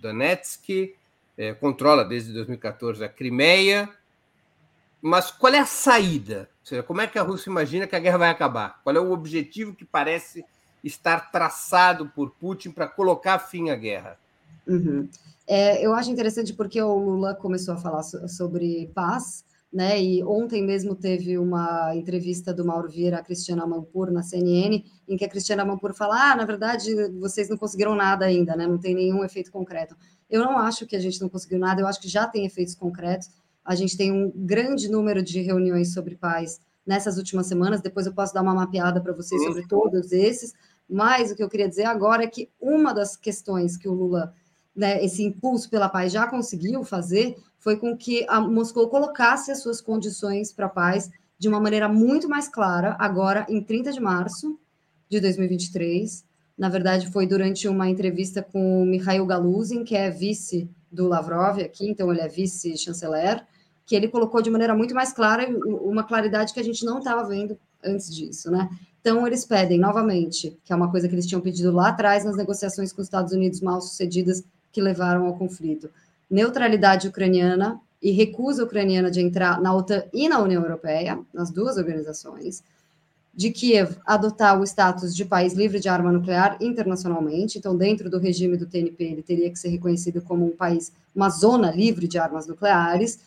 Donetsk, 0.00 0.94
é, 1.36 1.52
controla 1.54 2.04
desde 2.04 2.32
2014 2.32 3.04
a 3.04 3.08
Crimeia. 3.08 3.88
Mas 5.02 5.30
qual 5.30 5.52
é 5.52 5.58
a 5.58 5.66
saída? 5.66 6.48
Ou 6.60 6.66
seja, 6.66 6.82
como 6.82 7.00
é 7.00 7.06
que 7.06 7.18
a 7.18 7.22
Rússia 7.22 7.50
imagina 7.50 7.86
que 7.86 7.94
a 7.94 8.00
guerra 8.00 8.18
vai 8.18 8.30
acabar? 8.30 8.80
Qual 8.82 8.96
é 8.96 9.00
o 9.00 9.12
objetivo 9.12 9.74
que 9.74 9.84
parece 9.84 10.44
estar 10.82 11.30
traçado 11.30 12.08
por 12.14 12.30
Putin 12.30 12.70
para 12.70 12.86
colocar 12.86 13.38
fim 13.38 13.70
à 13.70 13.76
guerra? 13.76 14.18
Uhum. 14.66 15.08
É, 15.46 15.84
eu 15.84 15.94
acho 15.94 16.10
interessante 16.10 16.52
porque 16.52 16.80
o 16.82 16.98
Lula 16.98 17.34
começou 17.34 17.74
a 17.74 17.76
falar 17.76 18.02
sobre 18.02 18.90
paz, 18.94 19.44
né? 19.76 20.02
E 20.02 20.24
ontem 20.24 20.64
mesmo 20.64 20.94
teve 20.94 21.36
uma 21.36 21.94
entrevista 21.94 22.50
do 22.54 22.64
Mauro 22.64 22.88
Vieira 22.88 23.18
a 23.18 23.22
Cristiana 23.22 23.66
Mampur 23.66 24.10
na 24.10 24.22
CNN, 24.22 24.82
em 25.06 25.18
que 25.18 25.24
a 25.26 25.28
Cristiana 25.28 25.66
Mampur 25.66 25.92
fala: 25.92 26.32
ah, 26.32 26.34
na 26.34 26.46
verdade, 26.46 26.94
vocês 27.20 27.50
não 27.50 27.58
conseguiram 27.58 27.94
nada 27.94 28.24
ainda, 28.24 28.56
né? 28.56 28.66
Não 28.66 28.78
tem 28.78 28.94
nenhum 28.94 29.22
efeito 29.22 29.52
concreto. 29.52 29.94
Eu 30.30 30.40
não 30.40 30.58
acho 30.58 30.86
que 30.86 30.96
a 30.96 30.98
gente 30.98 31.20
não 31.20 31.28
conseguiu 31.28 31.58
nada, 31.58 31.82
eu 31.82 31.86
acho 31.86 32.00
que 32.00 32.08
já 32.08 32.26
tem 32.26 32.46
efeitos 32.46 32.74
concretos. 32.74 33.28
A 33.62 33.74
gente 33.74 33.98
tem 33.98 34.10
um 34.10 34.32
grande 34.34 34.90
número 34.90 35.22
de 35.22 35.42
reuniões 35.42 35.92
sobre 35.92 36.16
paz 36.16 36.58
nessas 36.86 37.18
últimas 37.18 37.46
semanas. 37.46 37.82
Depois 37.82 38.06
eu 38.06 38.14
posso 38.14 38.32
dar 38.32 38.40
uma 38.40 38.54
mapeada 38.54 38.98
para 38.98 39.12
vocês 39.12 39.42
sobre 39.42 39.60
uhum. 39.60 39.68
todos 39.68 40.10
esses. 40.10 40.54
Mas 40.88 41.30
o 41.30 41.36
que 41.36 41.42
eu 41.42 41.50
queria 41.50 41.68
dizer 41.68 41.84
agora 41.84 42.24
é 42.24 42.26
que 42.26 42.48
uma 42.58 42.94
das 42.94 43.14
questões 43.14 43.76
que 43.76 43.90
o 43.90 43.92
Lula, 43.92 44.32
né, 44.74 45.04
esse 45.04 45.22
impulso 45.22 45.68
pela 45.68 45.90
paz 45.90 46.12
já 46.12 46.26
conseguiu 46.26 46.82
fazer 46.82 47.36
foi 47.66 47.76
com 47.76 47.96
que 47.96 48.24
Moscou 48.48 48.88
colocasse 48.88 49.50
as 49.50 49.60
suas 49.60 49.80
condições 49.80 50.52
para 50.52 50.66
a 50.66 50.68
paz 50.68 51.10
de 51.36 51.48
uma 51.48 51.58
maneira 51.58 51.88
muito 51.88 52.28
mais 52.28 52.46
clara, 52.46 52.94
agora 52.96 53.44
em 53.48 53.60
30 53.60 53.90
de 53.90 53.98
março 53.98 54.56
de 55.10 55.18
2023. 55.18 56.24
Na 56.56 56.68
verdade, 56.68 57.10
foi 57.10 57.26
durante 57.26 57.66
uma 57.66 57.88
entrevista 57.88 58.40
com 58.40 58.84
o 58.84 58.86
Mikhail 58.86 59.26
Galuzin, 59.26 59.82
que 59.82 59.96
é 59.96 60.08
vice 60.12 60.70
do 60.92 61.08
Lavrov 61.08 61.58
aqui, 61.58 61.90
então 61.90 62.12
ele 62.12 62.20
é 62.20 62.28
vice-chanceler, 62.28 63.44
que 63.84 63.96
ele 63.96 64.06
colocou 64.06 64.40
de 64.40 64.48
maneira 64.48 64.72
muito 64.72 64.94
mais 64.94 65.12
clara, 65.12 65.48
uma 65.82 66.04
claridade 66.04 66.54
que 66.54 66.60
a 66.60 66.64
gente 66.64 66.84
não 66.84 67.00
estava 67.00 67.28
vendo 67.28 67.58
antes 67.82 68.14
disso, 68.14 68.48
né? 68.48 68.70
Então, 69.00 69.26
eles 69.26 69.44
pedem 69.44 69.76
novamente, 69.76 70.56
que 70.64 70.72
é 70.72 70.76
uma 70.76 70.88
coisa 70.88 71.08
que 71.08 71.16
eles 71.16 71.26
tinham 71.26 71.40
pedido 71.40 71.72
lá 71.72 71.88
atrás 71.88 72.24
nas 72.24 72.36
negociações 72.36 72.92
com 72.92 73.00
os 73.00 73.08
Estados 73.08 73.32
Unidos 73.32 73.60
mal 73.60 73.80
sucedidas 73.80 74.44
que 74.70 74.80
levaram 74.80 75.26
ao 75.26 75.36
conflito 75.36 75.90
neutralidade 76.30 77.08
ucraniana 77.08 77.80
e 78.02 78.10
recusa 78.10 78.64
ucraniana 78.64 79.10
de 79.10 79.20
entrar 79.20 79.60
na 79.60 79.74
OTAN 79.74 80.04
e 80.12 80.28
na 80.28 80.40
União 80.40 80.62
Europeia, 80.62 81.18
nas 81.32 81.50
duas 81.50 81.76
organizações. 81.76 82.62
de 83.36 83.50
Kiev 83.50 83.98
adotar 84.06 84.58
o 84.58 84.64
status 84.64 85.14
de 85.14 85.22
país 85.22 85.52
livre 85.52 85.78
de 85.78 85.90
arma 85.90 86.10
nuclear 86.10 86.56
internacionalmente. 86.58 87.58
Então, 87.58 87.76
dentro 87.76 88.08
do 88.08 88.18
regime 88.18 88.56
do 88.56 88.64
TNP, 88.64 89.04
ele 89.04 89.22
teria 89.22 89.50
que 89.50 89.58
ser 89.58 89.68
reconhecido 89.68 90.22
como 90.22 90.46
um 90.46 90.56
país, 90.56 90.90
uma 91.14 91.28
zona 91.28 91.70
livre 91.70 92.08
de 92.08 92.18
armas 92.18 92.46
nucleares. 92.46 93.20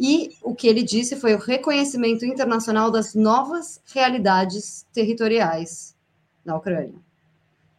E 0.00 0.30
o 0.42 0.54
que 0.54 0.66
ele 0.66 0.82
disse 0.82 1.14
foi 1.14 1.34
o 1.34 1.38
reconhecimento 1.38 2.24
internacional 2.24 2.90
das 2.90 3.14
novas 3.14 3.82
realidades 3.92 4.86
territoriais 4.94 5.94
na 6.42 6.56
Ucrânia. 6.56 6.94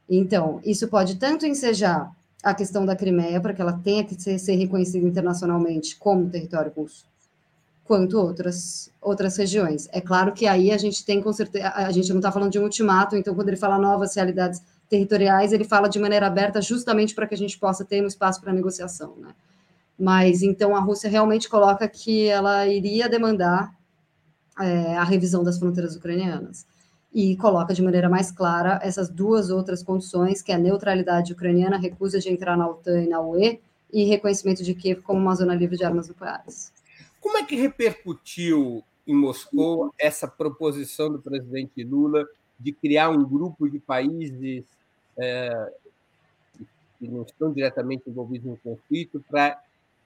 Então, 0.08 0.62
isso 0.64 0.88
pode 0.88 1.16
tanto 1.16 1.48
ensejar 1.48 2.16
a 2.46 2.54
questão 2.54 2.86
da 2.86 2.96
Crimeia, 2.96 3.42
para 3.42 3.56
que 3.56 3.62
ela 3.62 3.74
tenha 3.74 4.04
que 4.04 4.14
ser, 4.22 4.38
ser 4.38 4.54
reconhecida 4.54 5.08
internacionalmente 5.08 5.98
como 5.98 6.30
território 6.30 6.72
russo, 6.72 7.04
quanto 7.84 8.20
outras, 8.20 8.92
outras 9.02 9.36
regiões. 9.36 9.90
É 9.92 10.00
claro 10.00 10.32
que 10.32 10.46
aí 10.46 10.72
a 10.72 10.78
gente 10.78 11.04
tem 11.04 11.20
com 11.20 11.34
certeza, 11.34 11.70
a 11.70 11.92
gente 11.92 12.08
não 12.10 12.18
está 12.18 12.32
falando 12.32 12.52
de 12.52 12.60
um 12.60 12.64
ultimato, 12.64 13.16
então 13.16 13.34
quando 13.34 13.48
ele 13.48 13.58
fala 13.58 13.80
novas 13.80 14.16
realidades 14.16 14.62
territoriais, 14.88 15.54
ele 15.54 15.64
fala 15.64 15.90
de 15.90 15.98
maneira 15.98 16.28
aberta 16.28 16.62
justamente 16.62 17.16
para 17.16 17.26
que 17.26 17.34
a 17.34 17.38
gente 17.38 17.58
possa 17.58 17.84
ter 17.84 18.04
um 18.04 18.08
espaço 18.08 18.40
para 18.40 18.54
negociação, 18.54 19.16
né? 19.18 19.34
Mas 19.98 20.44
então 20.44 20.76
a 20.76 20.80
Rússia 20.80 21.10
realmente 21.10 21.50
coloca 21.50 21.88
que 21.88 22.28
ela 22.28 22.68
iria 22.68 23.10
demandar 23.10 23.74
é, 24.60 24.98
a 24.98 25.04
revisão 25.04 25.44
das 25.44 25.58
fronteiras 25.58 25.96
ucranianas 25.96 26.64
e 27.16 27.38
coloca 27.38 27.74
de 27.74 27.82
maneira 27.82 28.10
mais 28.10 28.30
clara 28.30 28.78
essas 28.84 29.08
duas 29.08 29.50
outras 29.50 29.82
condições, 29.82 30.42
que 30.42 30.52
é 30.52 30.56
a 30.56 30.60
neutralidade 30.60 31.32
ucraniana, 31.32 31.78
recusa 31.78 32.20
de 32.20 32.30
entrar 32.30 32.58
na 32.58 32.68
OTAN 32.68 33.04
e 33.04 33.08
na 33.08 33.22
UE 33.22 33.62
e 33.94 34.04
reconhecimento 34.04 34.62
de 34.62 34.76
Kiev 34.76 35.02
como 35.02 35.22
uma 35.22 35.34
zona 35.34 35.56
livre 35.56 35.78
de 35.78 35.86
armas 35.86 36.10
nucleares. 36.10 36.74
Como 37.22 37.38
é 37.38 37.46
que 37.46 37.56
repercutiu 37.56 38.84
em 39.08 39.16
Moscou 39.16 39.94
essa 39.98 40.28
proposição 40.28 41.10
do 41.10 41.20
presidente 41.20 41.82
Lula 41.86 42.28
de 42.60 42.74
criar 42.74 43.10
um 43.12 43.24
grupo 43.24 43.70
de 43.70 43.80
países 43.80 44.66
é, 45.18 45.72
que 47.00 47.08
não 47.08 47.22
estão 47.22 47.54
diretamente 47.54 48.10
envolvidos 48.10 48.52
no 48.52 48.58
conflito 48.58 49.24
para 49.30 49.58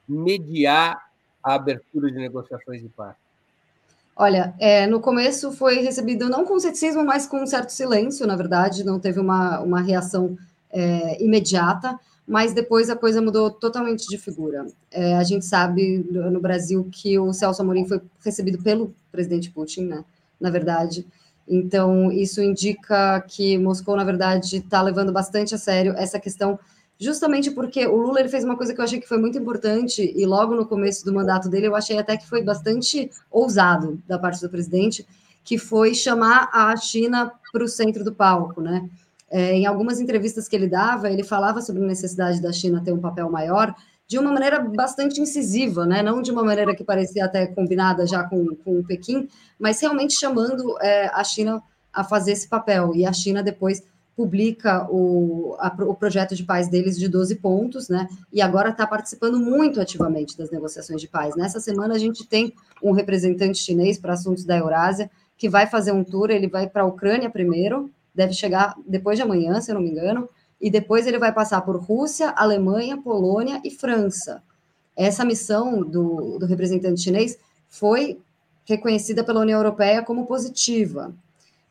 mediar 0.07 1.10
a 1.43 1.55
abertura 1.55 2.12
de 2.12 2.18
negociações 2.20 2.84
de 2.84 2.89
paz? 2.89 3.16
Olha, 4.22 4.53
é, 4.59 4.86
no 4.86 4.99
começo 4.99 5.51
foi 5.53 5.80
recebido 5.80 6.30
não 6.30 6.43
com 6.43 6.59
ceticismo, 6.59 7.05
mas 7.05 7.26
com 7.26 7.41
um 7.41 7.47
certo 7.47 7.70
silêncio, 7.70 8.28
na 8.28 8.36
verdade, 8.36 8.84
não 8.84 8.99
teve 8.99 9.20
uma, 9.20 9.61
uma 9.61 9.82
reação 9.82 10.38
é, 10.70 11.24
imediata 11.24 11.97
mas 12.30 12.53
depois 12.53 12.91
a 12.91 12.95
coisa 12.95 13.20
mudou 13.24 13.49
totalmente 13.49 14.07
de 14.07 14.15
figura. 14.15 14.67
É, 14.91 15.15
a 15.15 15.24
gente 15.24 15.43
sabe 15.45 16.05
no 16.11 16.39
Brasil 16.39 16.88
que 16.91 17.17
o 17.17 17.34
Celso 17.34 17.59
Amorim 17.63 17.88
foi 17.88 17.99
recebido 18.24 18.61
pelo 18.61 18.93
presidente 19.11 19.49
Putin, 19.49 19.86
né? 19.86 20.05
Na 20.39 20.51
verdade. 20.51 21.07
Então, 21.47 22.11
isso 22.11 22.39
indica 22.39 23.20
que 23.22 23.57
Moscou, 23.57 23.95
na 23.95 24.03
verdade, 24.03 24.57
está 24.57 24.80
levando 24.80 25.11
bastante 25.11 25.55
a 25.55 25.57
sério 25.57 25.95
essa 25.97 26.20
questão, 26.20 26.59
justamente 27.00 27.50
porque 27.52 27.88
o 27.88 27.95
Lula 27.95 28.20
ele 28.20 28.30
fez 28.30 28.43
uma 28.43 28.58
coisa 28.58 28.74
que 28.74 28.82
eu 28.82 28.84
achei 28.84 29.00
que 29.00 29.08
foi 29.08 29.18
muito 29.18 29.38
importante, 29.38 30.14
e 30.16 30.26
logo 30.26 30.54
no 30.56 30.66
começo 30.66 31.06
do 31.06 31.14
mandato 31.14 31.50
dele, 31.50 31.68
eu 31.68 31.76
achei 31.76 31.97
até 31.97 32.18
que 32.18 32.28
foi 32.28 32.43
bastante 32.43 33.10
ousado 33.32 34.02
da 34.08 34.20
parte 34.20 34.41
do 34.41 34.50
presidente, 34.50 35.08
que 35.43 35.58
foi 35.58 35.95
chamar 35.95 36.50
a 36.54 36.76
China 36.76 37.32
para 37.52 37.64
o 37.64 37.68
centro 37.68 38.04
do 38.04 38.14
palco, 38.14 38.62
né? 38.62 38.89
É, 39.32 39.54
em 39.54 39.66
algumas 39.66 40.00
entrevistas 40.00 40.47
que 40.47 40.56
ele 40.56 40.68
dava, 40.68 41.10
ele 41.10 41.24
falava 41.24 41.62
sobre 41.62 41.84
a 41.84 41.88
necessidade 41.88 42.41
da 42.41 42.52
China 42.52 42.82
ter 42.84 42.91
um 42.91 43.00
papel 43.00 43.30
maior 43.30 43.74
de 44.10 44.18
uma 44.18 44.32
maneira 44.32 44.60
bastante 44.60 45.22
incisiva, 45.22 45.86
né? 45.86 46.02
não 46.02 46.20
de 46.20 46.32
uma 46.32 46.43
maneira 46.43 46.76
que 46.76 46.84
parecia 46.84 47.26
até 47.26 47.45
combinada 47.45 48.08
já 48.08 48.24
com, 48.24 48.56
com 48.56 48.80
o 48.80 48.84
Pequim, 48.84 49.30
mas 49.60 49.80
realmente 49.80 50.16
chamando 50.16 50.76
é, 50.82 51.10
a 51.14 51.24
China 51.24 51.62
a 51.93 52.04
fazer 52.04 52.32
esse 52.32 52.50
papel. 52.50 52.95
E 52.95 53.06
a 53.06 53.14
China 53.14 53.43
depois 53.43 53.84
publica 54.20 54.86
o, 54.91 55.55
a, 55.59 55.74
o 55.86 55.95
projeto 55.95 56.36
de 56.36 56.43
paz 56.43 56.67
deles 56.67 56.99
de 56.99 57.07
12 57.07 57.36
pontos, 57.36 57.88
né? 57.88 58.05
E 58.34 58.41
agora 58.41 58.67
está 58.67 58.86
participando 58.86 59.39
muito 59.39 59.80
ativamente 59.80 60.38
das 60.38 60.51
negociações 60.51 60.99
de 60.99 61.07
paz. 61.07 61.38
Nessa 61.38 61.61
semana 61.61 61.95
a 61.95 61.97
gente 61.97 62.28
tem 62.28 62.53
um 62.84 62.91
representante 62.91 63.57
chinês 63.57 63.97
para 63.97 64.11
assuntos 64.11 64.43
da 64.43 64.57
Eurásia 64.57 65.09
que 65.38 65.47
vai 65.47 65.67
fazer 65.67 65.93
um 65.93 66.03
tour, 66.03 66.32
ele 66.32 66.49
vai 66.49 66.67
para 66.67 66.82
a 66.82 66.86
Ucrânia 66.86 67.30
primeiro, 67.30 67.89
deve 68.13 68.34
chegar 68.34 68.76
depois 68.86 69.17
de 69.17 69.24
amanhã, 69.24 69.61
se 69.61 69.72
eu 69.72 69.76
não 69.76 69.82
me 69.82 69.89
engano, 69.89 70.28
e 70.59 70.70
depois 70.70 71.07
ele 71.07 71.17
vai 71.17 71.32
passar 71.32 71.61
por 71.61 71.78
Rússia, 71.78 72.32
Alemanha, 72.32 73.01
Polônia 73.01 73.61
e 73.63 73.72
França. 73.72 74.43
Essa 74.97 75.24
missão 75.24 75.82
do, 75.82 76.38
do 76.39 76.45
representante 76.45 76.99
chinês 76.99 77.38
foi 77.70 78.20
reconhecida 78.65 79.24
pela 79.24 79.39
União 79.39 79.59
Europeia 79.59 80.03
como 80.03 80.28
positiva. 80.28 81.15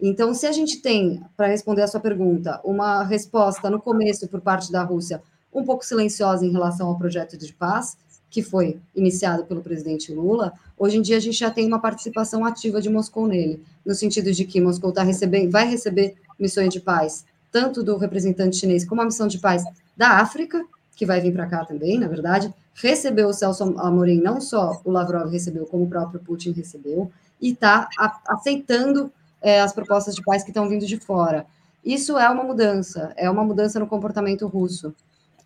Então, 0.00 0.32
se 0.32 0.46
a 0.46 0.52
gente 0.52 0.80
tem, 0.80 1.22
para 1.36 1.48
responder 1.48 1.82
a 1.82 1.88
sua 1.88 2.00
pergunta, 2.00 2.60
uma 2.64 3.02
resposta 3.02 3.68
no 3.68 3.80
começo 3.80 4.28
por 4.28 4.40
parte 4.40 4.70
da 4.70 4.82
Rússia 4.82 5.20
um 5.52 5.64
pouco 5.64 5.84
silenciosa 5.84 6.46
em 6.46 6.52
relação 6.52 6.86
ao 6.86 6.98
projeto 6.98 7.36
de 7.36 7.52
paz, 7.52 7.96
que 8.30 8.42
foi 8.42 8.78
iniciado 8.94 9.44
pelo 9.44 9.62
presidente 9.62 10.12
Lula, 10.12 10.52
hoje 10.76 10.98
em 10.98 11.02
dia 11.02 11.16
a 11.16 11.20
gente 11.20 11.38
já 11.38 11.50
tem 11.50 11.66
uma 11.66 11.80
participação 11.80 12.44
ativa 12.44 12.80
de 12.80 12.88
Moscou 12.88 13.26
nele, 13.26 13.62
no 13.84 13.94
sentido 13.94 14.30
de 14.30 14.44
que 14.44 14.60
Moscou 14.60 14.92
tá 14.92 15.02
recebendo, 15.02 15.50
vai 15.50 15.68
receber 15.68 16.14
missões 16.38 16.72
de 16.72 16.80
paz, 16.80 17.24
tanto 17.50 17.82
do 17.82 17.96
representante 17.96 18.56
chinês 18.56 18.84
como 18.84 19.00
a 19.00 19.04
missão 19.04 19.26
de 19.26 19.38
paz 19.38 19.64
da 19.96 20.20
África, 20.20 20.64
que 20.94 21.06
vai 21.06 21.20
vir 21.20 21.32
para 21.32 21.46
cá 21.46 21.64
também, 21.64 21.98
na 21.98 22.06
verdade, 22.06 22.52
recebeu 22.74 23.28
o 23.28 23.32
Celso 23.32 23.64
Amorim, 23.78 24.20
não 24.20 24.40
só 24.40 24.80
o 24.84 24.90
Lavrov 24.90 25.30
recebeu, 25.30 25.64
como 25.66 25.84
o 25.84 25.88
próprio 25.88 26.20
Putin 26.20 26.52
recebeu, 26.52 27.10
e 27.40 27.50
está 27.50 27.88
aceitando 28.26 29.10
é, 29.40 29.60
as 29.60 29.72
propostas 29.72 30.14
de 30.14 30.22
paz 30.22 30.42
que 30.42 30.50
estão 30.50 30.68
vindo 30.68 30.86
de 30.86 30.98
fora. 30.98 31.46
Isso 31.84 32.18
é 32.18 32.28
uma 32.28 32.44
mudança, 32.44 33.12
é 33.16 33.30
uma 33.30 33.44
mudança 33.44 33.78
no 33.78 33.86
comportamento 33.86 34.46
russo 34.46 34.94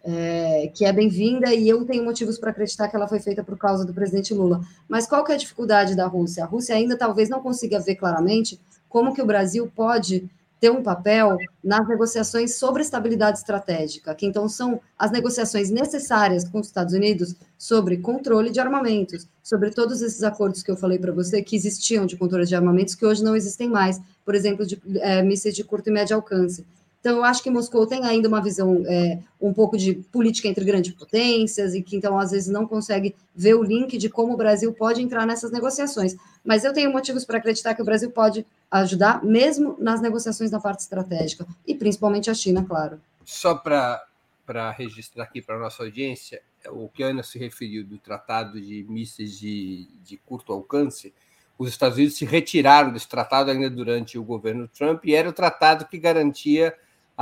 é, 0.05 0.70
que 0.74 0.84
é 0.84 0.93
bem-vinda 0.93 1.55
e 1.55 1.68
eu 1.68 1.84
tenho 1.84 2.05
motivos 2.05 2.38
para 2.38 2.51
acreditar 2.51 2.88
que 2.88 2.97
ela 2.97 3.07
foi 3.07 3.20
feita 3.20 3.45
por 3.45 3.57
causa 3.57 3.84
do 3.84 3.95
presidente 3.95 4.34
Lula. 4.34 4.61
Mas 4.88 5.07
qual 5.07 5.24
que 5.24 5.32
é 5.32 5.34
a 5.34 5.38
dificuldade 5.38 5.95
da 5.95 6.07
Rússia? 6.07 6.45
A 6.45 6.47
Rússia 6.47 6.74
ainda 6.74 6.97
talvez 6.97 7.28
não 7.28 7.40
consiga 7.40 7.78
ver 7.78 7.95
claramente 7.95 8.61
como 8.88 9.14
que 9.14 9.22
o 9.22 9.26
Brasil 9.26 9.70
pode 9.74 10.28
ter 10.63 10.71
um 10.71 10.81
papel 10.81 11.39
nas 11.63 11.89
negociações 11.89 12.55
sobre 12.55 12.83
estabilidade 12.83 13.39
estratégica, 13.39 14.15
que 14.15 14.25
então 14.25 14.49
são 14.49 14.81
as 14.97 15.11
negociações 15.11 15.71
necessárias 15.71 16.49
com 16.49 16.61
os 16.61 16.69
Estados 16.69 16.95
Unidos 16.95 17.35
sobre 17.59 17.97
controle 17.97 18.49
de 18.49 18.61
armamentos, 18.61 19.27
sobre 19.43 19.71
todos 19.71 20.01
esses 20.01 20.23
acordos 20.23 20.63
que 20.63 20.71
eu 20.71 20.77
falei 20.77 21.01
para 21.01 21.11
você 21.11 21.43
que 21.43 21.57
existiam 21.57 22.07
de 22.07 22.17
controle 22.17 22.47
de 22.47 22.55
armamentos 22.55 22.95
que 22.95 23.05
hoje 23.05 23.25
não 23.25 23.35
existem 23.35 23.69
mais, 23.69 24.01
por 24.25 24.37
exemplo, 24.37 24.65
de 24.65 24.81
é, 25.01 25.21
mísseis 25.21 25.57
de 25.57 25.65
curto 25.65 25.91
e 25.91 25.93
médio 25.93 26.15
alcance. 26.15 26.65
Então, 27.03 27.16
eu 27.16 27.24
acho 27.24 27.42
que 27.42 27.50
Moscou 27.50 27.84
tem 27.84 28.05
ainda 28.05 28.28
uma 28.28 28.40
visão 28.40 28.84
é, 28.86 29.18
um 29.40 29.53
pouco 29.53 29.76
de 29.76 29.94
política 30.12 30.46
entre 30.46 30.64
grandes 30.64 30.94
potências 30.94 31.74
e 31.74 31.82
que, 31.82 31.96
então, 31.96 32.16
às 32.16 32.30
vezes 32.30 32.48
não 32.48 32.64
consegue 32.64 33.16
ver 33.34 33.55
o 33.55 33.62
link 33.64 33.98
de 33.98 34.09
como 34.09 34.34
o 34.34 34.36
Brasil 34.36 34.72
pode 34.72 35.03
entrar 35.03 35.26
nessas 35.26 35.50
negociações. 35.50 36.14
Mas 36.44 36.62
eu 36.62 36.72
tenho 36.72 36.92
motivos 36.92 37.24
para 37.24 37.38
acreditar 37.38 37.74
que 37.74 37.82
o 37.82 37.84
Brasil 37.84 38.09
pode 38.12 38.46
ajudar, 38.70 39.20
mesmo 39.24 39.74
nas 39.80 40.00
negociações 40.00 40.53
na 40.53 40.61
parte 40.61 40.78
estratégica, 40.78 41.44
e 41.66 41.74
principalmente 41.74 42.30
a 42.30 42.34
China, 42.34 42.64
claro. 42.64 43.00
Só 43.24 43.57
para 43.57 44.70
registrar 44.70 45.24
aqui 45.24 45.42
para 45.42 45.57
a 45.57 45.59
nossa 45.59 45.82
audiência, 45.82 46.40
o 46.68 46.88
que 46.88 47.03
a 47.03 47.09
Ana 47.09 47.24
se 47.24 47.36
referiu 47.36 47.84
do 47.84 47.98
tratado 47.98 48.61
de 48.61 48.86
mísseis 48.88 49.36
de, 49.36 49.88
de 50.05 50.16
curto 50.18 50.53
alcance, 50.53 51.12
os 51.59 51.68
Estados 51.68 51.98
Unidos 51.98 52.16
se 52.16 52.24
retiraram 52.24 52.92
desse 52.92 53.09
tratado 53.09 53.50
ainda 53.50 53.68
durante 53.68 54.16
o 54.16 54.22
governo 54.22 54.68
Trump, 54.68 55.05
e 55.05 55.16
era 55.16 55.28
o 55.28 55.32
tratado 55.32 55.84
que 55.86 55.98
garantia 55.98 56.72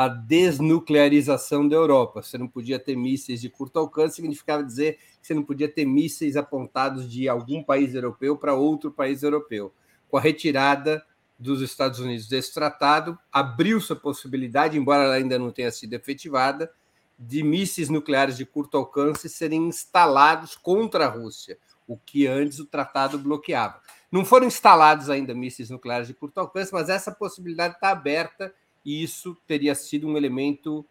a 0.00 0.08
desnuclearização 0.08 1.68
da 1.68 1.76
Europa. 1.76 2.22
Você 2.22 2.38
não 2.38 2.48
podia 2.48 2.78
ter 2.78 2.96
mísseis 2.96 3.38
de 3.38 3.50
curto 3.50 3.78
alcance, 3.78 4.16
significava 4.16 4.64
dizer 4.64 4.94
que 5.20 5.26
você 5.26 5.34
não 5.34 5.42
podia 5.42 5.68
ter 5.68 5.84
mísseis 5.84 6.38
apontados 6.38 7.06
de 7.06 7.28
algum 7.28 7.62
país 7.62 7.94
europeu 7.94 8.34
para 8.34 8.54
outro 8.54 8.90
país 8.90 9.22
europeu. 9.22 9.74
Com 10.08 10.16
a 10.16 10.20
retirada 10.22 11.04
dos 11.38 11.60
Estados 11.60 12.00
Unidos 12.00 12.26
desse 12.26 12.54
tratado, 12.54 13.18
abriu-se 13.30 13.92
a 13.92 13.96
possibilidade, 13.96 14.78
embora 14.78 15.04
ela 15.04 15.16
ainda 15.16 15.38
não 15.38 15.50
tenha 15.50 15.70
sido 15.70 15.92
efetivada, 15.92 16.72
de 17.18 17.42
mísseis 17.42 17.90
nucleares 17.90 18.38
de 18.38 18.46
curto 18.46 18.78
alcance 18.78 19.28
serem 19.28 19.68
instalados 19.68 20.56
contra 20.56 21.04
a 21.04 21.10
Rússia, 21.10 21.58
o 21.86 21.98
que 21.98 22.26
antes 22.26 22.58
o 22.58 22.64
tratado 22.64 23.18
bloqueava. 23.18 23.82
Não 24.10 24.24
foram 24.24 24.46
instalados 24.46 25.10
ainda 25.10 25.34
mísseis 25.34 25.68
nucleares 25.68 26.08
de 26.08 26.14
curto 26.14 26.40
alcance, 26.40 26.72
mas 26.72 26.88
essa 26.88 27.12
possibilidade 27.12 27.74
está 27.74 27.90
aberta 27.90 28.50
e 28.84 29.02
isso 29.02 29.36
teria 29.46 29.74
sido 29.74 30.08
um 30.08 30.16
elemento 30.16 30.84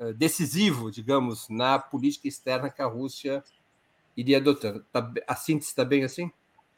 uh, 0.00 0.12
decisivo, 0.14 0.90
digamos, 0.90 1.48
na 1.48 1.78
política 1.78 2.28
externa 2.28 2.70
que 2.70 2.82
a 2.82 2.86
Rússia 2.86 3.42
iria 4.16 4.38
adotando. 4.38 4.84
Tá, 4.92 5.12
a 5.26 5.36
síntese 5.36 5.70
está 5.70 5.84
bem 5.84 6.04
assim? 6.04 6.30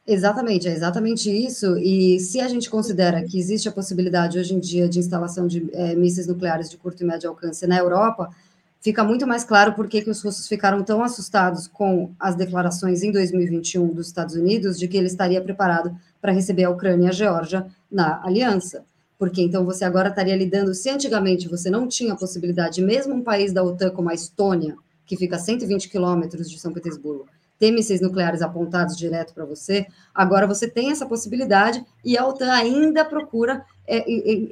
Exatamente, 0.07 0.67
é 0.67 0.73
exatamente 0.73 1.31
isso. 1.31 1.77
E 1.77 2.19
se 2.19 2.41
a 2.41 2.49
gente 2.49 2.71
considera 2.71 3.23
que 3.23 3.39
existe 3.39 3.69
a 3.69 3.73
possibilidade 3.73 4.39
hoje 4.39 4.55
em 4.55 4.59
dia 4.59 4.89
de 4.89 4.99
instalação 4.99 5.47
de 5.47 5.69
é, 5.75 5.95
mísseis 5.95 6.27
nucleares 6.27 6.71
de 6.71 6.79
curto 6.79 7.03
e 7.03 7.07
médio 7.07 7.29
alcance 7.29 7.67
na 7.67 7.77
Europa, 7.77 8.35
fica 8.81 9.05
muito 9.05 9.27
mais 9.27 9.45
claro 9.45 9.75
por 9.75 9.87
que 9.87 10.09
os 10.09 10.23
russos 10.23 10.49
ficaram 10.49 10.83
tão 10.83 11.03
assustados 11.03 11.69
com 11.69 12.11
as 12.19 12.35
declarações 12.35 13.03
em 13.03 13.13
2021 13.13 13.89
dos 13.89 14.07
Estados 14.07 14.35
Unidos 14.35 14.79
de 14.79 14.89
que 14.89 14.97
ele 14.97 15.09
estaria 15.09 15.43
preparado 15.43 15.95
para 16.23 16.33
receber 16.33 16.65
a 16.65 16.71
Ucrânia 16.71 17.07
e 17.07 17.09
a 17.11 17.13
Geórgia 17.13 17.67
na 17.91 18.25
aliança. 18.25 18.87
Porque 19.19 19.43
então 19.43 19.65
você 19.65 19.85
agora 19.85 20.11
estaria 20.11 20.37
lidando, 20.37 20.73
se 20.73 20.89
antigamente 20.89 21.49
você 21.49 21.69
não 21.69 21.89
tinha 21.89 22.13
a 22.13 22.17
possibilidade, 22.17 22.81
mesmo 22.81 23.15
um 23.15 23.23
país 23.23 23.53
da 23.53 23.63
OTAN 23.65 23.91
como 23.91 24.09
a 24.09 24.15
Estônia, 24.15 24.77
que 25.05 25.17
fica 25.17 25.37
a 25.37 25.39
120 25.39 25.89
quilômetros 25.89 26.49
de 26.49 26.59
São 26.59 26.73
Petersburgo, 26.73 27.27
ter 27.59 27.73
mísseis 27.73 28.01
nucleares 28.01 28.41
apontados 28.41 28.97
direto 28.97 29.35
para 29.35 29.45
você, 29.45 29.87
agora 30.15 30.47
você 30.47 30.69
tem 30.69 30.93
essa 30.93 31.05
possibilidade 31.05 31.85
e 32.05 32.17
a 32.17 32.25
OTAN 32.25 32.53
ainda 32.53 33.05
procura 33.05 33.65
é, 33.87 34.05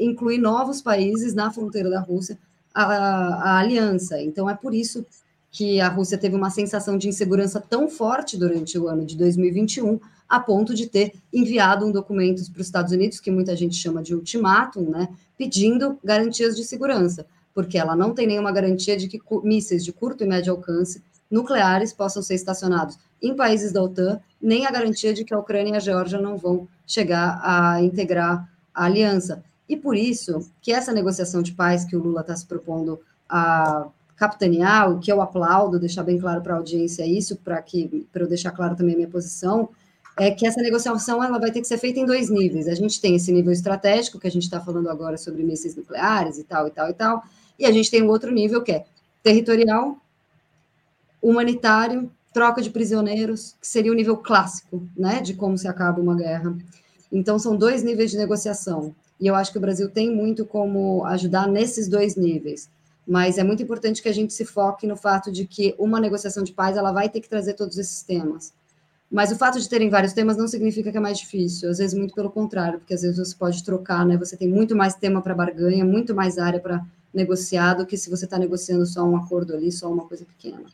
incluir 0.04 0.38
novos 0.38 0.82
países 0.82 1.32
na 1.32 1.52
fronteira 1.52 1.88
da 1.88 2.00
Rússia 2.00 2.36
a, 2.74 2.84
a 2.84 3.58
aliança. 3.58 4.20
Então, 4.20 4.50
é 4.50 4.54
por 4.54 4.74
isso 4.74 5.06
que 5.50 5.80
a 5.80 5.88
Rússia 5.88 6.18
teve 6.18 6.36
uma 6.36 6.50
sensação 6.50 6.98
de 6.98 7.08
insegurança 7.08 7.60
tão 7.60 7.88
forte 7.88 8.36
durante 8.36 8.78
o 8.78 8.88
ano 8.88 9.06
de 9.06 9.16
2021, 9.16 9.98
a 10.28 10.40
ponto 10.40 10.74
de 10.74 10.86
ter 10.86 11.14
enviado 11.32 11.86
um 11.86 11.92
documento 11.92 12.42
para 12.52 12.60
os 12.60 12.66
Estados 12.66 12.92
Unidos, 12.92 13.20
que 13.20 13.30
muita 13.30 13.54
gente 13.54 13.76
chama 13.76 14.02
de 14.02 14.14
ultimátum, 14.14 14.90
né, 14.90 15.08
pedindo 15.38 15.98
garantias 16.02 16.56
de 16.56 16.64
segurança, 16.64 17.26
porque 17.54 17.78
ela 17.78 17.94
não 17.94 18.12
tem 18.12 18.26
nenhuma 18.26 18.52
garantia 18.52 18.96
de 18.96 19.08
que 19.08 19.20
mísseis 19.42 19.84
de 19.84 19.92
curto 19.92 20.24
e 20.24 20.26
médio 20.26 20.52
alcance 20.52 21.02
nucleares 21.30 21.92
possam 21.92 22.22
ser 22.22 22.34
estacionados 22.34 22.98
em 23.20 23.34
países 23.34 23.72
da 23.72 23.82
OTAN, 23.82 24.20
nem 24.40 24.66
a 24.66 24.70
garantia 24.70 25.12
de 25.12 25.24
que 25.24 25.34
a 25.34 25.38
Ucrânia 25.38 25.72
e 25.72 25.76
a 25.76 25.80
Geórgia 25.80 26.20
não 26.20 26.36
vão 26.36 26.68
chegar 26.86 27.40
a 27.42 27.82
integrar 27.82 28.48
a 28.74 28.84
aliança. 28.84 29.42
E 29.68 29.76
por 29.76 29.96
isso 29.96 30.48
que 30.60 30.72
essa 30.72 30.92
negociação 30.92 31.42
de 31.42 31.52
paz 31.52 31.84
que 31.84 31.96
o 31.96 32.02
Lula 32.02 32.20
está 32.20 32.36
se 32.36 32.46
propondo 32.46 33.00
a 33.28 33.88
capitanear, 34.16 34.90
o 34.90 34.98
que 34.98 35.10
eu 35.10 35.20
aplaudo, 35.20 35.78
deixar 35.78 36.02
bem 36.02 36.18
claro 36.18 36.40
para 36.40 36.54
a 36.54 36.56
audiência 36.56 37.06
isso, 37.06 37.36
para 37.36 37.60
que 37.60 38.06
para 38.12 38.22
eu 38.22 38.28
deixar 38.28 38.50
claro 38.50 38.76
também 38.76 38.94
a 38.94 38.96
minha 38.98 39.10
posição, 39.10 39.68
é 40.18 40.30
que 40.30 40.46
essa 40.46 40.60
negociação 40.62 41.22
ela 41.22 41.38
vai 41.38 41.50
ter 41.50 41.60
que 41.60 41.66
ser 41.66 41.78
feita 41.78 42.00
em 42.00 42.06
dois 42.06 42.30
níveis. 42.30 42.68
A 42.68 42.74
gente 42.74 43.00
tem 43.00 43.14
esse 43.16 43.30
nível 43.30 43.52
estratégico 43.52 44.18
que 44.18 44.26
a 44.26 44.30
gente 44.30 44.44
está 44.44 44.60
falando 44.60 44.88
agora 44.88 45.18
sobre 45.18 45.42
mísseis 45.42 45.76
nucleares 45.76 46.38
e 46.38 46.44
tal 46.44 46.66
e 46.66 46.70
tal 46.70 46.88
e 46.88 46.94
tal, 46.94 47.22
e 47.58 47.66
a 47.66 47.72
gente 47.72 47.90
tem 47.90 48.02
um 48.02 48.08
outro 48.08 48.30
nível 48.32 48.62
que 48.62 48.72
é 48.72 48.84
territorial, 49.22 49.98
humanitário, 51.20 52.10
troca 52.32 52.62
de 52.62 52.70
prisioneiros, 52.70 53.56
que 53.60 53.66
seria 53.66 53.90
o 53.90 53.94
nível 53.94 54.16
clássico, 54.16 54.86
né, 54.96 55.20
de 55.20 55.34
como 55.34 55.56
se 55.56 55.66
acaba 55.66 56.00
uma 56.00 56.14
guerra. 56.14 56.56
Então 57.10 57.38
são 57.38 57.56
dois 57.56 57.82
níveis 57.82 58.10
de 58.10 58.16
negociação. 58.16 58.94
E 59.18 59.26
eu 59.26 59.34
acho 59.34 59.50
que 59.50 59.58
o 59.58 59.60
Brasil 59.60 59.90
tem 59.90 60.14
muito 60.14 60.44
como 60.44 61.04
ajudar 61.06 61.48
nesses 61.48 61.88
dois 61.88 62.16
níveis. 62.16 62.68
Mas 63.06 63.38
é 63.38 63.44
muito 63.44 63.62
importante 63.62 64.02
que 64.02 64.08
a 64.08 64.12
gente 64.12 64.34
se 64.34 64.44
foque 64.44 64.86
no 64.86 64.96
fato 64.96 65.30
de 65.30 65.46
que 65.46 65.74
uma 65.78 66.00
negociação 66.00 66.42
de 66.42 66.52
paz 66.52 66.76
ela 66.76 66.92
vai 66.92 67.08
ter 67.08 67.20
que 67.20 67.28
trazer 67.28 67.54
todos 67.54 67.78
esses 67.78 68.02
temas. 68.02 68.52
Mas 69.10 69.30
o 69.30 69.36
fato 69.36 69.60
de 69.60 69.68
terem 69.68 69.88
vários 69.88 70.12
temas 70.12 70.36
não 70.36 70.48
significa 70.48 70.90
que 70.90 70.96
é 70.96 71.00
mais 71.00 71.18
difícil, 71.18 71.70
às 71.70 71.78
vezes 71.78 71.96
muito 71.96 72.14
pelo 72.14 72.30
contrário, 72.30 72.80
porque 72.80 72.94
às 72.94 73.02
vezes 73.02 73.16
você 73.16 73.34
pode 73.36 73.62
trocar, 73.64 74.04
né? 74.04 74.16
Você 74.16 74.36
tem 74.36 74.48
muito 74.48 74.74
mais 74.74 74.94
tema 74.94 75.22
para 75.22 75.34
barganha, 75.34 75.84
muito 75.84 76.14
mais 76.14 76.38
área 76.38 76.58
para 76.58 76.84
negociar 77.14 77.74
do 77.74 77.86
que 77.86 77.96
se 77.96 78.10
você 78.10 78.24
está 78.24 78.38
negociando 78.38 78.84
só 78.84 79.04
um 79.04 79.16
acordo 79.16 79.54
ali, 79.54 79.70
só 79.70 79.90
uma 79.90 80.06
coisa 80.06 80.24
pequena. 80.24 80.64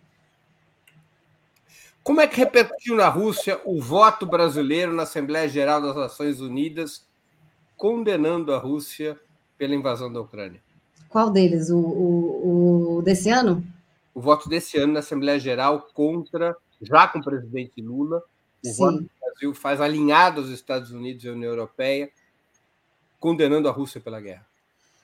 Como 2.02 2.20
é 2.20 2.26
que 2.26 2.36
repercutiu 2.36 2.96
na 2.96 3.08
Rússia 3.08 3.60
o 3.64 3.80
voto 3.80 4.26
brasileiro 4.26 4.92
na 4.92 5.04
Assembleia 5.04 5.48
Geral 5.48 5.80
das 5.80 5.94
Nações 5.94 6.40
Unidas 6.40 7.04
condenando 7.82 8.54
a 8.54 8.58
Rússia 8.58 9.18
pela 9.58 9.74
invasão 9.74 10.12
da 10.12 10.20
Ucrânia. 10.20 10.60
Qual 11.08 11.30
deles? 11.30 11.68
O, 11.68 11.78
o, 11.78 12.96
o 12.98 13.02
desse 13.02 13.28
ano? 13.28 13.64
O 14.14 14.20
voto 14.20 14.48
desse 14.48 14.78
ano 14.78 14.92
na 14.92 15.00
Assembleia 15.00 15.40
Geral 15.40 15.88
contra, 15.92 16.56
já 16.82 17.08
com 17.08 17.18
o 17.18 17.24
presidente 17.24 17.80
Lula, 17.80 18.22
o 18.64 18.90
do 18.90 19.10
Brasil 19.20 19.54
faz 19.54 19.80
alinhado 19.80 20.40
aos 20.40 20.50
Estados 20.50 20.90
Unidos 20.90 21.24
e 21.24 21.28
à 21.28 21.32
União 21.32 21.50
Europeia, 21.50 22.10
condenando 23.18 23.68
a 23.68 23.72
Rússia 23.72 24.00
pela 24.00 24.20
guerra. 24.20 24.46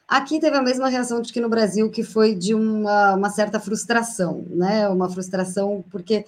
Aqui 0.06 0.40
teve 0.40 0.56
a 0.56 0.62
mesma 0.62 0.88
reação 0.88 1.20
de 1.20 1.32
que 1.32 1.40
no 1.40 1.50
Brasil, 1.50 1.90
que 1.90 2.02
foi 2.02 2.34
de 2.34 2.54
uma, 2.54 3.14
uma 3.14 3.30
certa 3.30 3.60
frustração, 3.60 4.46
né? 4.48 4.88
Uma 4.88 5.10
frustração 5.10 5.84
porque 5.90 6.24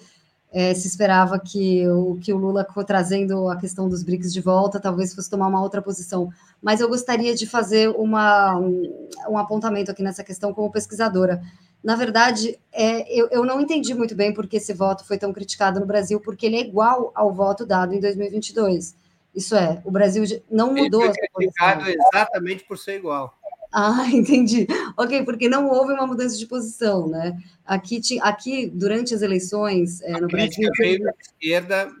é, 0.51 0.73
se 0.73 0.87
esperava 0.87 1.39
que 1.39 1.87
o, 1.87 2.17
que 2.21 2.31
o 2.31 2.37
Lula, 2.37 2.63
trazendo 2.85 3.49
a 3.49 3.55
questão 3.55 3.89
dos 3.89 4.03
BRICS 4.03 4.33
de 4.33 4.41
volta, 4.41 4.79
talvez 4.79 5.15
fosse 5.15 5.29
tomar 5.29 5.47
uma 5.47 5.61
outra 5.61 5.81
posição. 5.81 6.29
Mas 6.61 6.79
eu 6.79 6.89
gostaria 6.89 7.33
de 7.33 7.47
fazer 7.47 7.89
uma, 7.89 8.55
um, 8.57 9.07
um 9.29 9.37
apontamento 9.37 9.89
aqui 9.89 10.03
nessa 10.03 10.23
questão 10.23 10.53
como 10.53 10.71
pesquisadora. 10.71 11.41
Na 11.83 11.95
verdade, 11.95 12.59
é, 12.71 13.11
eu, 13.11 13.27
eu 13.29 13.43
não 13.43 13.59
entendi 13.59 13.93
muito 13.93 14.15
bem 14.15 14.33
por 14.33 14.47
que 14.47 14.57
esse 14.57 14.73
voto 14.73 15.03
foi 15.05 15.17
tão 15.17 15.33
criticado 15.33 15.79
no 15.79 15.85
Brasil, 15.85 16.19
porque 16.19 16.45
ele 16.45 16.57
é 16.57 16.61
igual 16.61 17.11
ao 17.15 17.33
voto 17.33 17.65
dado 17.65 17.93
em 17.93 17.99
2022. 17.99 18.95
Isso 19.33 19.55
é, 19.55 19.81
o 19.83 19.91
Brasil 19.91 20.23
não 20.49 20.73
mudou. 20.73 21.03
Ele 21.03 21.13
foi 21.13 21.45
criticado 21.45 21.89
exatamente 21.89 22.63
por 22.65 22.77
ser 22.77 22.97
igual. 22.97 23.35
Ah, 23.71 24.05
entendi. 24.11 24.67
Ok, 24.97 25.23
porque 25.23 25.47
não 25.47 25.69
houve 25.69 25.93
uma 25.93 26.05
mudança 26.05 26.37
de 26.37 26.45
posição, 26.45 27.07
né? 27.07 27.37
Aqui, 27.65 28.01
aqui 28.21 28.67
durante 28.67 29.15
as 29.15 29.21
eleições 29.21 30.01
é, 30.01 30.19
no 30.19 30.27
Brasil. 30.27 30.69
Veio 30.77 31.03
da 31.03 31.13
esquerda, 31.19 31.91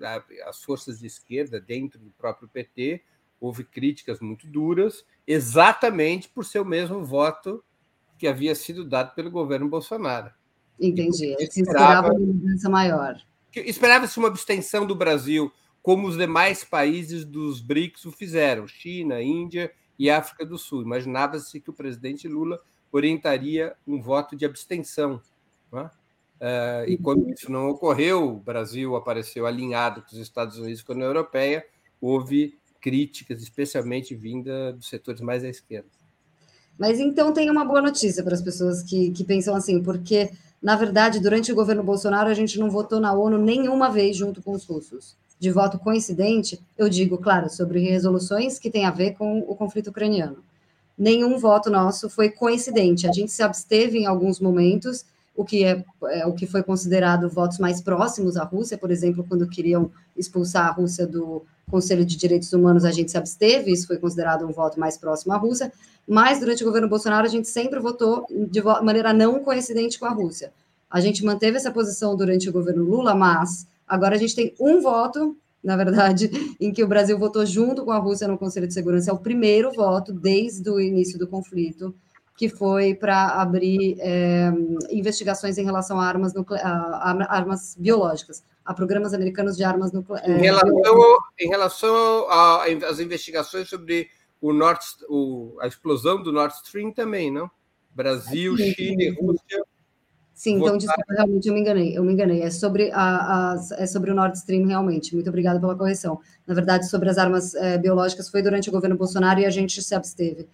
as 0.45 0.61
forças 0.61 0.99
de 0.99 1.07
esquerda, 1.07 1.59
dentro 1.59 1.99
do 1.99 2.11
próprio 2.11 2.49
PT, 2.49 3.01
houve 3.39 3.63
críticas 3.63 4.19
muito 4.19 4.45
duras, 4.45 5.03
exatamente 5.25 6.29
por 6.29 6.45
ser 6.45 6.59
o 6.59 6.65
mesmo 6.65 7.03
voto 7.03 7.63
que 8.21 8.27
havia 8.27 8.53
sido 8.53 8.85
dado 8.85 9.15
pelo 9.15 9.31
governo 9.31 9.67
Bolsonaro. 9.67 10.29
Entendi. 10.79 11.35
Se 11.49 11.61
esperava 11.61 12.13
uma 12.13 12.19
mudança 12.19 12.69
maior. 12.69 13.19
Esperava-se 13.55 14.19
uma 14.19 14.27
abstenção 14.27 14.85
do 14.85 14.93
Brasil, 14.93 15.51
como 15.81 16.07
os 16.07 16.15
demais 16.15 16.63
países 16.63 17.25
dos 17.25 17.59
BRICS 17.59 18.05
o 18.05 18.11
fizeram, 18.11 18.67
China, 18.67 19.23
Índia 19.23 19.71
e 19.97 20.07
África 20.07 20.45
do 20.45 20.55
Sul. 20.55 20.83
Imaginava-se 20.83 21.59
que 21.59 21.71
o 21.71 21.73
presidente 21.73 22.27
Lula 22.27 22.61
orientaria 22.91 23.75
um 23.87 23.99
voto 23.99 24.35
de 24.35 24.45
abstenção. 24.45 25.19
É? 25.73 25.79
Uh, 25.79 26.89
e 26.89 26.97
quando 26.99 27.27
isso 27.27 27.51
não 27.51 27.69
ocorreu, 27.69 28.35
o 28.35 28.39
Brasil 28.39 28.95
apareceu 28.95 29.47
alinhado 29.47 30.03
com 30.03 30.15
os 30.15 30.21
Estados 30.21 30.59
Unidos 30.59 30.81
e 30.81 30.85
com 30.85 30.91
a 30.91 30.95
União 30.95 31.07
Europeia, 31.07 31.65
houve 31.99 32.55
críticas, 32.79 33.41
especialmente 33.41 34.13
vinda 34.13 34.73
dos 34.73 34.87
setores 34.89 35.21
mais 35.21 35.43
à 35.43 35.49
esquerda. 35.49 35.89
Mas 36.81 36.99
então 36.99 37.31
tem 37.31 37.47
uma 37.47 37.63
boa 37.63 37.79
notícia 37.79 38.23
para 38.23 38.33
as 38.33 38.41
pessoas 38.41 38.81
que, 38.81 39.11
que 39.11 39.23
pensam 39.23 39.55
assim, 39.55 39.83
porque, 39.83 40.31
na 40.59 40.75
verdade, 40.75 41.19
durante 41.19 41.51
o 41.51 41.55
governo 41.55 41.83
Bolsonaro, 41.83 42.27
a 42.27 42.33
gente 42.33 42.57
não 42.57 42.71
votou 42.71 42.99
na 42.99 43.13
ONU 43.13 43.37
nenhuma 43.37 43.87
vez 43.87 44.17
junto 44.17 44.41
com 44.41 44.51
os 44.53 44.65
russos 44.65 45.15
de 45.39 45.51
voto 45.51 45.77
coincidente, 45.77 46.59
eu 46.75 46.89
digo, 46.89 47.19
claro, 47.19 47.51
sobre 47.51 47.79
resoluções 47.81 48.57
que 48.57 48.71
têm 48.71 48.85
a 48.85 48.89
ver 48.89 49.13
com 49.13 49.41
o 49.41 49.55
conflito 49.55 49.91
ucraniano. 49.91 50.37
Nenhum 50.97 51.37
voto 51.37 51.69
nosso 51.69 52.09
foi 52.09 52.31
coincidente. 52.31 53.07
A 53.07 53.11
gente 53.11 53.31
se 53.31 53.43
absteve 53.43 53.99
em 53.99 54.07
alguns 54.07 54.39
momentos, 54.39 55.05
o 55.35 55.45
que 55.45 55.63
é, 55.63 55.83
é 56.11 56.25
o 56.25 56.33
que 56.33 56.45
foi 56.45 56.61
considerado 56.61 57.29
votos 57.29 57.57
mais 57.57 57.81
próximos 57.81 58.37
à 58.37 58.43
Rússia, 58.43 58.77
por 58.77 58.91
exemplo, 58.91 59.25
quando 59.27 59.47
queriam 59.47 59.91
expulsar 60.15 60.67
a 60.67 60.71
Rússia 60.71 61.07
do 61.07 61.43
Conselho 61.69 62.05
de 62.05 62.17
Direitos 62.17 62.51
Humanos, 62.51 62.83
a 62.83 62.91
gente 62.91 63.11
se 63.11 63.17
absteve, 63.17 63.71
isso 63.71 63.87
foi 63.87 63.97
considerado 63.97 64.45
um 64.45 64.51
voto 64.51 64.79
mais 64.79 64.97
próximo 64.97 65.33
à 65.33 65.37
Rússia, 65.37 65.71
mas 66.07 66.39
durante 66.39 66.63
o 66.63 66.65
governo 66.65 66.89
Bolsonaro 66.89 67.25
a 67.25 67.29
gente 67.29 67.47
sempre 67.47 67.79
votou 67.79 68.25
de 68.29 68.61
maneira 68.61 69.13
não 69.13 69.39
coincidente 69.39 69.97
com 69.97 70.05
a 70.05 70.09
Rússia. 70.09 70.51
A 70.89 70.99
gente 70.99 71.23
manteve 71.23 71.55
essa 71.55 71.71
posição 71.71 72.15
durante 72.15 72.49
o 72.49 72.51
governo 72.51 72.83
Lula, 72.83 73.15
mas 73.15 73.65
Agora 73.91 74.15
a 74.15 74.17
gente 74.17 74.33
tem 74.33 74.55
um 74.57 74.79
voto, 74.79 75.35
na 75.61 75.75
verdade, 75.75 76.31
em 76.61 76.71
que 76.71 76.81
o 76.81 76.87
Brasil 76.87 77.19
votou 77.19 77.45
junto 77.45 77.83
com 77.83 77.91
a 77.91 77.97
Rússia 77.97 78.25
no 78.25 78.37
Conselho 78.37 78.65
de 78.65 78.73
Segurança. 78.73 79.11
É 79.11 79.13
o 79.13 79.17
primeiro 79.17 79.69
voto 79.73 80.13
desde 80.13 80.69
o 80.69 80.79
início 80.79 81.19
do 81.19 81.27
conflito, 81.27 81.93
que 82.41 82.49
foi 82.49 82.95
para 82.95 83.39
abrir 83.39 83.97
é, 83.99 84.51
investigações 84.89 85.59
em 85.59 85.63
relação 85.63 85.99
a 85.99 86.07
armas, 86.07 86.33
a 86.35 87.35
armas 87.35 87.75
biológicas, 87.77 88.43
a 88.65 88.73
programas 88.73 89.13
americanos 89.13 89.55
de 89.55 89.63
armas 89.63 89.91
nucleares. 89.91 90.27
Em 90.27 90.41
relação, 90.41 91.17
em 91.39 91.47
relação 91.49 92.27
às 92.89 92.99
investigações 92.99 93.69
sobre 93.69 94.09
o 94.41 94.51
North, 94.53 94.81
o, 95.07 95.55
a 95.61 95.67
explosão 95.67 96.23
do 96.23 96.31
Nord 96.31 96.55
Stream 96.65 96.91
também, 96.91 97.29
não? 97.29 97.47
Brasil, 97.91 98.57
sim, 98.57 98.73
Chile, 98.73 99.13
sim. 99.13 99.23
Rússia 99.23 99.63
Sim, 100.33 100.55
então, 100.55 100.75
desculpa, 100.75 101.13
realmente 101.13 101.47
eu 101.47 101.53
me 101.53 101.59
enganei, 101.59 101.95
eu 101.95 102.03
me 102.03 102.13
enganei. 102.13 102.41
É 102.41 102.49
sobre, 102.49 102.89
a, 102.91 103.51
a, 103.53 103.55
é 103.77 103.85
sobre 103.85 104.09
o 104.09 104.15
Nord 104.15 104.35
Stream, 104.35 104.65
realmente. 104.65 105.13
Muito 105.13 105.29
obrigada 105.29 105.59
pela 105.59 105.75
correção. 105.75 106.19
Na 106.47 106.55
verdade, 106.55 106.89
sobre 106.89 107.07
as 107.07 107.19
armas 107.19 107.53
é, 107.53 107.77
biológicas 107.77 108.29
foi 108.29 108.41
durante 108.41 108.67
o 108.67 108.71
governo 108.71 108.97
Bolsonaro 108.97 109.41
e 109.41 109.45
a 109.45 109.51
gente 109.51 109.79
se 109.83 109.93
absteve. 109.93 110.49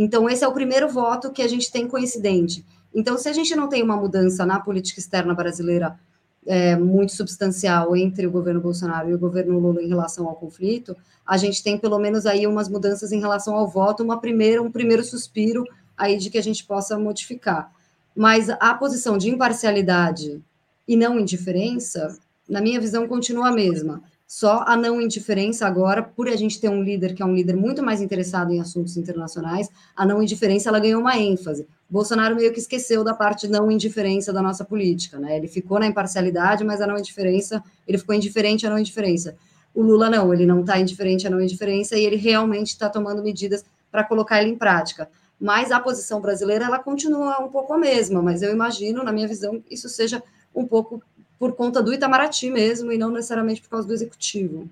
Então, 0.00 0.30
esse 0.30 0.44
é 0.44 0.48
o 0.48 0.52
primeiro 0.52 0.88
voto 0.88 1.32
que 1.32 1.42
a 1.42 1.48
gente 1.48 1.72
tem 1.72 1.88
coincidente. 1.88 2.64
Então, 2.94 3.18
se 3.18 3.28
a 3.28 3.32
gente 3.32 3.56
não 3.56 3.68
tem 3.68 3.82
uma 3.82 3.96
mudança 3.96 4.46
na 4.46 4.60
política 4.60 5.00
externa 5.00 5.34
brasileira 5.34 5.98
é, 6.46 6.76
muito 6.76 7.10
substancial 7.10 7.96
entre 7.96 8.24
o 8.24 8.30
governo 8.30 8.60
Bolsonaro 8.60 9.10
e 9.10 9.14
o 9.14 9.18
governo 9.18 9.58
Lula 9.58 9.82
em 9.82 9.88
relação 9.88 10.28
ao 10.28 10.36
conflito, 10.36 10.96
a 11.26 11.36
gente 11.36 11.64
tem 11.64 11.76
pelo 11.76 11.98
menos 11.98 12.26
aí 12.26 12.46
umas 12.46 12.68
mudanças 12.68 13.10
em 13.10 13.18
relação 13.18 13.56
ao 13.56 13.66
voto, 13.66 14.04
uma 14.04 14.20
primeira, 14.20 14.62
um 14.62 14.70
primeiro 14.70 15.02
suspiro 15.02 15.64
aí 15.96 16.16
de 16.16 16.30
que 16.30 16.38
a 16.38 16.42
gente 16.42 16.64
possa 16.64 16.96
modificar. 16.96 17.72
Mas 18.14 18.48
a 18.48 18.74
posição 18.74 19.18
de 19.18 19.28
imparcialidade 19.28 20.40
e 20.86 20.96
não 20.96 21.18
indiferença, 21.18 22.16
na 22.48 22.60
minha 22.60 22.80
visão, 22.80 23.08
continua 23.08 23.48
a 23.48 23.52
mesma. 23.52 24.00
Só 24.30 24.62
a 24.66 24.76
não 24.76 25.00
indiferença 25.00 25.66
agora, 25.66 26.02
por 26.02 26.28
a 26.28 26.36
gente 26.36 26.60
ter 26.60 26.68
um 26.68 26.82
líder 26.82 27.14
que 27.14 27.22
é 27.22 27.24
um 27.24 27.34
líder 27.34 27.56
muito 27.56 27.82
mais 27.82 28.02
interessado 28.02 28.52
em 28.52 28.60
assuntos 28.60 28.94
internacionais, 28.98 29.70
a 29.96 30.04
não 30.04 30.22
indiferença 30.22 30.68
ela 30.68 30.78
ganhou 30.78 31.00
uma 31.00 31.16
ênfase. 31.16 31.66
Bolsonaro 31.88 32.36
meio 32.36 32.52
que 32.52 32.58
esqueceu 32.58 33.02
da 33.02 33.14
parte 33.14 33.48
não 33.48 33.70
indiferença 33.70 34.30
da 34.30 34.42
nossa 34.42 34.66
política, 34.66 35.18
né? 35.18 35.38
Ele 35.38 35.48
ficou 35.48 35.78
na 35.78 35.86
imparcialidade, 35.86 36.62
mas 36.62 36.82
a 36.82 36.86
não 36.86 36.98
indiferença, 36.98 37.64
ele 37.86 37.96
ficou 37.96 38.14
indiferente 38.14 38.66
à 38.66 38.70
não 38.70 38.78
indiferença. 38.78 39.34
O 39.74 39.80
Lula 39.80 40.10
não, 40.10 40.34
ele 40.34 40.44
não 40.44 40.60
está 40.60 40.78
indiferente 40.78 41.26
à 41.26 41.30
não 41.30 41.40
indiferença 41.40 41.96
e 41.96 42.04
ele 42.04 42.16
realmente 42.16 42.66
está 42.66 42.90
tomando 42.90 43.22
medidas 43.22 43.64
para 43.90 44.04
colocar 44.04 44.42
ele 44.42 44.50
em 44.50 44.58
prática. 44.58 45.08
Mas 45.40 45.70
a 45.70 45.80
posição 45.80 46.20
brasileira 46.20 46.66
ela 46.66 46.78
continua 46.78 47.42
um 47.42 47.48
pouco 47.48 47.72
a 47.72 47.78
mesma, 47.78 48.20
mas 48.20 48.42
eu 48.42 48.52
imagino, 48.52 49.02
na 49.02 49.10
minha 49.10 49.26
visão, 49.26 49.64
isso 49.70 49.88
seja 49.88 50.22
um 50.54 50.66
pouco 50.66 51.02
por 51.38 51.54
conta 51.54 51.82
do 51.82 51.92
Itamaraty 51.92 52.50
mesmo 52.50 52.90
e 52.90 52.98
não 52.98 53.10
necessariamente 53.10 53.60
por 53.60 53.70
causa 53.70 53.86
do 53.86 53.94
executivo. 53.94 54.68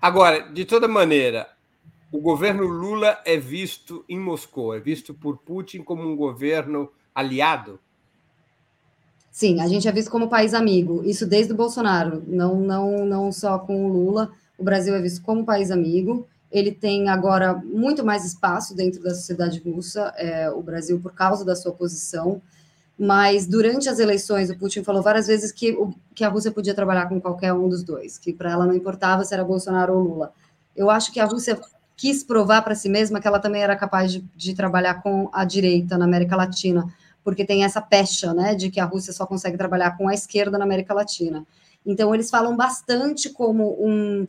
Agora, 0.00 0.40
de 0.40 0.64
toda 0.64 0.86
maneira, 0.86 1.48
o 2.12 2.20
governo 2.20 2.64
Lula 2.64 3.18
é 3.24 3.36
visto 3.36 4.04
em 4.08 4.18
Moscou, 4.18 4.74
é 4.74 4.78
visto 4.80 5.14
por 5.14 5.38
Putin 5.38 5.82
como 5.82 6.02
um 6.02 6.14
governo 6.14 6.90
aliado? 7.14 7.80
Sim, 9.30 9.60
a 9.60 9.68
gente 9.68 9.88
é 9.88 9.92
visto 9.92 10.10
como 10.10 10.28
país 10.28 10.54
amigo, 10.54 11.02
isso 11.04 11.26
desde 11.26 11.52
o 11.52 11.56
Bolsonaro, 11.56 12.22
não, 12.26 12.56
não, 12.60 13.04
não 13.04 13.32
só 13.32 13.58
com 13.58 13.84
o 13.84 13.92
Lula. 13.92 14.30
O 14.56 14.64
Brasil 14.64 14.94
é 14.94 15.00
visto 15.00 15.22
como 15.22 15.44
país 15.44 15.70
amigo. 15.70 16.26
Ele 16.50 16.72
tem 16.72 17.10
agora 17.10 17.54
muito 17.54 18.04
mais 18.04 18.24
espaço 18.24 18.74
dentro 18.74 19.02
da 19.02 19.14
sociedade 19.14 19.58
russa, 19.58 20.14
é, 20.16 20.50
o 20.50 20.62
Brasil, 20.62 20.98
por 21.00 21.12
causa 21.12 21.44
da 21.44 21.54
sua 21.54 21.72
posição 21.72 22.40
mas 22.98 23.46
durante 23.46 23.88
as 23.88 23.98
eleições 23.98 24.48
o 24.50 24.58
Putin 24.58 24.82
falou 24.82 25.02
várias 25.02 25.26
vezes 25.26 25.52
que, 25.52 25.72
o, 25.72 25.94
que 26.14 26.24
a 26.24 26.28
Rússia 26.28 26.50
podia 26.50 26.74
trabalhar 26.74 27.08
com 27.08 27.20
qualquer 27.20 27.52
um 27.52 27.68
dos 27.68 27.82
dois, 27.82 28.16
que 28.16 28.32
para 28.32 28.50
ela 28.50 28.66
não 28.66 28.74
importava 28.74 29.24
se 29.24 29.34
era 29.34 29.44
Bolsonaro 29.44 29.94
ou 29.94 30.02
Lula. 30.02 30.32
Eu 30.74 30.88
acho 30.88 31.12
que 31.12 31.20
a 31.20 31.26
Rússia 31.26 31.60
quis 31.96 32.22
provar 32.22 32.62
para 32.62 32.74
si 32.74 32.88
mesma 32.88 33.20
que 33.20 33.28
ela 33.28 33.38
também 33.38 33.62
era 33.62 33.76
capaz 33.76 34.12
de, 34.12 34.24
de, 34.34 34.54
trabalhar 34.54 35.02
com 35.02 35.28
a 35.32 35.44
direita 35.44 35.96
na 35.96 36.04
América 36.04 36.36
Latina, 36.36 36.86
porque 37.22 37.44
tem 37.44 37.64
essa 37.64 37.80
pecha, 37.80 38.32
né, 38.32 38.54
de 38.54 38.70
que 38.70 38.80
a 38.80 38.84
Rússia 38.84 39.12
só 39.12 39.26
consegue 39.26 39.56
trabalhar 39.56 39.96
com 39.96 40.08
a 40.08 40.14
esquerda 40.14 40.58
na 40.58 40.64
América 40.64 40.94
Latina. 40.94 41.46
Então 41.84 42.14
eles 42.14 42.30
falam 42.30 42.56
bastante 42.56 43.30
como 43.30 43.76
um 43.80 44.26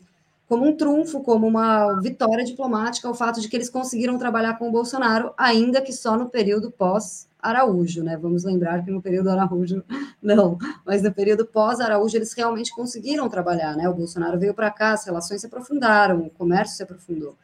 como 0.47 0.65
um 0.65 0.77
trunfo, 0.77 1.19
como 1.21 1.45
uma 1.45 1.99
vitória 1.99 2.45
diplomática, 2.45 3.09
o 3.09 3.13
fato 3.13 3.41
de 3.41 3.49
que 3.49 3.57
eles 3.57 3.69
conseguiram 3.69 4.17
trabalhar 4.17 4.57
com 4.57 4.69
o 4.69 4.71
Bolsonaro, 4.71 5.33
ainda 5.37 5.81
que 5.81 5.91
só 5.91 6.17
no 6.17 6.29
período 6.29 6.71
pós 6.71 7.26
Araújo, 7.39 8.03
né? 8.03 8.17
Vamos 8.17 8.43
lembrar 8.43 8.83
que 8.83 8.91
no 8.91 9.01
período 9.01 9.29
Araújo, 9.29 9.83
não, 10.21 10.57
mas 10.85 11.01
no 11.01 11.13
período 11.13 11.45
pós-Araújo 11.45 12.17
eles 12.17 12.33
realmente 12.33 12.73
conseguiram 12.73 13.29
trabalhar, 13.29 13.75
né? 13.75 13.87
O 13.87 13.93
Bolsonaro 13.93 14.39
veio 14.39 14.53
para 14.53 14.71
cá, 14.71 14.93
as 14.93 15.05
relações 15.05 15.41
se 15.41 15.47
aprofundaram, 15.47 16.21
o 16.21 16.29
comércio 16.29 16.75
se 16.75 16.83
aprofundou. 16.83 17.35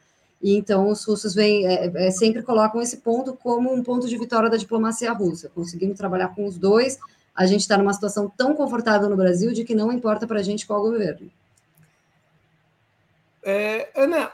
E 0.41 0.57
então 0.57 0.89
os 0.89 1.05
russos 1.05 1.33
vêm, 1.33 1.65
é, 1.65 2.07
é, 2.07 2.11
sempre 2.11 2.43
colocam 2.43 2.81
esse 2.81 2.97
ponto 2.97 3.33
como 3.33 3.73
um 3.73 3.81
ponto 3.81 4.09
de 4.09 4.17
vitória 4.17 4.49
da 4.49 4.57
diplomacia 4.57 5.13
russa. 5.13 5.49
Conseguimos 5.49 5.97
trabalhar 5.97 6.35
com 6.35 6.45
os 6.45 6.57
dois, 6.57 6.99
a 7.33 7.45
gente 7.45 7.61
está 7.61 7.77
numa 7.77 7.93
situação 7.93 8.29
tão 8.35 8.53
confortável 8.53 9.09
no 9.09 9.15
Brasil 9.15 9.53
de 9.53 9.63
que 9.63 9.73
não 9.73 9.91
importa 9.91 10.27
para 10.27 10.39
a 10.39 10.43
gente 10.43 10.67
qual 10.67 10.81
governo. 10.81 11.31
É, 13.41 13.89
Ana, 13.95 14.31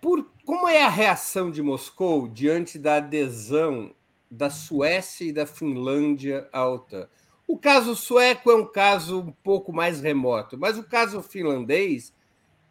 por, 0.00 0.26
como 0.44 0.68
é 0.68 0.82
a 0.82 0.88
reação 0.88 1.50
de 1.50 1.62
Moscou 1.62 2.28
diante 2.28 2.78
da 2.78 2.96
adesão 2.96 3.90
da 4.34 4.50
Suécia 4.50 5.24
e 5.26 5.32
da 5.32 5.46
Finlândia 5.46 6.48
à. 6.52 7.08
O 7.46 7.56
caso 7.56 7.94
sueco 7.94 8.50
é 8.50 8.54
um 8.54 8.66
caso 8.66 9.20
um 9.20 9.32
pouco 9.32 9.72
mais 9.72 10.00
remoto, 10.00 10.58
mas 10.58 10.76
o 10.76 10.82
caso 10.82 11.22
finlandês 11.22 12.12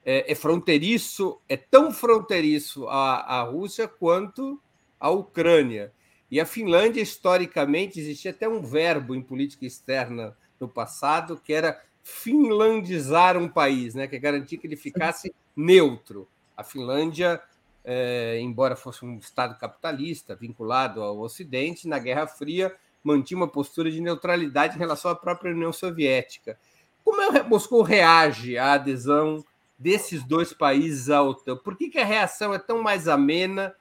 é, 0.04 0.32
é 0.32 0.36
fronteiriço, 0.36 1.40
é 1.48 1.56
tão 1.56 1.92
fronteiriço 1.92 2.88
à, 2.88 3.40
à 3.40 3.44
Rússia 3.44 3.88
quanto 3.88 4.60
à 5.00 5.10
Ucrânia. 5.10 5.94
E 6.30 6.40
a 6.40 6.46
Finlândia, 6.46 7.02
historicamente, 7.02 8.00
existia 8.00 8.32
até 8.32 8.50
um 8.50 8.62
verbo 8.62 9.14
em 9.14 9.22
política 9.22 9.66
externa 9.66 10.36
no 10.60 10.68
passado, 10.68 11.40
que 11.44 11.54
era 11.54 11.80
finlandizar 12.02 13.38
um 13.38 13.48
país, 13.48 13.94
né? 13.94 14.08
que 14.08 14.16
é 14.16 14.20
garantir 14.20 14.58
que 14.58 14.68
ele 14.68 14.76
ficasse 14.76 15.34
neutro. 15.56 16.28
A 16.58 16.64
Finlândia 16.64 17.42
é, 17.84 18.40
embora 18.40 18.76
fosse 18.76 19.04
um 19.04 19.18
Estado 19.18 19.58
capitalista 19.58 20.36
vinculado 20.36 21.02
ao 21.02 21.20
Ocidente, 21.20 21.88
na 21.88 22.00
Guerra 22.00 22.28
Fria 22.28 22.74
mantinha 23.04 23.38
uma 23.38 23.48
postura 23.48 23.92
de 23.92 24.00
neutralidade 24.00 24.76
em 24.76 24.80
relação 24.80 25.12
à 25.12 25.16
própria 25.16 25.54
União 25.54 25.74
Soviética. 25.74 26.58
Como 27.04 27.22
é, 27.22 27.44
Moscou 27.44 27.82
reage 27.82 28.58
à 28.58 28.74
adesão 28.74 29.44
desses 29.78 30.24
dois 30.24 30.54
países 30.54 31.10
à 31.10 31.22
OTAN? 31.22 31.58
Por 31.58 31.76
que, 31.76 31.90
que 31.90 32.00
a 32.00 32.06
reação 32.06 32.54
é 32.54 32.60
tão 32.60 32.82
mais 32.82 33.08
amena, 33.08 33.76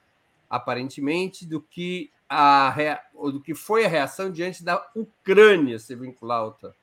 aparentemente, 0.50 1.46
do 1.46 1.60
que, 1.60 2.10
a, 2.28 3.00
do 3.14 3.40
que 3.40 3.54
foi 3.54 3.84
a 3.84 3.88
reação 3.88 4.30
diante 4.32 4.64
da 4.64 4.84
Ucrânia 4.96 5.78
se 5.78 5.94
vincular 5.94 6.40
à 6.40 6.46
OTAN? 6.46 6.74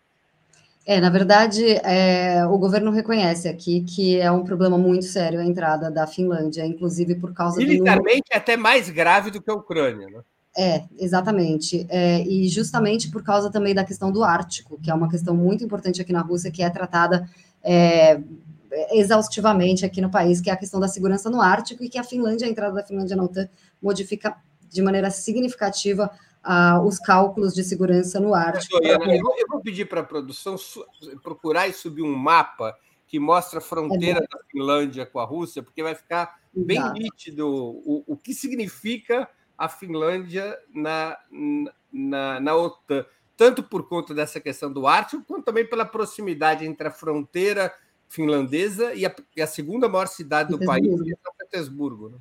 É, 0.89 0.99
na 0.99 1.11
verdade, 1.11 1.63
é, 1.83 2.43
o 2.47 2.57
governo 2.57 2.89
reconhece 2.89 3.47
aqui 3.47 3.81
que 3.81 4.19
é 4.19 4.31
um 4.31 4.43
problema 4.43 4.75
muito 4.75 5.05
sério 5.05 5.39
a 5.39 5.45
entrada 5.45 5.91
da 5.91 6.07
Finlândia, 6.07 6.65
inclusive 6.65 7.13
por 7.13 7.31
causa 7.31 7.57
Militarmente 7.57 8.23
do... 8.27 8.33
é 8.33 8.37
até 8.37 8.57
mais 8.57 8.89
grave 8.89 9.29
do 9.29 9.39
que 9.39 9.51
a 9.51 9.53
Ucrânia, 9.53 10.07
né? 10.09 10.21
É, 10.57 10.85
exatamente. 10.97 11.85
É, 11.89 12.23
e 12.23 12.49
justamente 12.49 13.11
por 13.11 13.21
causa 13.21 13.51
também 13.51 13.75
da 13.75 13.83
questão 13.83 14.11
do 14.11 14.23
Ártico, 14.23 14.79
que 14.81 14.89
é 14.89 14.93
uma 14.95 15.07
questão 15.07 15.35
muito 15.35 15.63
importante 15.63 16.01
aqui 16.01 16.11
na 16.11 16.21
Rússia, 16.21 16.49
que 16.49 16.63
é 16.63 16.69
tratada 16.71 17.29
é, 17.63 18.19
exaustivamente 18.91 19.85
aqui 19.85 20.01
no 20.01 20.09
país, 20.09 20.41
que 20.41 20.49
é 20.49 20.53
a 20.53 20.57
questão 20.57 20.79
da 20.79 20.87
segurança 20.87 21.29
no 21.29 21.39
Ártico, 21.39 21.83
e 21.83 21.89
que 21.89 21.99
a 21.99 22.03
Finlândia, 22.03 22.47
a 22.47 22.49
entrada 22.49 22.73
da 22.73 22.83
Finlândia 22.83 23.15
na 23.15 23.25
OTAN, 23.25 23.47
modifica 23.79 24.35
de 24.67 24.81
maneira 24.81 25.11
significativa 25.11 26.09
ah, 26.43 26.81
os 26.81 26.97
cálculos 26.99 27.53
de 27.53 27.63
segurança 27.63 28.19
no 28.19 28.33
Ártico. 28.33 28.77
Eu, 28.83 28.99
eu, 28.99 29.35
eu 29.37 29.47
vou 29.47 29.61
pedir 29.61 29.85
para 29.85 30.01
a 30.01 30.03
produção 30.03 30.55
procurar 31.21 31.67
e 31.67 31.73
subir 31.73 32.01
um 32.01 32.15
mapa 32.15 32.75
que 33.07 33.19
mostra 33.19 33.59
a 33.59 33.61
fronteira 33.61 34.19
é 34.19 34.21
da 34.21 34.43
Finlândia 34.51 35.05
com 35.05 35.19
a 35.19 35.25
Rússia, 35.25 35.63
porque 35.63 35.81
vai 35.81 35.95
ficar 35.95 36.39
bem 36.53 36.77
Exato. 36.77 36.93
nítido 36.93 37.47
o, 37.47 38.03
o 38.05 38.15
que 38.15 38.33
significa 38.33 39.27
a 39.57 39.67
Finlândia 39.67 40.57
na, 40.73 41.17
na, 41.91 42.39
na 42.39 42.55
OTAN, 42.55 43.05
tanto 43.35 43.63
por 43.63 43.89
conta 43.89 44.13
dessa 44.13 44.39
questão 44.39 44.71
do 44.71 44.85
Ártico, 44.85 45.23
quanto 45.23 45.45
também 45.45 45.65
pela 45.65 45.85
proximidade 45.85 46.65
entre 46.65 46.87
a 46.87 46.91
fronteira 46.91 47.73
finlandesa 48.07 48.93
e 48.93 49.05
a, 49.05 49.15
e 49.35 49.41
a 49.41 49.47
segunda 49.47 49.89
maior 49.89 50.07
cidade 50.07 50.49
do 50.49 50.63
país, 50.65 51.01
que 51.01 51.13
é 51.13 51.15
São 51.23 51.33
Petersburgo. 51.37 52.09
Né? 52.09 52.17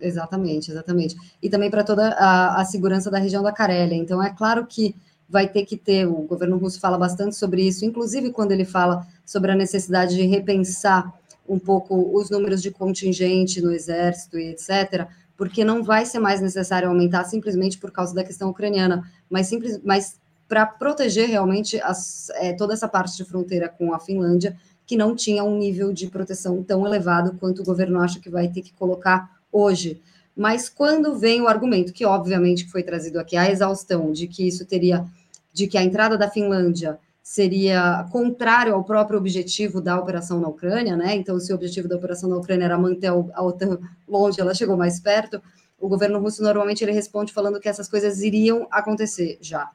Exatamente, 0.00 0.70
exatamente. 0.70 1.16
E 1.42 1.48
também 1.48 1.70
para 1.70 1.84
toda 1.84 2.10
a, 2.10 2.60
a, 2.60 2.64
segurança 2.64 3.10
da 3.10 3.18
região 3.18 3.42
da 3.42 3.52
Carélia. 3.52 3.96
Então, 3.96 4.22
é 4.22 4.30
claro 4.30 4.66
que 4.66 4.94
vai 5.28 5.48
ter 5.48 5.64
que 5.64 5.76
ter, 5.76 6.06
o 6.06 6.22
governo 6.22 6.56
russo 6.56 6.80
fala 6.80 6.96
bastante 6.96 7.36
sobre 7.36 7.66
isso, 7.66 7.84
inclusive 7.84 8.30
quando 8.30 8.52
ele 8.52 8.64
fala 8.64 9.06
sobre 9.26 9.50
a 9.50 9.54
necessidade 9.54 10.14
de 10.14 10.24
repensar 10.26 11.12
um 11.46 11.58
pouco 11.58 12.16
os 12.16 12.30
números 12.30 12.62
de 12.62 12.70
contingente 12.70 13.60
no 13.60 13.72
exército 13.72 14.38
e 14.38 14.50
etc., 14.50 15.06
porque 15.36 15.64
não 15.64 15.84
vai 15.84 16.04
ser 16.04 16.18
mais 16.18 16.40
necessário 16.40 16.88
aumentar 16.88 17.24
simplesmente 17.24 17.78
por 17.78 17.92
causa 17.92 18.14
da 18.14 18.24
questão 18.24 18.50
ucraniana, 18.50 19.08
mas, 19.30 19.46
simples, 19.46 19.80
mas 19.84 20.16
para 20.48 20.66
proteger 20.66 21.28
realmente 21.28 21.80
as, 21.80 22.30
é, 22.30 22.52
toda 22.54 22.72
essa 22.72 22.88
parte 22.88 23.16
de 23.16 23.24
fronteira 23.24 23.68
com 23.68 23.92
a 23.92 24.00
Finlândia, 24.00 24.56
que 24.84 24.96
não 24.96 25.14
tinha 25.14 25.44
um 25.44 25.56
nível 25.56 25.92
de 25.92 26.08
proteção 26.08 26.62
tão 26.62 26.86
elevado 26.86 27.36
quanto 27.38 27.60
o 27.60 27.64
governo 27.64 28.00
acha 28.00 28.18
que 28.18 28.30
vai 28.30 28.48
ter 28.48 28.62
que 28.62 28.72
colocar 28.72 29.37
hoje. 29.52 30.00
Mas 30.36 30.68
quando 30.68 31.18
vem 31.18 31.42
o 31.42 31.48
argumento, 31.48 31.92
que 31.92 32.04
obviamente 32.04 32.68
foi 32.70 32.82
trazido 32.82 33.18
aqui, 33.18 33.36
a 33.36 33.50
exaustão 33.50 34.12
de 34.12 34.28
que 34.28 34.46
isso 34.46 34.64
teria, 34.64 35.04
de 35.52 35.66
que 35.66 35.76
a 35.76 35.82
entrada 35.82 36.16
da 36.16 36.30
Finlândia 36.30 36.98
seria 37.22 38.06
contrário 38.10 38.74
ao 38.74 38.82
próprio 38.82 39.18
objetivo 39.18 39.82
da 39.82 39.98
operação 40.00 40.40
na 40.40 40.48
Ucrânia, 40.48 40.96
né? 40.96 41.14
Então, 41.14 41.38
se 41.38 41.52
o 41.52 41.56
objetivo 41.56 41.86
da 41.86 41.96
operação 41.96 42.30
na 42.30 42.36
Ucrânia 42.36 42.64
era 42.64 42.78
manter 42.78 43.08
a 43.08 43.42
OTAN 43.42 43.78
longe, 44.08 44.40
ela 44.40 44.54
chegou 44.54 44.76
mais 44.76 44.98
perto. 44.98 45.42
O 45.78 45.88
governo 45.88 46.18
russo 46.20 46.42
normalmente 46.42 46.82
ele 46.82 46.92
responde 46.92 47.32
falando 47.32 47.60
que 47.60 47.68
essas 47.68 47.86
coisas 47.86 48.22
iriam 48.22 48.66
acontecer 48.70 49.38
já. 49.42 49.70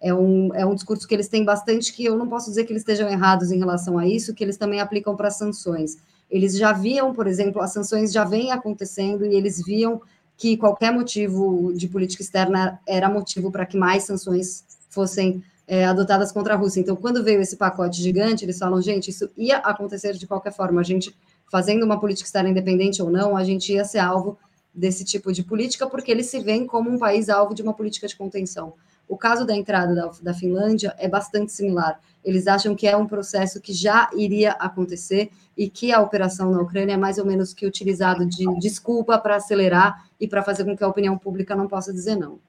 É 0.00 0.14
um, 0.14 0.54
é 0.54 0.64
um 0.64 0.74
discurso 0.74 1.06
que 1.06 1.14
eles 1.14 1.28
têm 1.28 1.44
bastante, 1.44 1.92
que 1.92 2.04
eu 2.04 2.16
não 2.16 2.28
posso 2.28 2.48
dizer 2.48 2.64
que 2.64 2.72
eles 2.72 2.82
estejam 2.82 3.08
errados 3.08 3.50
em 3.50 3.58
relação 3.58 3.98
a 3.98 4.06
isso, 4.06 4.34
que 4.34 4.42
eles 4.42 4.56
também 4.56 4.80
aplicam 4.80 5.14
para 5.16 5.30
sanções. 5.30 5.96
Eles 6.30 6.56
já 6.56 6.72
viam, 6.72 7.12
por 7.12 7.26
exemplo, 7.26 7.62
as 7.62 7.72
sanções 7.72 8.12
já 8.12 8.24
vêm 8.24 8.50
acontecendo 8.50 9.24
e 9.24 9.34
eles 9.34 9.62
viam 9.64 10.00
que 10.36 10.56
qualquer 10.56 10.92
motivo 10.92 11.72
de 11.74 11.88
política 11.88 12.22
externa 12.22 12.78
era 12.86 13.08
motivo 13.08 13.50
para 13.50 13.64
que 13.64 13.76
mais 13.76 14.04
sanções 14.04 14.64
fossem 14.90 15.42
é, 15.66 15.84
adotadas 15.84 16.30
contra 16.30 16.54
a 16.54 16.56
Rússia. 16.56 16.80
Então, 16.80 16.94
quando 16.94 17.24
veio 17.24 17.40
esse 17.40 17.56
pacote 17.56 18.00
gigante, 18.02 18.44
eles 18.44 18.58
falam, 18.58 18.80
gente, 18.80 19.10
isso 19.10 19.30
ia 19.36 19.58
acontecer 19.58 20.12
de 20.14 20.26
qualquer 20.26 20.52
forma. 20.52 20.80
A 20.80 20.84
gente, 20.84 21.14
fazendo 21.50 21.84
uma 21.84 21.98
política 21.98 22.26
externa 22.26 22.50
independente 22.50 23.02
ou 23.02 23.10
não, 23.10 23.36
a 23.36 23.42
gente 23.42 23.72
ia 23.72 23.84
ser 23.84 23.98
alvo 23.98 24.38
desse 24.74 25.04
tipo 25.04 25.32
de 25.32 25.42
política, 25.42 25.86
porque 25.86 26.10
eles 26.10 26.26
se 26.26 26.38
veem 26.38 26.66
como 26.66 26.90
um 26.90 26.98
país 26.98 27.28
alvo 27.28 27.54
de 27.54 27.62
uma 27.62 27.72
política 27.72 28.06
de 28.06 28.14
contenção. 28.14 28.74
O 29.08 29.16
caso 29.16 29.46
da 29.46 29.54
entrada 29.54 29.94
da, 29.94 30.10
da 30.20 30.34
Finlândia 30.34 30.94
é 30.98 31.08
bastante 31.08 31.52
similar. 31.52 32.00
Eles 32.24 32.46
acham 32.46 32.74
que 32.74 32.88
é 32.88 32.96
um 32.96 33.06
processo 33.06 33.60
que 33.60 33.72
já 33.72 34.10
iria 34.16 34.52
acontecer 34.52 35.30
e 35.56 35.70
que 35.70 35.92
a 35.92 36.00
operação 36.00 36.50
na 36.50 36.60
Ucrânia 36.60 36.94
é 36.94 36.96
mais 36.96 37.18
ou 37.18 37.24
menos 37.24 37.54
que 37.54 37.66
utilizado 37.66 38.26
de 38.26 38.44
desculpa 38.58 39.18
para 39.18 39.36
acelerar 39.36 40.10
e 40.18 40.26
para 40.26 40.42
fazer 40.42 40.64
com 40.64 40.76
que 40.76 40.82
a 40.82 40.88
opinião 40.88 41.16
pública 41.16 41.54
não 41.54 41.68
possa 41.68 41.92
dizer 41.92 42.16
não. 42.16 42.40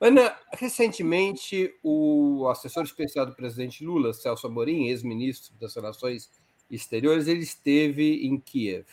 Ana, 0.00 0.36
recentemente 0.52 1.74
o 1.82 2.46
assessor 2.48 2.84
especial 2.84 3.26
do 3.26 3.34
presidente 3.34 3.84
Lula, 3.84 4.12
Celso 4.12 4.46
Amorim, 4.46 4.88
ex-ministro 4.88 5.54
das 5.60 5.74
Relações 5.74 6.30
Exteriores, 6.70 7.26
ele 7.26 7.42
esteve 7.42 8.26
em 8.26 8.38
Kiev 8.38 8.86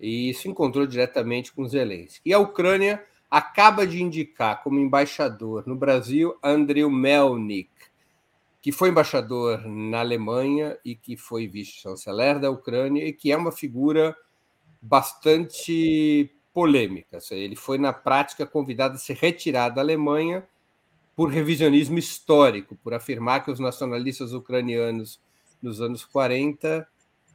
e 0.00 0.32
se 0.34 0.48
encontrou 0.48 0.86
diretamente 0.86 1.52
com 1.52 1.66
Zelensky. 1.66 2.20
E 2.24 2.32
a 2.32 2.38
Ucrânia 2.38 3.04
acaba 3.30 3.86
de 3.86 4.02
indicar 4.02 4.62
como 4.62 4.78
embaixador 4.78 5.66
no 5.66 5.76
Brasil 5.76 6.36
Andriy 6.42 6.88
Melnik, 6.88 7.70
que 8.60 8.72
foi 8.72 8.88
embaixador 8.88 9.66
na 9.66 10.00
Alemanha 10.00 10.78
e 10.84 10.94
que 10.94 11.16
foi 11.16 11.46
vice-chanceler 11.46 12.40
da 12.40 12.50
Ucrânia 12.50 13.06
e 13.06 13.12
que 13.12 13.30
é 13.30 13.36
uma 13.36 13.52
figura 13.52 14.16
bastante 14.80 16.30
polêmica. 16.52 17.18
Ele 17.30 17.54
foi, 17.54 17.78
na 17.78 17.92
prática, 17.92 18.46
convidado 18.46 18.94
a 18.94 18.98
se 18.98 19.12
retirar 19.12 19.68
da 19.68 19.80
Alemanha 19.80 20.46
por 21.14 21.30
revisionismo 21.30 21.98
histórico, 21.98 22.76
por 22.76 22.94
afirmar 22.94 23.44
que 23.44 23.50
os 23.50 23.60
nacionalistas 23.60 24.32
ucranianos 24.32 25.20
nos 25.60 25.80
anos 25.80 26.04
40 26.04 26.86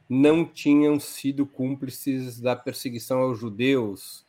não 0.08 0.44
tinham 0.44 0.98
sido 1.00 1.46
cúmplices 1.46 2.40
da 2.40 2.54
perseguição 2.54 3.20
aos 3.20 3.38
judeus 3.38 4.24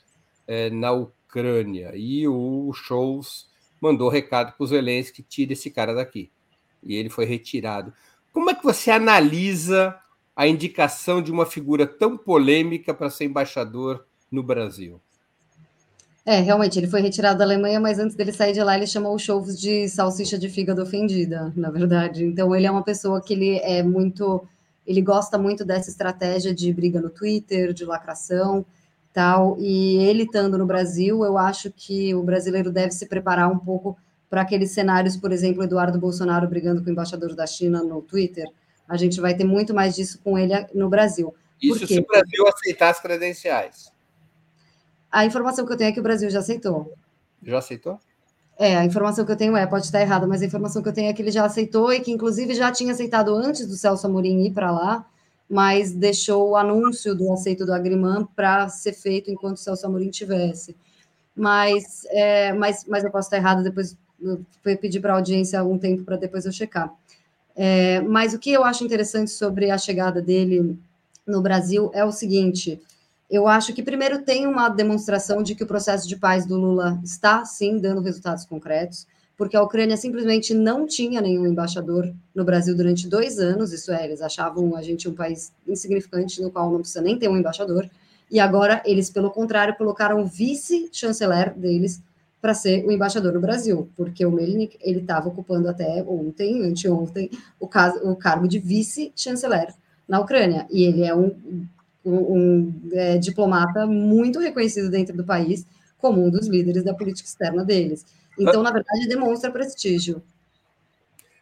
eh, 0.48 0.70
na 0.70 0.92
Ucrânia. 1.36 1.92
E 1.96 2.28
o 2.28 2.72
Scholz 2.74 3.48
mandou 3.82 4.10
recado 4.10 4.54
para 4.54 4.64
os 4.64 4.70
Zelensky 4.70 5.22
tire 5.22 5.54
esse 5.54 5.70
cara 5.70 5.94
daqui. 5.94 6.32
E 6.82 6.96
ele 6.96 7.10
foi 7.10 7.26
retirado. 7.26 7.94
Como 8.32 8.50
é 8.50 8.56
que 8.56 8.64
você 8.64 8.92
analisa 8.92 9.96
a 10.36 10.48
indicação 10.48 11.22
de 11.22 11.32
uma 11.32 11.46
figura 11.46 11.86
tão 11.86 12.18
polêmica 12.18 12.94
para 12.94 13.10
ser 13.10 13.26
embaixador 13.26 14.06
no 14.32 14.42
Brasil? 14.42 15.02
É, 16.26 16.40
realmente, 16.40 16.80
ele 16.80 16.88
foi 16.88 17.02
retirado 17.02 17.38
da 17.38 17.46
Alemanha, 17.46 17.80
mas 17.80 18.00
antes 18.00 18.16
dele 18.16 18.32
sair 18.32 18.52
de 18.52 18.64
lá, 18.64 18.76
ele 18.76 18.88
chamou 18.88 19.14
o 19.14 19.20
Scholz 19.20 19.60
de 19.60 19.88
salsicha 19.88 20.40
de 20.40 20.50
fígado 20.50 20.82
ofendida, 20.82 21.54
na 21.56 21.70
verdade. 21.70 22.26
Então, 22.26 22.56
ele 22.56 22.66
é 22.66 22.72
uma 22.72 22.84
pessoa 22.84 23.22
que 23.22 23.34
ele 23.34 23.60
é 23.60 23.84
muito 23.84 24.48
ele 24.86 25.02
gosta 25.02 25.38
muito 25.38 25.66
dessa 25.66 25.90
estratégia 25.90 26.54
de 26.54 26.72
briga 26.72 27.02
no 27.02 27.10
Twitter, 27.10 27.74
de 27.74 27.84
lacração, 27.84 28.64
tal. 29.16 29.56
E 29.58 29.96
ele 29.98 30.24
estando 30.24 30.58
no 30.58 30.66
Brasil, 30.66 31.24
eu 31.24 31.38
acho 31.38 31.72
que 31.72 32.14
o 32.14 32.22
brasileiro 32.22 32.70
deve 32.70 32.92
se 32.92 33.08
preparar 33.08 33.50
um 33.50 33.58
pouco 33.58 33.98
para 34.30 34.42
aqueles 34.42 34.72
cenários, 34.72 35.16
por 35.16 35.32
exemplo, 35.32 35.64
Eduardo 35.64 35.98
Bolsonaro 35.98 36.48
brigando 36.48 36.84
com 36.84 36.90
o 36.90 36.92
embaixador 36.92 37.34
da 37.34 37.48
China 37.48 37.82
no 37.82 38.02
Twitter. 38.02 38.46
A 38.88 38.98
gente 38.98 39.22
vai 39.22 39.34
ter 39.34 39.46
muito 39.46 39.74
mais 39.74 39.96
disso 39.96 40.20
com 40.22 40.38
ele 40.38 40.54
no 40.74 40.90
Brasil. 40.90 41.34
Isso 41.62 41.88
se 41.88 41.98
o 41.98 42.06
Brasil 42.06 42.46
aceitar 42.48 42.90
as 42.90 43.00
credenciais. 43.00 43.92
A 45.10 45.26
informação 45.26 45.66
que 45.66 45.72
eu 45.72 45.78
tenho 45.78 45.90
é 45.90 45.94
que 45.94 46.00
o 46.00 46.04
Brasil 46.04 46.30
já 46.30 46.40
aceitou. 46.40 46.94
Já 47.42 47.60
aceitou? 47.60 47.98
É, 48.60 48.76
a 48.76 48.84
informação 48.84 49.26
que 49.26 49.32
eu 49.32 49.38
tenho 49.38 49.56
é, 49.56 49.66
pode 49.66 49.86
estar 49.86 50.02
errada, 50.02 50.28
mas 50.28 50.42
a 50.42 50.46
informação 50.46 50.82
que 50.84 50.90
eu 50.90 50.94
tenho 50.94 51.10
é 51.10 51.14
que 51.14 51.22
ele 51.22 51.32
já 51.32 51.46
aceitou 51.46 51.94
e 51.94 52.02
que, 52.02 52.12
inclusive, 52.12 52.54
já 52.54 52.72
tinha 52.72 52.92
aceitado 52.92 53.34
antes 53.34 53.66
do 53.66 53.76
Celso 53.76 54.06
Amorim 54.08 54.46
ir 54.46 54.52
para 54.52 54.72
lá, 54.72 55.06
mas 55.50 55.92
deixou 55.94 56.50
o 56.50 56.56
anúncio 56.56 57.16
do 57.16 57.32
aceito 57.32 57.66
do 57.66 57.74
Agriman 57.74 58.28
para 58.36 58.68
ser 58.70 58.94
feito 58.94 59.30
enquanto 59.30 59.58
o 59.58 59.60
Celso 59.60 59.86
Amorim 59.86 60.10
tivesse. 60.10 60.76
Mas, 61.36 62.06
é, 62.10 62.54
mas, 62.54 62.86
mas 62.88 63.04
eu 63.04 63.12
posso 63.12 63.28
estar 63.28 63.38
errada, 63.38 63.62
depois 63.62 63.96
eu 64.22 64.44
pedir 64.80 65.00
para 65.00 65.14
a 65.14 65.16
audiência 65.18 65.60
algum 65.60 65.78
tempo 65.78 66.04
para 66.04 66.18
depois 66.18 66.46
eu 66.46 66.52
checar. 66.52 66.94
É, 67.56 68.02
mas 68.02 68.34
o 68.34 68.40
que 68.40 68.52
eu 68.52 68.64
acho 68.64 68.84
interessante 68.84 69.32
sobre 69.32 69.72
a 69.72 69.78
chegada 69.78 70.22
dele 70.22 70.78
no 71.26 71.42
Brasil 71.42 71.90
é 71.94 72.04
o 72.04 72.12
seguinte: 72.12 72.82
eu 73.30 73.48
acho 73.48 73.74
que 73.74 73.82
primeiro 73.82 74.24
tem 74.24 74.46
uma 74.46 74.70
demonstração 74.70 75.42
de 75.42 75.56
que 75.56 75.64
o 75.64 75.68
processo 75.68 76.08
de 76.08 76.16
paz 76.16 76.46
do 76.46 76.58
Lula 76.58 77.00
está 77.04 77.46
sim 77.46 77.78
dando 77.78 78.02
resultados 78.02 78.46
concretos, 78.46 79.08
porque 79.38 79.58
a 79.58 79.62
Ucrânia 79.62 79.98
simplesmente 79.98 80.54
não 80.54 80.86
tinha 80.86 81.22
nenhum 81.22 81.46
embaixador 81.46 82.14
no 82.34 82.44
Brasil 82.44 82.76
durante 82.76 83.08
dois 83.08 83.40
anos, 83.40 83.74
isso 83.74 83.92
é, 83.92 84.06
eles 84.06 84.22
achavam 84.22 84.76
a 84.76 84.82
gente 84.82 85.10
um 85.10 85.14
país 85.14 85.52
insignificante 85.68 86.42
no 86.42 86.52
qual 86.52 86.72
não 86.72 86.80
precisa 86.80 87.02
nem 87.02 87.18
ter 87.18 87.28
um 87.28 87.38
embaixador, 87.38 87.90
e 88.30 88.40
agora 88.40 88.82
eles, 88.86 89.10
pelo 89.10 89.30
contrário, 89.30 89.76
colocaram 89.76 90.22
o 90.22 90.26
vice-chanceler 90.26 91.54
deles 91.58 92.02
para 92.42 92.54
ser 92.54 92.86
o 92.86 92.92
embaixador 92.92 93.34
no 93.34 93.42
Brasil, 93.42 93.90
porque 93.96 94.26
o 94.26 94.32
Melnik 94.32 94.78
ele 94.82 95.00
estava 95.00 95.30
ocupando 95.30 95.68
até 95.68 96.04
ontem, 96.04 96.64
anteontem, 96.64 97.30
o, 97.60 97.68
caso, 97.68 98.00
o 98.08 98.16
cargo 98.16 98.48
de 98.48 98.60
vice-chanceler 98.60 99.74
na 100.08 100.20
Ucrânia, 100.20 100.68
e 100.70 100.84
ele 100.84 101.04
é 101.04 101.16
um 101.16 101.66
um, 102.06 102.72
é, 102.94 103.18
diplomata 103.18 103.86
muito 103.88 104.40
reconhecido 104.40 104.90
dentro 104.90 105.16
do 105.18 105.24
país 105.24 105.66
como 105.98 106.24
um 106.24 106.30
dos 106.30 106.48
líderes 106.48 106.84
da 106.84 106.94
política 106.94 107.28
externa 107.28 107.64
deles. 107.64 108.06
Então, 108.38 108.62
na 108.62 108.72
verdade, 108.72 109.08
demonstra 109.08 109.52
prestígio. 109.52 110.22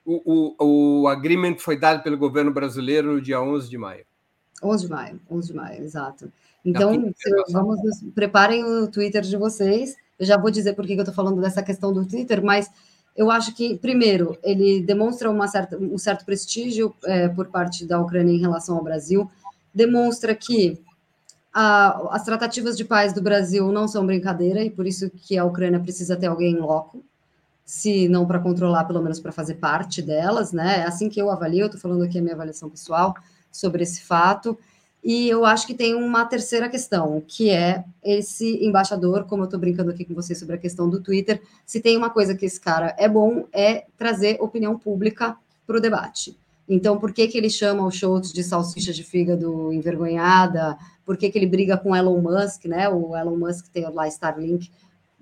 O, 0.05 0.55
o, 0.59 1.01
o 1.01 1.07
agreement 1.07 1.57
foi 1.57 1.79
dado 1.79 2.03
pelo 2.03 2.17
governo 2.17 2.51
brasileiro 2.51 3.13
no 3.13 3.21
dia 3.21 3.41
11 3.41 3.69
de 3.69 3.77
maio. 3.77 4.05
11 4.61 4.85
de 4.85 4.91
maio, 4.91 5.19
11 5.29 5.47
de 5.47 5.53
maio, 5.53 5.83
exato. 5.83 6.31
Então, 6.65 7.13
vamos, 7.49 7.79
preparem 8.15 8.63
o 8.63 8.87
Twitter 8.87 9.21
de 9.21 9.37
vocês. 9.37 9.95
Eu 10.19 10.25
já 10.25 10.37
vou 10.37 10.51
dizer 10.51 10.73
por 10.73 10.85
que 10.85 10.93
eu 10.93 10.99
estou 10.99 11.13
falando 11.13 11.41
dessa 11.41 11.61
questão 11.63 11.91
do 11.91 12.05
Twitter, 12.05 12.43
mas 12.43 12.69
eu 13.15 13.29
acho 13.29 13.53
que, 13.53 13.77
primeiro, 13.77 14.37
ele 14.43 14.81
demonstra 14.81 15.29
uma 15.29 15.47
certa, 15.47 15.77
um 15.77 15.97
certo 15.97 16.25
prestígio 16.25 16.93
é, 17.05 17.27
por 17.29 17.47
parte 17.47 17.85
da 17.85 17.99
Ucrânia 17.99 18.33
em 18.33 18.39
relação 18.39 18.77
ao 18.77 18.83
Brasil 18.83 19.29
demonstra 19.73 20.35
que 20.35 20.79
a, 21.53 22.15
as 22.15 22.23
tratativas 22.23 22.75
de 22.75 22.83
paz 22.83 23.13
do 23.13 23.21
Brasil 23.21 23.71
não 23.71 23.87
são 23.87 24.05
brincadeira 24.05 24.63
e 24.63 24.69
por 24.69 24.87
isso 24.87 25.09
que 25.09 25.37
a 25.37 25.45
Ucrânia 25.45 25.79
precisa 25.79 26.15
ter 26.17 26.25
alguém 26.25 26.57
loco, 26.57 27.03
se 27.63 28.07
não 28.07 28.25
para 28.25 28.39
controlar, 28.39 28.85
pelo 28.85 29.01
menos 29.01 29.19
para 29.19 29.31
fazer 29.31 29.55
parte 29.55 30.01
delas, 30.01 30.51
né? 30.51 30.79
É 30.79 30.83
assim 30.83 31.09
que 31.09 31.21
eu 31.21 31.29
avalio, 31.29 31.61
eu 31.61 31.65
estou 31.67 31.79
falando 31.79 32.03
aqui 32.03 32.17
a 32.17 32.21
minha 32.21 32.33
avaliação 32.33 32.69
pessoal 32.69 33.15
sobre 33.51 33.83
esse 33.83 34.01
fato. 34.01 34.57
E 35.03 35.27
eu 35.29 35.45
acho 35.45 35.67
que 35.67 35.73
tem 35.73 35.95
uma 35.95 36.25
terceira 36.25 36.69
questão, 36.69 37.21
que 37.27 37.49
é 37.49 37.83
esse 38.01 38.65
embaixador, 38.65 39.25
como 39.25 39.43
eu 39.43 39.45
estou 39.45 39.59
brincando 39.59 39.91
aqui 39.91 40.05
com 40.05 40.13
vocês 40.13 40.39
sobre 40.39 40.55
a 40.55 40.57
questão 40.57 40.89
do 40.89 41.01
Twitter, 41.01 41.41
se 41.65 41.81
tem 41.81 41.97
uma 41.97 42.09
coisa 42.09 42.33
que 42.33 42.45
esse 42.45 42.59
cara 42.59 42.95
é 42.97 43.07
bom, 43.07 43.45
é 43.51 43.85
trazer 43.97 44.37
opinião 44.39 44.79
pública 44.79 45.35
para 45.67 45.77
o 45.77 45.81
debate. 45.81 46.37
Então, 46.67 46.97
por 46.97 47.11
que, 47.11 47.27
que 47.27 47.37
ele 47.37 47.49
chama 47.49 47.85
o 47.85 47.91
Schultz 47.91 48.31
de 48.31 48.43
salsicha 48.43 48.93
de 48.93 49.03
fígado 49.03 49.71
envergonhada? 49.73 50.77
Por 51.05 51.17
que, 51.17 51.29
que 51.29 51.37
ele 51.37 51.45
briga 51.45 51.77
com 51.77 51.95
Elon 51.95 52.21
Musk, 52.21 52.65
né? 52.65 52.87
O 52.87 53.15
Elon 53.15 53.37
Musk 53.37 53.67
tem 53.67 53.83
lá 53.89 54.07
Starlink, 54.07 54.71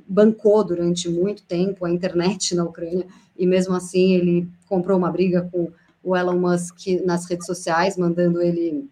bancou 0.07 0.63
durante 0.63 1.09
muito 1.09 1.43
tempo 1.43 1.85
a 1.85 1.89
internet 1.89 2.53
na 2.53 2.63
Ucrânia, 2.63 3.05
e 3.37 3.47
mesmo 3.47 3.73
assim 3.73 4.13
ele 4.13 4.47
comprou 4.67 4.97
uma 4.97 5.11
briga 5.11 5.49
com 5.51 5.71
o 6.03 6.15
Elon 6.15 6.39
Musk 6.39 6.79
nas 7.05 7.25
redes 7.25 7.45
sociais, 7.45 7.97
mandando 7.97 8.41
ele. 8.41 8.87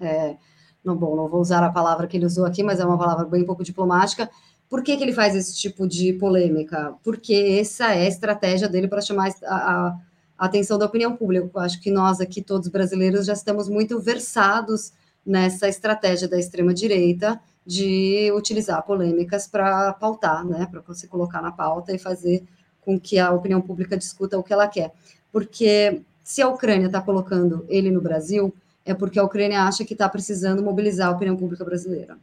É, 0.00 0.36
não, 0.84 0.96
bom, 0.96 1.14
não 1.14 1.28
vou 1.28 1.40
usar 1.40 1.62
a 1.62 1.70
palavra 1.70 2.06
que 2.06 2.16
ele 2.16 2.26
usou 2.26 2.46
aqui, 2.46 2.62
mas 2.62 2.80
é 2.80 2.84
uma 2.84 2.98
palavra 2.98 3.24
bem 3.26 3.44
pouco 3.44 3.62
diplomática. 3.62 4.30
Por 4.68 4.82
que, 4.82 4.96
que 4.96 5.02
ele 5.02 5.12
faz 5.12 5.34
esse 5.34 5.54
tipo 5.56 5.86
de 5.86 6.12
polêmica? 6.14 6.94
Porque 7.02 7.58
essa 7.60 7.92
é 7.92 8.02
a 8.02 8.08
estratégia 8.08 8.68
dele 8.68 8.88
para 8.88 9.00
chamar 9.00 9.30
a, 9.44 9.56
a 9.56 9.98
a 10.40 10.46
atenção 10.46 10.78
da 10.78 10.86
opinião 10.86 11.14
pública. 11.14 11.50
Eu 11.52 11.60
acho 11.60 11.78
que 11.82 11.90
nós 11.90 12.18
aqui, 12.18 12.40
todos 12.40 12.68
brasileiros, 12.68 13.26
já 13.26 13.34
estamos 13.34 13.68
muito 13.68 14.00
versados 14.00 14.90
nessa 15.24 15.68
estratégia 15.68 16.26
da 16.26 16.38
extrema-direita 16.38 17.38
de 17.66 18.32
utilizar 18.34 18.82
polêmicas 18.82 19.46
para 19.46 19.92
pautar, 19.92 20.46
né, 20.46 20.66
para 20.70 20.80
você 20.80 21.06
colocar 21.06 21.42
na 21.42 21.52
pauta 21.52 21.92
e 21.92 21.98
fazer 21.98 22.42
com 22.80 22.98
que 22.98 23.18
a 23.18 23.30
opinião 23.30 23.60
pública 23.60 23.98
discuta 23.98 24.38
o 24.38 24.42
que 24.42 24.50
ela 24.50 24.66
quer. 24.66 24.94
Porque 25.30 26.00
se 26.24 26.40
a 26.40 26.48
Ucrânia 26.48 26.86
está 26.86 27.02
colocando 27.02 27.66
ele 27.68 27.90
no 27.90 28.00
Brasil, 28.00 28.54
é 28.82 28.94
porque 28.94 29.18
a 29.18 29.24
Ucrânia 29.24 29.64
acha 29.64 29.84
que 29.84 29.92
está 29.92 30.08
precisando 30.08 30.62
mobilizar 30.62 31.08
a 31.08 31.12
opinião 31.12 31.36
pública 31.36 31.66
brasileira. 31.66 32.16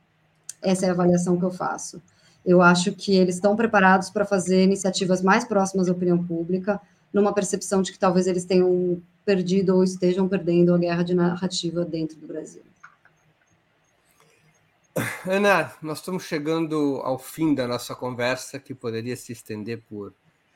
Essa 0.59 0.88
é 0.88 0.89
a 0.89 0.91
avaliação 0.91 1.38
que 1.38 1.45
eu 1.45 1.51
faço. 1.51 2.01
Eu 2.43 2.63
acho 2.63 2.93
que 2.93 3.15
eles 3.15 3.36
estão 3.36 3.55
preparados 3.55 4.09
para 4.09 4.26
fazer 4.26 4.63
iniciativas 4.63 5.22
mais 5.22 5.45
próximas 5.45 5.88
à 5.88 5.91
opinião 5.91 6.18
pública, 6.24 6.82
numa 7.13 7.33
percepção 7.33 7.81
de 7.81 7.91
que 7.91 7.99
talvez 7.99 8.27
eles 8.27 8.45
tenham 8.45 9.01
perdido 9.25 9.75
ou 9.75 9.83
estejam 9.83 10.27
perdendo 10.27 10.73
a 10.73 10.77
guerra 10.77 11.03
de 11.03 11.13
narrativa 11.13 11.83
dentro 11.83 12.17
do 12.17 12.27
Brasil. 12.27 12.61
Ana, 15.27 15.71
nós 15.81 15.99
estamos 15.99 16.23
chegando 16.23 17.01
ao 17.03 17.19
fim 17.19 17.53
da 17.53 17.67
nossa 17.67 17.93
conversa, 17.93 18.57
que 18.57 18.73
poderia 18.73 19.15
se 19.15 19.31
estender 19.31 19.81
por 19.87 20.13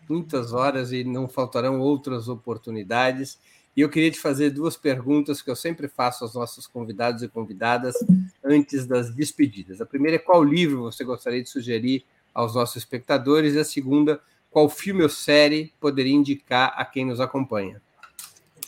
muitas 0.09 0.51
horas 0.51 0.91
e 0.91 1.03
não 1.03 1.27
faltarão 1.27 1.79
outras 1.79 2.27
oportunidades. 2.27 3.37
E 3.75 3.81
eu 3.81 3.89
queria 3.89 4.11
te 4.11 4.19
fazer 4.19 4.49
duas 4.49 4.75
perguntas 4.75 5.41
que 5.41 5.49
eu 5.49 5.55
sempre 5.55 5.87
faço 5.87 6.23
aos 6.23 6.33
nossos 6.33 6.67
convidados 6.67 7.23
e 7.23 7.27
convidadas 7.27 7.95
antes 8.43 8.85
das 8.85 9.13
despedidas. 9.13 9.79
A 9.79 9.85
primeira 9.85 10.15
é 10.15 10.19
qual 10.19 10.43
livro 10.43 10.81
você 10.81 11.03
gostaria 11.03 11.41
de 11.41 11.49
sugerir 11.49 12.03
aos 12.33 12.55
nossos 12.55 12.77
espectadores, 12.77 13.53
e 13.53 13.59
a 13.59 13.65
segunda, 13.65 14.19
qual 14.51 14.69
filme 14.69 15.01
ou 15.01 15.09
série 15.09 15.73
poderia 15.79 16.13
indicar 16.13 16.73
a 16.75 16.83
quem 16.83 17.05
nos 17.05 17.21
acompanha? 17.21 17.81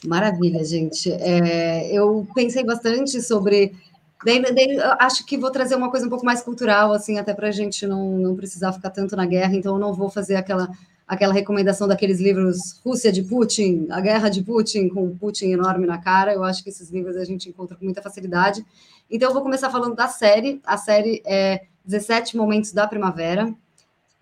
Maravilha, 0.06 0.64
gente. 0.64 1.12
É, 1.12 1.92
eu 1.92 2.26
pensei 2.34 2.64
bastante 2.64 3.22
sobre. 3.22 3.74
Daí, 4.26 4.42
daí, 4.42 4.80
acho 5.00 5.26
que 5.26 5.38
vou 5.38 5.52
trazer 5.52 5.76
uma 5.76 5.92
coisa 5.92 6.06
um 6.08 6.10
pouco 6.10 6.26
mais 6.26 6.42
cultural, 6.42 6.94
assim, 6.94 7.20
até 7.20 7.34
para 7.34 7.50
a 7.50 7.52
gente 7.52 7.86
não, 7.86 8.18
não 8.18 8.36
precisar 8.36 8.72
ficar 8.72 8.90
tanto 8.90 9.18
na 9.18 9.26
guerra, 9.26 9.54
então 9.54 9.74
eu 9.74 9.80
não 9.80 9.94
vou 9.94 10.10
fazer 10.10 10.36
aquela, 10.36 10.70
aquela 11.06 11.34
recomendação 11.34 11.90
daqueles 11.90 12.22
livros 12.22 12.80
Rússia 12.86 13.12
de 13.12 13.22
Putin, 13.22 13.88
A 13.90 14.00
Guerra 14.00 14.30
de 14.30 14.42
Putin, 14.42 14.88
com 14.88 15.18
Putin 15.18 15.52
enorme 15.52 15.86
na 15.86 15.98
cara. 15.98 16.34
Eu 16.34 16.44
acho 16.44 16.64
que 16.64 16.70
esses 16.70 16.90
livros 16.90 17.18
a 17.18 17.26
gente 17.26 17.50
encontra 17.50 17.76
com 17.76 17.84
muita 17.84 18.02
facilidade. 18.02 18.66
Então 19.12 19.30
eu 19.30 19.34
vou 19.34 19.44
começar 19.44 19.70
falando 19.70 19.96
da 19.96 20.08
série. 20.08 20.62
A 20.66 20.78
série 20.78 21.22
é 21.26 21.64
17 21.86 22.38
Momentos 22.38 22.72
da 22.72 22.88
Primavera, 22.88 23.54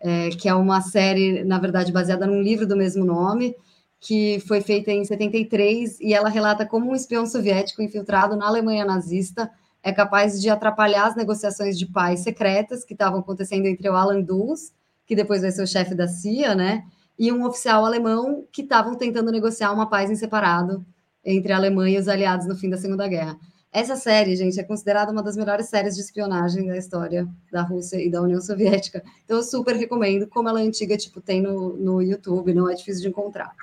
é, 0.02 0.30
que 0.30 0.50
é 0.50 0.54
uma 0.54 0.82
série, 0.82 1.44
na 1.44 1.60
verdade, 1.60 1.92
baseada 1.92 2.28
num 2.28 2.42
livro 2.42 2.68
do 2.68 2.76
mesmo 2.76 3.06
nome, 3.06 3.56
que 4.00 4.40
foi 4.48 4.62
feita 4.62 4.92
em 4.92 5.06
73, 5.06 6.00
e 6.00 6.14
ela 6.14 6.30
relata 6.30 6.66
como 6.66 6.92
um 6.92 6.96
espião 6.96 7.26
soviético 7.26 7.82
infiltrado 7.82 8.36
na 8.36 8.48
Alemanha 8.48 8.84
nazista 8.84 9.50
é 9.84 9.92
capaz 9.92 10.40
de 10.40 10.50
atrapalhar 10.50 11.08
as 11.08 11.16
negociações 11.16 11.78
de 11.78 11.86
paz 11.88 12.22
secretas 12.22 12.84
que 12.84 12.94
estavam 12.94 13.20
acontecendo 13.20 13.66
entre 13.66 13.90
o 13.90 13.96
Alan 13.96 14.22
Dulles, 14.22 14.72
que 15.06 15.16
depois 15.16 15.42
vai 15.42 15.52
ser 15.52 15.64
o 15.64 15.68
chefe 15.68 15.96
da 15.96 16.08
CIA, 16.08 16.54
né, 16.56 16.84
e 17.18 17.32
um 17.32 17.46
oficial 17.46 17.86
alemão 17.86 18.46
que 18.52 18.62
estavam 18.62 18.96
tentando 18.96 19.32
negociar 19.32 19.72
uma 19.72 19.90
paz 19.90 20.10
em 20.10 20.16
separado 20.16 20.86
entre 21.24 21.54
a 21.54 21.58
Alemanha 21.58 21.98
e 21.98 22.02
os 22.02 22.08
aliados 22.08 22.48
no 22.48 22.56
fim 22.56 22.70
da 22.70 22.78
Segunda 22.78 23.08
Guerra. 23.08 23.38
Essa 23.74 23.96
série, 23.96 24.36
gente, 24.36 24.60
é 24.60 24.64
considerada 24.64 25.14
uma 25.14 25.24
das 25.24 25.38
melhores 25.38 25.70
séries 25.70 25.96
de 25.96 26.02
espionagem 26.02 26.68
da 26.68 26.78
história 26.78 27.26
da 27.50 27.62
Rússia 27.62 28.04
e 28.04 28.10
da 28.10 28.22
União 28.22 28.42
Soviética. 28.42 29.02
Então, 29.24 29.38
eu 29.38 29.44
super 29.44 29.78
recomendo. 29.78 30.28
Como 30.28 30.50
ela 30.50 30.62
é 30.62 30.66
antiga, 30.66 30.98
tipo, 30.98 31.22
tem 31.22 31.42
no, 31.42 31.78
no 31.78 32.02
YouTube, 32.02 32.54
não 32.54 32.70
é 32.70 32.74
difícil 32.74 33.04
de 33.04 33.08
encontrar. 33.08 33.56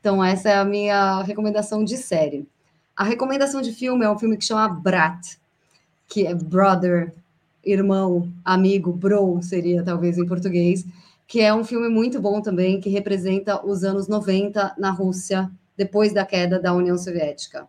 Então, 0.00 0.22
essa 0.22 0.50
é 0.50 0.56
a 0.56 0.64
minha 0.64 1.22
recomendação 1.22 1.84
de 1.84 1.96
série. 1.96 2.44
A 2.96 3.04
recomendação 3.04 3.62
de 3.62 3.72
filme 3.72 4.04
é 4.04 4.10
um 4.10 4.18
filme 4.18 4.36
que 4.36 4.44
chama 4.44 4.68
Brat, 4.68 5.36
que 6.08 6.26
é 6.26 6.34
brother, 6.34 7.14
irmão, 7.64 8.28
amigo, 8.44 8.92
bro, 8.92 9.40
seria 9.42 9.84
talvez 9.84 10.18
em 10.18 10.26
português, 10.26 10.84
que 11.26 11.40
é 11.40 11.54
um 11.54 11.62
filme 11.62 11.88
muito 11.88 12.20
bom 12.20 12.42
também, 12.42 12.80
que 12.80 12.90
representa 12.90 13.64
os 13.64 13.84
anos 13.84 14.08
90 14.08 14.74
na 14.76 14.90
Rússia, 14.90 15.48
depois 15.76 16.12
da 16.12 16.26
queda 16.26 16.58
da 16.58 16.74
União 16.74 16.98
Soviética. 16.98 17.66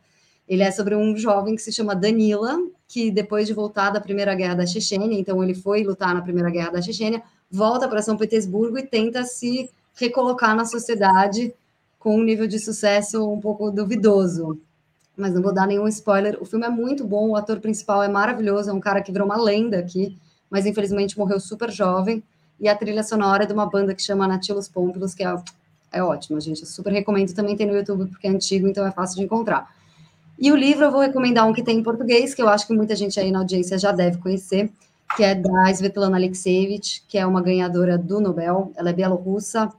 Ele 0.48 0.64
é 0.64 0.72
sobre 0.72 0.96
um 0.96 1.16
jovem 1.16 1.56
que 1.56 1.62
se 1.62 1.72
chama 1.72 1.96
Danila, 1.96 2.58
que 2.88 3.10
depois 3.10 3.48
de 3.48 3.54
voltar 3.54 3.90
da 3.90 4.02
Primeira 4.02 4.36
Guerra 4.36 4.56
da 4.56 4.66
Chechênia, 4.66 5.18
então 5.18 5.44
ele 5.44 5.56
foi 5.56 5.84
lutar 5.84 6.14
na 6.14 6.22
Primeira 6.22 6.50
Guerra 6.50 6.72
da 6.72 6.82
Chechênia, 6.82 7.24
volta 7.50 7.88
para 7.88 8.02
São 8.02 8.18
Petersburgo 8.18 8.78
e 8.78 8.84
tenta 8.84 9.24
se 9.24 9.70
recolocar 9.96 10.56
na 10.56 10.66
sociedade 10.66 11.54
com 11.98 12.18
um 12.18 12.24
nível 12.24 12.48
de 12.48 12.60
sucesso 12.60 13.32
um 13.32 13.40
pouco 13.40 13.72
duvidoso. 13.72 14.60
Mas 15.16 15.34
não 15.34 15.42
vou 15.42 15.54
dar 15.54 15.68
nenhum 15.68 15.88
spoiler. 15.88 16.38
O 16.42 16.46
filme 16.46 16.66
é 16.66 16.70
muito 16.70 17.06
bom, 17.06 17.30
o 17.30 17.36
ator 17.36 17.60
principal 17.60 18.04
é 18.04 18.08
maravilhoso, 18.08 18.70
é 18.70 18.74
um 18.74 18.80
cara 18.80 19.02
que 19.02 19.12
virou 19.12 19.26
uma 19.26 19.38
lenda 19.38 19.80
aqui, 19.80 20.18
mas 20.50 20.66
infelizmente 20.66 21.18
morreu 21.18 21.40
super 21.40 21.72
jovem. 21.72 22.22
E 22.60 22.68
a 22.68 22.76
trilha 22.76 23.04
sonora 23.04 23.44
é 23.44 23.48
de 23.48 23.54
uma 23.54 23.66
banda 23.66 23.94
que 23.94 24.02
chama 24.02 24.28
Natilos 24.28 24.68
Pompilos, 24.68 25.14
que 25.14 25.24
é, 25.24 25.36
é 25.92 26.04
ótima, 26.04 26.40
gente. 26.40 26.62
Eu 26.62 26.68
super 26.68 26.92
recomendo. 26.92 27.34
Também 27.34 27.56
tem 27.56 27.68
no 27.68 27.76
YouTube, 27.76 28.10
porque 28.10 28.28
é 28.28 28.30
antigo, 28.30 28.68
então 28.68 28.86
é 28.86 28.92
fácil 28.92 29.18
de 29.18 29.24
encontrar. 29.24 29.74
E 30.38 30.52
o 30.52 30.56
livro 30.56 30.86
eu 30.86 30.92
vou 30.92 31.02
recomendar 31.02 31.48
um 31.48 31.54
que 31.54 31.64
tem 31.64 31.78
em 31.78 31.84
português, 31.84 32.34
que 32.34 32.42
eu 32.42 32.50
acho 32.50 32.68
que 32.68 32.74
muita 32.74 32.96
gente 32.96 33.20
aí 33.20 33.32
na 33.32 33.40
audiência 33.40 33.78
já 33.78 33.92
deve 33.92 34.18
conhecer, 34.18 34.72
que 35.16 35.24
é 35.24 35.36
da 35.36 35.70
Svetlana 35.72 36.18
Alexievich, 36.18 37.04
que 37.08 37.18
é 37.18 37.26
uma 37.26 37.42
ganhadora 37.42 37.98
do 37.98 38.20
Nobel, 38.20 38.72
ela 38.76 38.90
é 38.90 38.94
bielorrussa, 38.94 39.72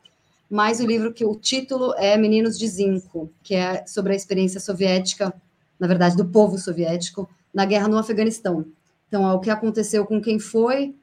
mas 0.49 0.79
o 0.79 0.87
livro 0.87 1.13
que 1.13 1.25
o 1.25 1.35
título 1.35 1.95
é 1.97 2.17
Meninos 2.17 2.59
de 2.59 2.69
Zinco, 2.69 3.31
que 3.43 3.55
é 3.55 3.85
sobre 3.87 4.13
a 4.13 4.17
experiência 4.17 4.61
soviética, 4.61 5.35
na 5.79 5.87
verdade, 5.87 6.17
do 6.17 6.25
povo 6.25 6.57
soviético, 6.59 7.29
na 7.53 7.65
guerra 7.65 7.89
no 7.89 7.99
Afeganistão. 7.99 8.65
Então, 9.09 9.29
é 9.29 9.33
o 9.33 9.41
que 9.41 9.51
aconteceu 9.51 10.07
com 10.07 10.21
quem 10.21 10.39
foi, 10.39 10.95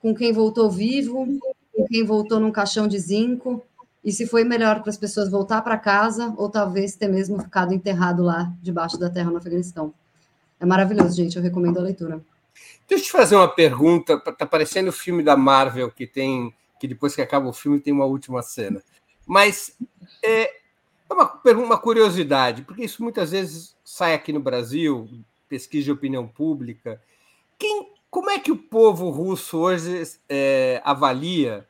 com 0.00 0.14
quem 0.14 0.32
voltou 0.32 0.70
vivo, 0.70 1.26
com 1.74 1.84
quem 1.86 2.04
voltou 2.04 2.38
num 2.38 2.50
caixão 2.50 2.86
de 2.86 2.98
zinco, 2.98 3.64
e 4.08 4.12
se 4.12 4.26
foi 4.26 4.42
melhor 4.42 4.80
para 4.80 4.88
as 4.88 4.96
pessoas 4.96 5.30
voltar 5.30 5.60
para 5.60 5.76
casa 5.76 6.32
ou 6.38 6.48
talvez 6.48 6.96
ter 6.96 7.08
mesmo 7.08 7.38
ficado 7.42 7.74
enterrado 7.74 8.22
lá 8.22 8.50
debaixo 8.62 8.98
da 8.98 9.10
terra 9.10 9.30
no 9.30 9.36
Afeganistão. 9.36 9.92
É 10.58 10.64
maravilhoso, 10.64 11.14
gente. 11.14 11.36
Eu 11.36 11.42
recomendo 11.42 11.76
a 11.76 11.82
leitura. 11.82 12.18
Deixa 12.88 13.04
eu 13.04 13.06
te 13.06 13.12
fazer 13.12 13.36
uma 13.36 13.48
pergunta. 13.48 14.14
Está 14.14 14.46
parecendo 14.46 14.88
o 14.88 14.94
filme 14.94 15.22
da 15.22 15.36
Marvel 15.36 15.90
que 15.90 16.06
tem 16.06 16.54
que 16.80 16.88
depois 16.88 17.14
que 17.14 17.20
acaba 17.20 17.50
o 17.50 17.52
filme 17.52 17.80
tem 17.80 17.92
uma 17.92 18.06
última 18.06 18.40
cena. 18.40 18.82
Mas 19.26 19.76
é, 20.24 20.44
é 20.44 21.12
uma, 21.12 21.38
uma 21.44 21.76
curiosidade, 21.76 22.62
porque 22.62 22.84
isso 22.84 23.02
muitas 23.02 23.32
vezes 23.32 23.76
sai 23.84 24.14
aqui 24.14 24.32
no 24.32 24.40
Brasil, 24.40 25.06
pesquisa 25.50 25.84
de 25.84 25.92
opinião 25.92 26.26
pública. 26.26 26.98
Quem, 27.58 27.92
como 28.08 28.30
é 28.30 28.38
que 28.38 28.50
o 28.50 28.56
povo 28.56 29.10
russo 29.10 29.58
hoje 29.58 30.02
é, 30.30 30.80
avalia 30.82 31.67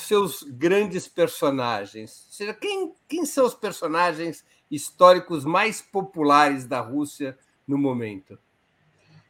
seus 0.00 0.42
grandes 0.42 1.08
personagens? 1.08 2.24
Ou 2.26 2.32
seja, 2.32 2.54
quem, 2.54 2.92
quem 3.08 3.26
são 3.26 3.46
os 3.46 3.54
personagens 3.54 4.44
históricos 4.70 5.44
mais 5.44 5.80
populares 5.80 6.64
da 6.64 6.80
Rússia 6.80 7.36
no 7.66 7.78
momento? 7.78 8.38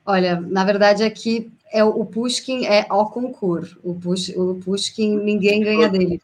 Olha, 0.05 0.41
na 0.41 0.65
verdade 0.65 1.05
aqui 1.05 1.53
é 1.71 1.85
o 1.85 2.05
Pushkin 2.05 2.65
é 2.65 2.87
o 2.91 3.07
concurso. 3.07 3.79
O, 3.83 3.95
Push, 3.95 4.31
o 4.31 4.55
Pushkin 4.55 5.19
ninguém 5.19 5.63
ganha 5.63 5.89
dele. 5.89 6.23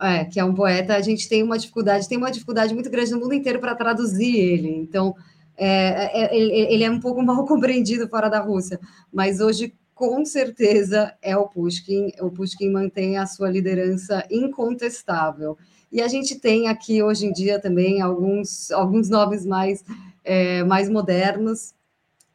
É, 0.00 0.24
que 0.24 0.38
é 0.38 0.44
um 0.44 0.54
poeta, 0.54 0.94
a 0.94 1.00
gente 1.00 1.28
tem 1.28 1.42
uma 1.42 1.58
dificuldade, 1.58 2.08
tem 2.08 2.16
uma 2.16 2.30
dificuldade 2.30 2.72
muito 2.72 2.88
grande 2.88 3.10
no 3.10 3.18
mundo 3.18 3.34
inteiro 3.34 3.58
para 3.58 3.74
traduzir 3.74 4.34
ele. 4.34 4.76
Então, 4.76 5.14
é, 5.56 6.24
é, 6.24 6.36
ele 6.72 6.84
é 6.84 6.90
um 6.90 7.00
pouco 7.00 7.20
mal 7.22 7.44
compreendido 7.44 8.08
fora 8.08 8.28
da 8.28 8.38
Rússia, 8.38 8.78
mas 9.12 9.40
hoje 9.40 9.74
com 9.98 10.24
certeza 10.24 11.12
é 11.20 11.36
o 11.36 11.48
Pushkin. 11.48 12.12
O 12.20 12.30
Pushkin 12.30 12.70
mantém 12.70 13.18
a 13.18 13.26
sua 13.26 13.50
liderança 13.50 14.24
incontestável. 14.30 15.58
E 15.90 16.00
a 16.00 16.06
gente 16.06 16.38
tem 16.38 16.68
aqui 16.68 17.02
hoje 17.02 17.26
em 17.26 17.32
dia 17.32 17.58
também 17.58 18.00
alguns, 18.00 18.70
alguns 18.70 19.08
nomes 19.08 19.44
mais, 19.44 19.84
é, 20.22 20.62
mais 20.62 20.88
modernos. 20.88 21.74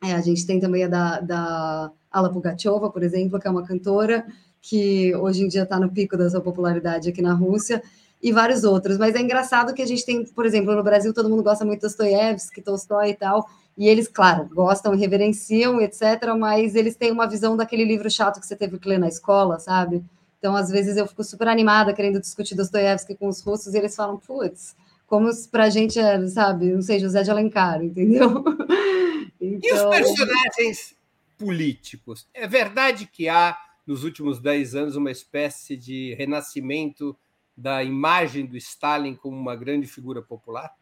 É, 0.03 0.11
a 0.11 0.19
gente 0.19 0.45
tem 0.45 0.59
também 0.59 0.83
a 0.83 0.87
da, 0.89 1.19
da 1.21 1.91
Ala 2.11 2.29
Pugacheva, 2.29 2.91
por 2.91 3.01
exemplo, 3.01 3.39
que 3.39 3.47
é 3.47 3.51
uma 3.51 3.65
cantora 3.65 4.27
que 4.61 5.15
hoje 5.15 5.43
em 5.43 5.47
dia 5.47 5.63
está 5.63 5.79
no 5.79 5.89
pico 5.89 6.17
da 6.17 6.29
sua 6.29 6.41
popularidade 6.41 7.07
aqui 7.07 7.21
na 7.21 7.33
Rússia, 7.33 7.81
e 8.21 8.31
vários 8.31 8.63
outros. 8.63 8.97
Mas 8.97 9.15
é 9.15 9.21
engraçado 9.21 9.73
que 9.73 9.81
a 9.81 9.85
gente 9.85 10.05
tem, 10.05 10.25
por 10.25 10.45
exemplo, 10.45 10.75
no 10.75 10.83
Brasil 10.83 11.13
todo 11.13 11.29
mundo 11.29 11.43
gosta 11.43 11.63
muito 11.63 11.79
de 11.79 11.87
Dostoiévski, 11.87 12.61
Tolstói 12.61 13.11
e 13.11 13.15
tal, 13.15 13.45
e 13.77 13.87
eles, 13.87 14.07
claro, 14.07 14.47
gostam, 14.53 14.95
reverenciam, 14.95 15.81
etc., 15.81 16.35
mas 16.37 16.75
eles 16.75 16.95
têm 16.95 17.11
uma 17.11 17.27
visão 17.27 17.57
daquele 17.57 17.83
livro 17.83 18.09
chato 18.09 18.39
que 18.39 18.45
você 18.45 18.55
teve 18.55 18.77
que 18.77 18.87
ler 18.87 18.99
na 18.99 19.07
escola, 19.07 19.59
sabe? 19.59 20.03
Então, 20.37 20.55
às 20.55 20.69
vezes, 20.69 20.97
eu 20.97 21.07
fico 21.07 21.23
super 21.23 21.47
animada 21.47 21.93
querendo 21.93 22.19
discutir 22.19 22.55
Dostoiévski 22.55 23.15
com 23.15 23.27
os 23.27 23.41
russos 23.41 23.73
e 23.73 23.77
eles 23.77 23.95
falam, 23.95 24.17
putz, 24.17 24.75
como 25.07 25.29
para 25.51 25.65
a 25.65 25.69
gente 25.69 25.99
é, 25.99 26.27
sabe, 26.27 26.71
não 26.71 26.81
sei, 26.81 26.99
José 26.99 27.23
de 27.23 27.31
Alencar, 27.31 27.83
entendeu? 27.83 28.29
Então... 28.29 28.57
E 29.43 29.57
os 29.57 29.79
então 29.79 29.89
personagens 29.89 30.95
políticos? 31.37 32.25
É 32.33 32.47
verdade 32.47 33.05
que 33.05 33.27
há, 33.27 33.57
nos 33.85 34.05
últimos 34.05 34.39
dez 34.39 34.73
anos, 34.73 34.95
uma 34.95 35.11
espécie 35.11 35.75
de 35.75 36.13
renascimento 36.13 37.13
da 37.55 37.83
imagem 37.83 38.45
do 38.45 38.55
Stalin 38.55 39.15
como 39.15 39.35
uma 39.35 39.55
grande 39.55 39.85
figura 39.85 40.21
popular? 40.21 40.73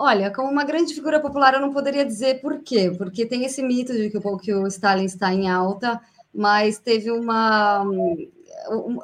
Olha, 0.00 0.32
como 0.32 0.48
uma 0.48 0.64
grande 0.64 0.94
figura 0.94 1.18
popular, 1.18 1.54
eu 1.54 1.60
não 1.60 1.72
poderia 1.72 2.06
dizer 2.06 2.40
por 2.40 2.60
quê, 2.62 2.92
porque 2.96 3.26
tem 3.26 3.44
esse 3.44 3.60
mito 3.62 3.92
de 3.92 4.08
que 4.08 4.16
o, 4.16 4.38
que 4.38 4.54
o 4.54 4.66
Stalin 4.68 5.04
está 5.04 5.34
em 5.34 5.50
alta, 5.50 6.00
mas 6.32 6.78
teve 6.78 7.10
uma, 7.10 7.82
um, 7.82 8.28
um 8.70 8.98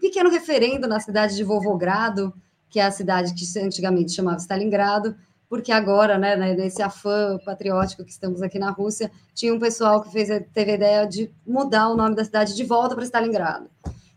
pequeno 0.00 0.28
referendo 0.28 0.88
na 0.88 0.98
cidade 0.98 1.36
de 1.36 1.44
Volgogrado, 1.44 2.34
que 2.68 2.80
é 2.80 2.84
a 2.84 2.90
cidade 2.90 3.32
que 3.32 3.58
antigamente 3.60 4.12
chamava 4.12 4.38
Stalingrado, 4.38 5.14
porque 5.48 5.70
agora, 5.70 6.18
né, 6.18 6.34
nesse 6.36 6.82
afã 6.82 7.38
patriótico 7.44 8.04
que 8.04 8.10
estamos 8.10 8.42
aqui 8.42 8.58
na 8.58 8.70
Rússia, 8.70 9.10
tinha 9.34 9.54
um 9.54 9.58
pessoal 9.58 10.02
que 10.02 10.10
fez, 10.10 10.28
teve 10.52 10.72
a 10.72 10.74
ideia 10.74 11.06
de 11.06 11.32
mudar 11.46 11.88
o 11.88 11.96
nome 11.96 12.16
da 12.16 12.24
cidade 12.24 12.56
de 12.56 12.64
volta 12.64 12.96
para 12.96 13.04
Stalingrado. 13.04 13.68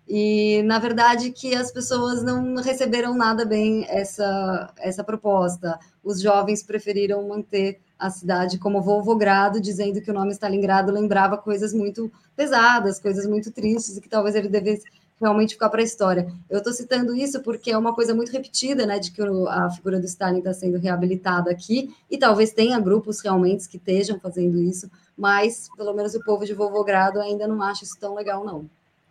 E, 0.07 0.61
na 0.63 0.79
verdade, 0.79 1.31
que 1.31 1.55
as 1.55 1.71
pessoas 1.71 2.23
não 2.23 2.55
receberam 2.55 3.15
nada 3.15 3.45
bem 3.45 3.85
essa, 3.87 4.73
essa 4.77 5.03
proposta. 5.03 5.79
Os 6.03 6.21
jovens 6.21 6.61
preferiram 6.61 7.27
manter 7.27 7.79
a 7.97 8.09
cidade 8.09 8.59
como 8.59 8.81
Volvogrado, 8.81 9.61
dizendo 9.61 10.01
que 10.01 10.11
o 10.11 10.13
nome 10.13 10.31
Stalingrado 10.31 10.91
lembrava 10.91 11.37
coisas 11.37 11.73
muito 11.73 12.11
pesadas, 12.35 12.99
coisas 12.99 13.25
muito 13.25 13.51
tristes, 13.51 13.95
e 13.95 14.01
que 14.01 14.09
talvez 14.09 14.35
ele 14.35 14.49
devesse, 14.49 14.83
realmente 15.23 15.53
ficar 15.53 15.69
para 15.69 15.79
a 15.79 15.85
história. 15.85 16.27
Eu 16.49 16.57
estou 16.57 16.73
citando 16.73 17.15
isso 17.15 17.41
porque 17.41 17.71
é 17.71 17.77
uma 17.77 17.95
coisa 17.95 18.13
muito 18.13 18.31
repetida, 18.31 18.85
né, 18.85 18.99
de 18.99 19.11
que 19.11 19.21
a 19.21 19.69
figura 19.69 19.99
do 19.99 20.05
Stalin 20.05 20.39
está 20.39 20.53
sendo 20.53 20.77
reabilitada 20.77 21.49
aqui, 21.49 21.95
e 22.11 22.17
talvez 22.17 22.51
tenha 22.51 22.79
grupos 22.79 23.21
realmente 23.21 23.69
que 23.69 23.77
estejam 23.77 24.19
fazendo 24.19 24.61
isso, 24.61 24.91
mas 25.17 25.69
pelo 25.77 25.93
menos 25.93 26.13
o 26.13 26.23
povo 26.23 26.45
de 26.45 26.53
Volgogrado 26.53 27.21
ainda 27.21 27.47
não 27.47 27.61
acha 27.61 27.85
isso 27.85 27.97
tão 27.99 28.15
legal, 28.15 28.43
não. 28.43 28.69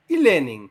E 0.09 0.17
Lenin? 0.17 0.69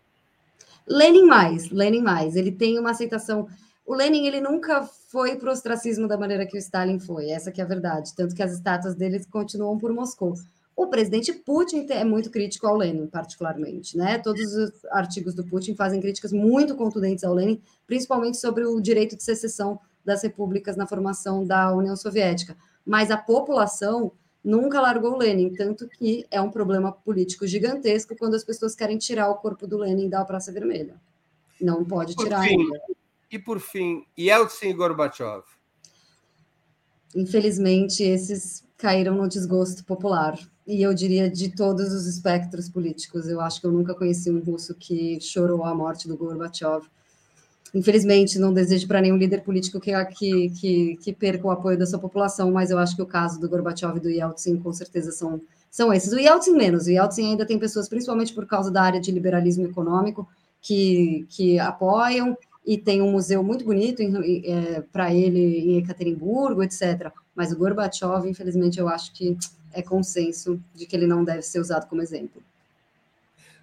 Lenin 0.87 1.25
mais, 1.25 1.69
Lenin 1.69 2.01
mais. 2.01 2.35
Ele 2.35 2.51
tem 2.51 2.79
uma 2.79 2.91
aceitação. 2.91 3.47
O 3.85 3.93
Lenin 3.93 4.25
ele 4.27 4.41
nunca 4.41 4.83
foi 4.83 5.35
para 5.35 5.49
o 5.49 5.51
ostracismo 5.51 6.07
da 6.07 6.17
maneira 6.17 6.45
que 6.45 6.55
o 6.55 6.59
Stalin 6.59 6.99
foi, 6.99 7.29
essa 7.29 7.51
que 7.51 7.61
é 7.61 7.63
a 7.63 7.67
verdade. 7.67 8.15
Tanto 8.15 8.35
que 8.35 8.43
as 8.43 8.53
estátuas 8.53 8.95
dele 8.95 9.23
continuam 9.25 9.77
por 9.77 9.93
Moscou. 9.93 10.33
O 10.75 10.87
presidente 10.87 11.33
Putin 11.33 11.85
é 11.89 12.03
muito 12.03 12.31
crítico 12.31 12.65
ao 12.65 12.77
Lenin, 12.77 13.05
particularmente, 13.07 13.97
né? 13.97 14.17
Todos 14.17 14.55
os 14.55 14.85
artigos 14.85 15.35
do 15.35 15.45
Putin 15.45 15.75
fazem 15.75 15.99
críticas 15.99 16.31
muito 16.31 16.75
contundentes 16.75 17.23
ao 17.23 17.33
Lenin, 17.33 17.61
principalmente 17.85 18.37
sobre 18.37 18.65
o 18.65 18.79
direito 18.79 19.15
de 19.15 19.23
secessão 19.23 19.79
das 20.03 20.23
repúblicas 20.23 20.75
na 20.75 20.87
formação 20.87 21.45
da 21.45 21.73
União 21.75 21.95
Soviética. 21.95 22.55
Mas 22.85 23.11
a 23.11 23.17
população 23.17 24.13
nunca 24.43 24.81
largou 24.81 25.17
Lenin, 25.17 25.53
tanto 25.53 25.87
que 25.87 26.25
é 26.31 26.41
um 26.41 26.49
problema 26.49 26.91
político 26.91 27.45
gigantesco 27.45 28.15
quando 28.15 28.35
as 28.35 28.43
pessoas 28.43 28.75
querem 28.75 28.97
tirar 28.97 29.29
o 29.29 29.35
corpo 29.35 29.67
do 29.67 29.77
Lenin 29.77 30.09
da 30.09 30.25
Praça 30.25 30.51
Vermelha. 30.51 30.95
Não 31.59 31.85
pode 31.85 32.15
tirar 32.15 32.43
fim, 32.43 32.59
ainda. 32.59 32.81
E 33.31 33.37
por 33.37 33.59
fim, 33.59 34.05
Yeltsin 34.17 34.69
e 34.69 34.73
Gorbachev? 34.73 35.43
Infelizmente, 37.15 38.03
esses 38.03 38.63
caíram 38.77 39.15
no 39.15 39.27
desgosto 39.27 39.85
popular. 39.85 40.37
E 40.65 40.81
eu 40.81 40.93
diria 40.93 41.29
de 41.29 41.55
todos 41.55 41.93
os 41.93 42.07
espectros 42.07 42.69
políticos. 42.69 43.27
Eu 43.27 43.41
acho 43.41 43.59
que 43.59 43.67
eu 43.67 43.71
nunca 43.71 43.93
conheci 43.93 44.31
um 44.31 44.39
russo 44.39 44.73
que 44.75 45.19
chorou 45.21 45.63
a 45.63 45.75
morte 45.75 46.07
do 46.07 46.17
Gorbachev 46.17 46.87
Infelizmente, 47.73 48.37
não 48.37 48.53
desejo 48.53 48.85
para 48.87 49.01
nenhum 49.01 49.15
líder 49.15 49.43
político 49.43 49.79
que, 49.79 49.93
que, 50.05 50.49
que, 50.49 50.97
que, 50.97 51.13
perca 51.13 51.47
o 51.47 51.51
apoio 51.51 51.77
da 51.77 51.85
sua 51.85 51.99
população, 51.99 52.51
mas 52.51 52.69
eu 52.69 52.77
acho 52.77 52.95
que 52.95 53.01
o 53.01 53.05
caso 53.05 53.39
do 53.39 53.47
Gorbachev 53.47 53.95
e 53.95 53.99
do 54.01 54.09
Yeltsin, 54.09 54.57
com 54.57 54.73
certeza, 54.73 55.11
são, 55.11 55.41
são 55.69 55.93
esses. 55.93 56.11
O 56.11 56.19
Yeltsin 56.19 56.51
menos. 56.51 56.87
O 56.87 56.91
Yeltsin 56.91 57.31
ainda 57.31 57.45
tem 57.45 57.57
pessoas, 57.57 57.87
principalmente 57.87 58.33
por 58.33 58.45
causa 58.45 58.69
da 58.69 58.81
área 58.81 58.99
de 58.99 59.09
liberalismo 59.09 59.65
econômico, 59.65 60.27
que, 60.61 61.25
que 61.29 61.59
apoiam, 61.59 62.37
e 62.65 62.77
tem 62.77 63.01
um 63.01 63.11
museu 63.11 63.41
muito 63.41 63.63
bonito 63.63 64.01
é, 64.03 64.81
para 64.91 65.13
ele 65.13 65.71
em 65.71 65.77
Ekaterimburgo, 65.77 66.61
etc. 66.61 67.09
Mas 67.33 67.53
o 67.53 67.57
Gorbachev, 67.57 68.27
infelizmente, 68.27 68.79
eu 68.79 68.89
acho 68.89 69.13
que 69.13 69.37
é 69.73 69.81
consenso 69.81 70.61
de 70.75 70.85
que 70.85 70.95
ele 70.95 71.07
não 71.07 71.23
deve 71.23 71.41
ser 71.41 71.59
usado 71.59 71.87
como 71.87 72.01
exemplo. 72.01 72.43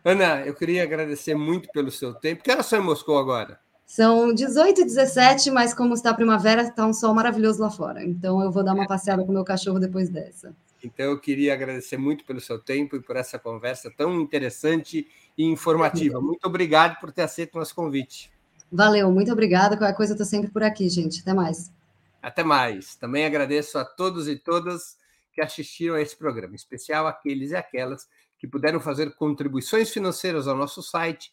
Ana, 0.03 0.43
eu 0.47 0.55
queria 0.55 0.83
agradecer 0.83 1.35
muito 1.35 1.69
pelo 1.73 1.91
seu 1.91 2.15
tempo. 2.15 2.43
Que 2.43 2.51
era 2.51 2.63
só 2.63 2.79
em 2.79 2.83
Moscou 2.83 3.19
agora? 3.19 3.61
São 3.89 4.35
18 4.35 4.83
e 4.83 4.85
17, 4.85 5.51
mas 5.51 5.73
como 5.73 5.95
está 5.95 6.13
primavera, 6.13 6.61
está 6.61 6.87
um 6.87 6.93
sol 6.93 7.15
maravilhoso 7.15 7.63
lá 7.63 7.71
fora. 7.71 8.05
Então 8.05 8.43
eu 8.43 8.53
vou 8.53 8.63
dar 8.63 8.75
uma 8.75 8.87
passeada 8.87 9.25
com 9.25 9.31
o 9.31 9.35
meu 9.35 9.45
cachorro 9.45 9.79
depois 9.79 10.11
dessa. 10.11 10.55
Então 10.85 11.07
eu 11.07 11.19
queria 11.19 11.55
agradecer 11.55 11.97
muito 11.97 12.23
pelo 12.27 12.39
seu 12.39 12.59
tempo 12.59 12.97
e 12.97 13.01
por 13.01 13.17
essa 13.17 13.39
conversa 13.39 13.91
tão 13.91 14.21
interessante 14.21 15.09
e 15.39 15.43
informativa. 15.43 16.21
Muito 16.21 16.45
obrigado 16.47 17.01
por 17.01 17.11
ter 17.11 17.23
aceito 17.23 17.55
o 17.55 17.59
nosso 17.61 17.75
convite. 17.75 18.31
Valeu, 18.71 19.11
muito 19.11 19.33
obrigada. 19.33 19.75
Qualquer 19.75 19.97
coisa 19.97 20.13
eu 20.13 20.17
estou 20.17 20.27
sempre 20.27 20.51
por 20.51 20.63
aqui, 20.63 20.87
gente. 20.91 21.23
Até 21.23 21.33
mais. 21.33 21.73
Até 22.21 22.45
mais. 22.45 22.95
Também 22.95 23.25
agradeço 23.25 23.79
a 23.79 23.87
todos 23.87 24.29
e 24.29 24.37
todas 24.37 24.99
que 25.33 25.41
assistiram 25.41 25.95
a 25.95 26.03
esse 26.03 26.15
programa, 26.15 26.53
em 26.53 26.57
especial 26.57 27.07
aqueles 27.07 27.53
e 27.53 27.57
aquelas 27.57 28.07
que 28.39 28.47
puderam 28.47 28.81
fazer 28.81 29.15
contribuições 29.15 29.89
financeiras 29.89 30.47
ao 30.47 30.55
nosso 30.55 30.83
site 30.83 31.33